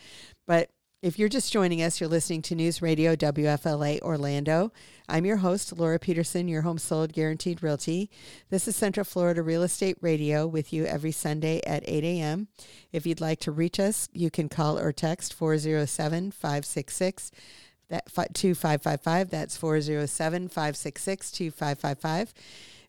But 0.45 0.71
if 1.01 1.17
you're 1.17 1.29
just 1.29 1.53
joining 1.53 1.81
us, 1.81 2.01
you're 2.01 2.09
listening 2.09 2.41
to 2.41 2.55
News 2.55 2.81
Radio 2.81 3.15
WFLA 3.15 4.01
Orlando. 4.01 4.73
I'm 5.07 5.25
your 5.25 5.37
host, 5.37 5.77
Laura 5.77 5.97
Peterson, 5.97 6.49
your 6.49 6.63
home 6.63 6.77
sold 6.77 7.13
guaranteed 7.13 7.63
realty. 7.63 8.11
This 8.49 8.67
is 8.67 8.75
Central 8.75 9.05
Florida 9.05 9.41
Real 9.41 9.63
Estate 9.63 9.97
Radio 10.01 10.45
with 10.45 10.73
you 10.73 10.83
every 10.85 11.13
Sunday 11.13 11.61
at 11.65 11.87
8 11.87 12.03
a.m. 12.03 12.49
If 12.91 13.05
you'd 13.05 13.21
like 13.21 13.39
to 13.41 13.51
reach 13.51 13.79
us, 13.79 14.09
you 14.11 14.29
can 14.29 14.49
call 14.49 14.77
or 14.77 14.91
text 14.91 15.33
407 15.33 16.31
566 16.31 17.31
2555. 17.89 19.29
That's 19.29 19.55
407 19.55 20.49
566 20.49 21.31
2555. 21.31 22.33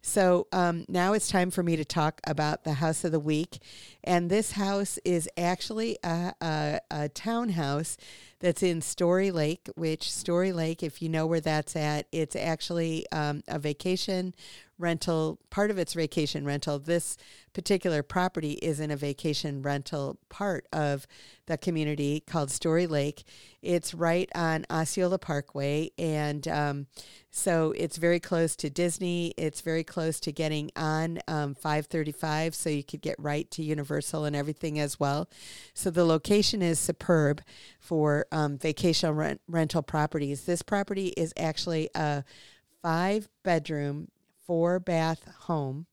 So 0.02 0.46
um, 0.52 0.84
now 0.88 1.12
it's 1.12 1.28
time 1.28 1.50
for 1.50 1.62
me 1.62 1.76
to 1.76 1.84
talk 1.84 2.20
about 2.26 2.64
the 2.64 2.74
house 2.74 3.04
of 3.04 3.12
the 3.12 3.20
week. 3.20 3.58
And 4.02 4.30
this 4.30 4.52
house 4.52 4.98
is 5.04 5.28
actually 5.36 5.98
a, 6.02 6.34
a, 6.40 6.80
a 6.90 7.08
townhouse 7.08 7.96
that's 8.40 8.62
in 8.62 8.80
Storey 8.80 9.30
Lake, 9.30 9.68
which 9.76 10.10
Storey 10.10 10.52
Lake, 10.52 10.82
if 10.82 11.00
you 11.02 11.08
know 11.08 11.26
where 11.26 11.40
that's 11.40 11.76
at, 11.76 12.06
it's 12.10 12.34
actually 12.34 13.06
um, 13.12 13.42
a 13.46 13.58
vacation 13.58 14.34
rental, 14.80 15.38
part 15.50 15.70
of 15.70 15.78
its 15.78 15.92
vacation 15.92 16.44
rental. 16.44 16.78
This 16.78 17.16
particular 17.52 18.02
property 18.02 18.52
is 18.52 18.80
in 18.80 18.90
a 18.90 18.96
vacation 18.96 19.62
rental 19.62 20.18
part 20.28 20.66
of 20.72 21.06
the 21.46 21.58
community 21.58 22.20
called 22.20 22.50
Storey 22.50 22.86
Lake. 22.86 23.24
It's 23.60 23.92
right 23.92 24.28
on 24.34 24.64
Osceola 24.70 25.18
Parkway, 25.18 25.90
and 25.98 26.48
um, 26.48 26.86
so 27.30 27.72
it's 27.76 27.98
very 27.98 28.20
close 28.20 28.56
to 28.56 28.70
Disney. 28.70 29.34
It's 29.36 29.60
very 29.60 29.84
close 29.84 30.18
to 30.20 30.32
getting 30.32 30.70
on 30.76 31.18
um, 31.28 31.54
535, 31.54 32.54
so 32.54 32.70
you 32.70 32.82
could 32.82 33.02
get 33.02 33.16
right 33.18 33.50
to 33.50 33.62
Universal 33.62 34.24
and 34.24 34.34
everything 34.34 34.78
as 34.78 34.98
well. 34.98 35.28
So 35.74 35.90
the 35.90 36.04
location 36.04 36.62
is 36.62 36.78
superb 36.78 37.42
for 37.78 38.26
um, 38.32 38.58
vacation 38.58 39.10
rent- 39.14 39.40
rental 39.48 39.82
properties. 39.82 40.44
This 40.44 40.62
property 40.62 41.08
is 41.16 41.32
actually 41.36 41.90
a 41.94 42.24
five 42.82 43.28
bedroom 43.42 44.08
four 44.46 44.80
bath 44.80 45.26
home, 45.42 45.86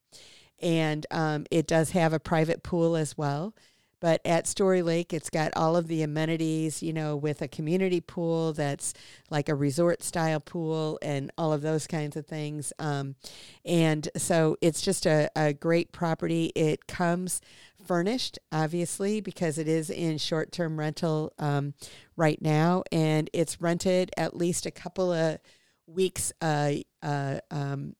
and 0.59 1.05
um, 1.11 1.45
it 1.51 1.67
does 1.67 1.91
have 1.91 2.13
a 2.13 2.19
private 2.19 2.63
pool 2.63 2.95
as 2.95 3.17
well. 3.17 3.53
But 3.99 4.21
at 4.25 4.45
Storey 4.45 4.81
Lake, 4.81 5.13
it's 5.13 5.29
got 5.29 5.51
all 5.55 5.75
of 5.75 5.87
the 5.87 6.03
amenities, 6.03 6.83
you 6.83 6.93
know, 6.93 7.15
with 7.15 7.41
a 7.41 7.47
community 7.47 7.99
pool 7.99 8.53
that's 8.53 8.93
like 9.29 9.49
a 9.49 9.55
resort 9.55 10.03
style 10.03 10.39
pool 10.39 10.99
and 11.01 11.31
all 11.37 11.51
of 11.51 11.61
those 11.61 11.87
kinds 11.87 12.15
of 12.15 12.27
things. 12.27 12.71
Um, 12.77 13.15
and 13.65 14.07
so 14.15 14.55
it's 14.61 14.81
just 14.81 15.05
a, 15.05 15.29
a 15.35 15.53
great 15.53 15.91
property. 15.91 16.51
It 16.55 16.87
comes 16.87 17.41
furnished, 17.83 18.37
obviously, 18.51 19.21
because 19.21 19.57
it 19.57 19.67
is 19.67 19.89
in 19.89 20.17
short 20.17 20.51
term 20.51 20.77
rental 20.77 21.33
um, 21.39 21.73
right 22.15 22.41
now. 22.41 22.83
And 22.91 23.29
it's 23.33 23.61
rented 23.61 24.11
at 24.15 24.35
least 24.35 24.65
a 24.65 24.71
couple 24.71 25.11
of 25.11 25.39
weeks 25.87 26.33
uh, 26.41 26.73
uh, 27.01 27.39
um, 27.49 27.95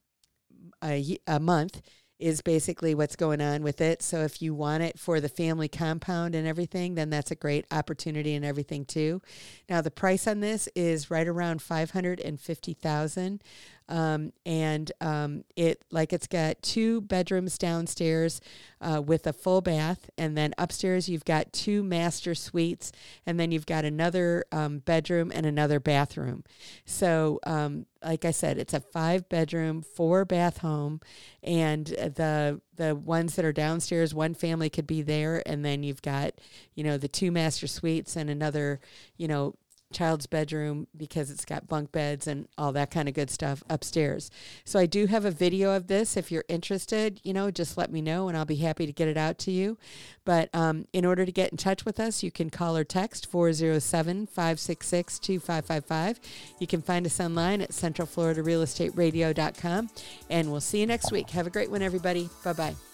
a, 0.84 1.18
a 1.26 1.40
month 1.40 1.82
is 2.18 2.40
basically 2.40 2.94
what's 2.94 3.16
going 3.16 3.40
on 3.40 3.62
with 3.62 3.80
it. 3.80 4.02
So 4.02 4.20
if 4.22 4.42
you 4.42 4.54
want 4.54 4.82
it 4.82 4.98
for 4.98 5.20
the 5.20 5.28
family 5.28 5.68
compound 5.68 6.34
and 6.34 6.46
everything, 6.46 6.94
then 6.94 7.10
that's 7.10 7.30
a 7.30 7.36
great 7.36 7.64
opportunity 7.70 8.34
and 8.34 8.44
everything 8.44 8.84
too. 8.84 9.22
Now 9.68 9.80
the 9.80 9.90
price 9.90 10.26
on 10.26 10.40
this 10.40 10.68
is 10.74 11.10
right 11.10 11.28
around 11.28 11.62
550,000. 11.62 13.42
Um, 13.88 14.32
and 14.44 14.92
um, 15.00 15.44
it 15.56 15.82
like 15.90 16.12
it's 16.12 16.26
got 16.26 16.62
two 16.62 17.00
bedrooms 17.00 17.56
downstairs 17.56 18.40
uh, 18.80 19.00
with 19.04 19.26
a 19.26 19.32
full 19.32 19.60
bath, 19.60 20.10
and 20.18 20.36
then 20.36 20.54
upstairs 20.58 21.08
you've 21.08 21.24
got 21.24 21.52
two 21.52 21.82
master 21.82 22.34
suites, 22.34 22.92
and 23.26 23.40
then 23.40 23.50
you've 23.50 23.66
got 23.66 23.84
another 23.84 24.44
um, 24.52 24.80
bedroom 24.80 25.32
and 25.34 25.46
another 25.46 25.80
bathroom. 25.80 26.44
So 26.84 27.40
um, 27.44 27.86
like 28.04 28.24
I 28.24 28.30
said, 28.30 28.58
it's 28.58 28.74
a 28.74 28.80
five 28.80 29.28
bedroom, 29.28 29.82
four 29.82 30.24
bath 30.24 30.58
home, 30.58 31.00
and 31.42 31.86
the 31.86 32.60
the 32.76 32.94
ones 32.94 33.34
that 33.36 33.44
are 33.44 33.52
downstairs, 33.52 34.14
one 34.14 34.34
family 34.34 34.70
could 34.70 34.86
be 34.86 35.02
there, 35.02 35.42
and 35.46 35.64
then 35.64 35.82
you've 35.82 36.02
got 36.02 36.34
you 36.74 36.84
know 36.84 36.98
the 36.98 37.08
two 37.08 37.30
master 37.30 37.66
suites 37.66 38.16
and 38.16 38.30
another 38.30 38.80
you 39.16 39.28
know 39.28 39.54
child's 39.92 40.26
bedroom 40.26 40.86
because 40.96 41.30
it's 41.30 41.44
got 41.44 41.68
bunk 41.68 41.92
beds 41.92 42.26
and 42.26 42.48
all 42.56 42.72
that 42.72 42.90
kind 42.90 43.08
of 43.08 43.14
good 43.14 43.30
stuff 43.30 43.62
upstairs. 43.70 44.30
So 44.64 44.78
I 44.78 44.86
do 44.86 45.06
have 45.06 45.24
a 45.24 45.30
video 45.30 45.74
of 45.74 45.86
this. 45.86 46.16
If 46.16 46.30
you're 46.30 46.44
interested, 46.48 47.20
you 47.22 47.32
know, 47.32 47.50
just 47.50 47.78
let 47.78 47.90
me 47.90 48.02
know 48.02 48.28
and 48.28 48.36
I'll 48.36 48.44
be 48.44 48.56
happy 48.56 48.86
to 48.86 48.92
get 48.92 49.08
it 49.08 49.16
out 49.16 49.38
to 49.38 49.50
you. 49.50 49.78
But 50.24 50.50
um, 50.54 50.86
in 50.92 51.04
order 51.04 51.24
to 51.24 51.32
get 51.32 51.50
in 51.50 51.56
touch 51.56 51.84
with 51.84 51.98
us, 51.98 52.22
you 52.22 52.30
can 52.30 52.50
call 52.50 52.76
or 52.76 52.84
text 52.84 53.28
407 53.30 54.26
566 54.26 55.18
2555. 55.18 56.20
You 56.58 56.66
can 56.66 56.82
find 56.82 57.06
us 57.06 57.18
online 57.20 57.62
at 57.62 57.70
centralfloridarealestateradio.com. 57.70 59.90
And 60.30 60.50
we'll 60.50 60.60
see 60.60 60.80
you 60.80 60.86
next 60.86 61.10
week. 61.10 61.30
Have 61.30 61.46
a 61.46 61.50
great 61.50 61.70
one, 61.70 61.82
everybody. 61.82 62.28
Bye 62.44 62.52
bye. 62.52 62.87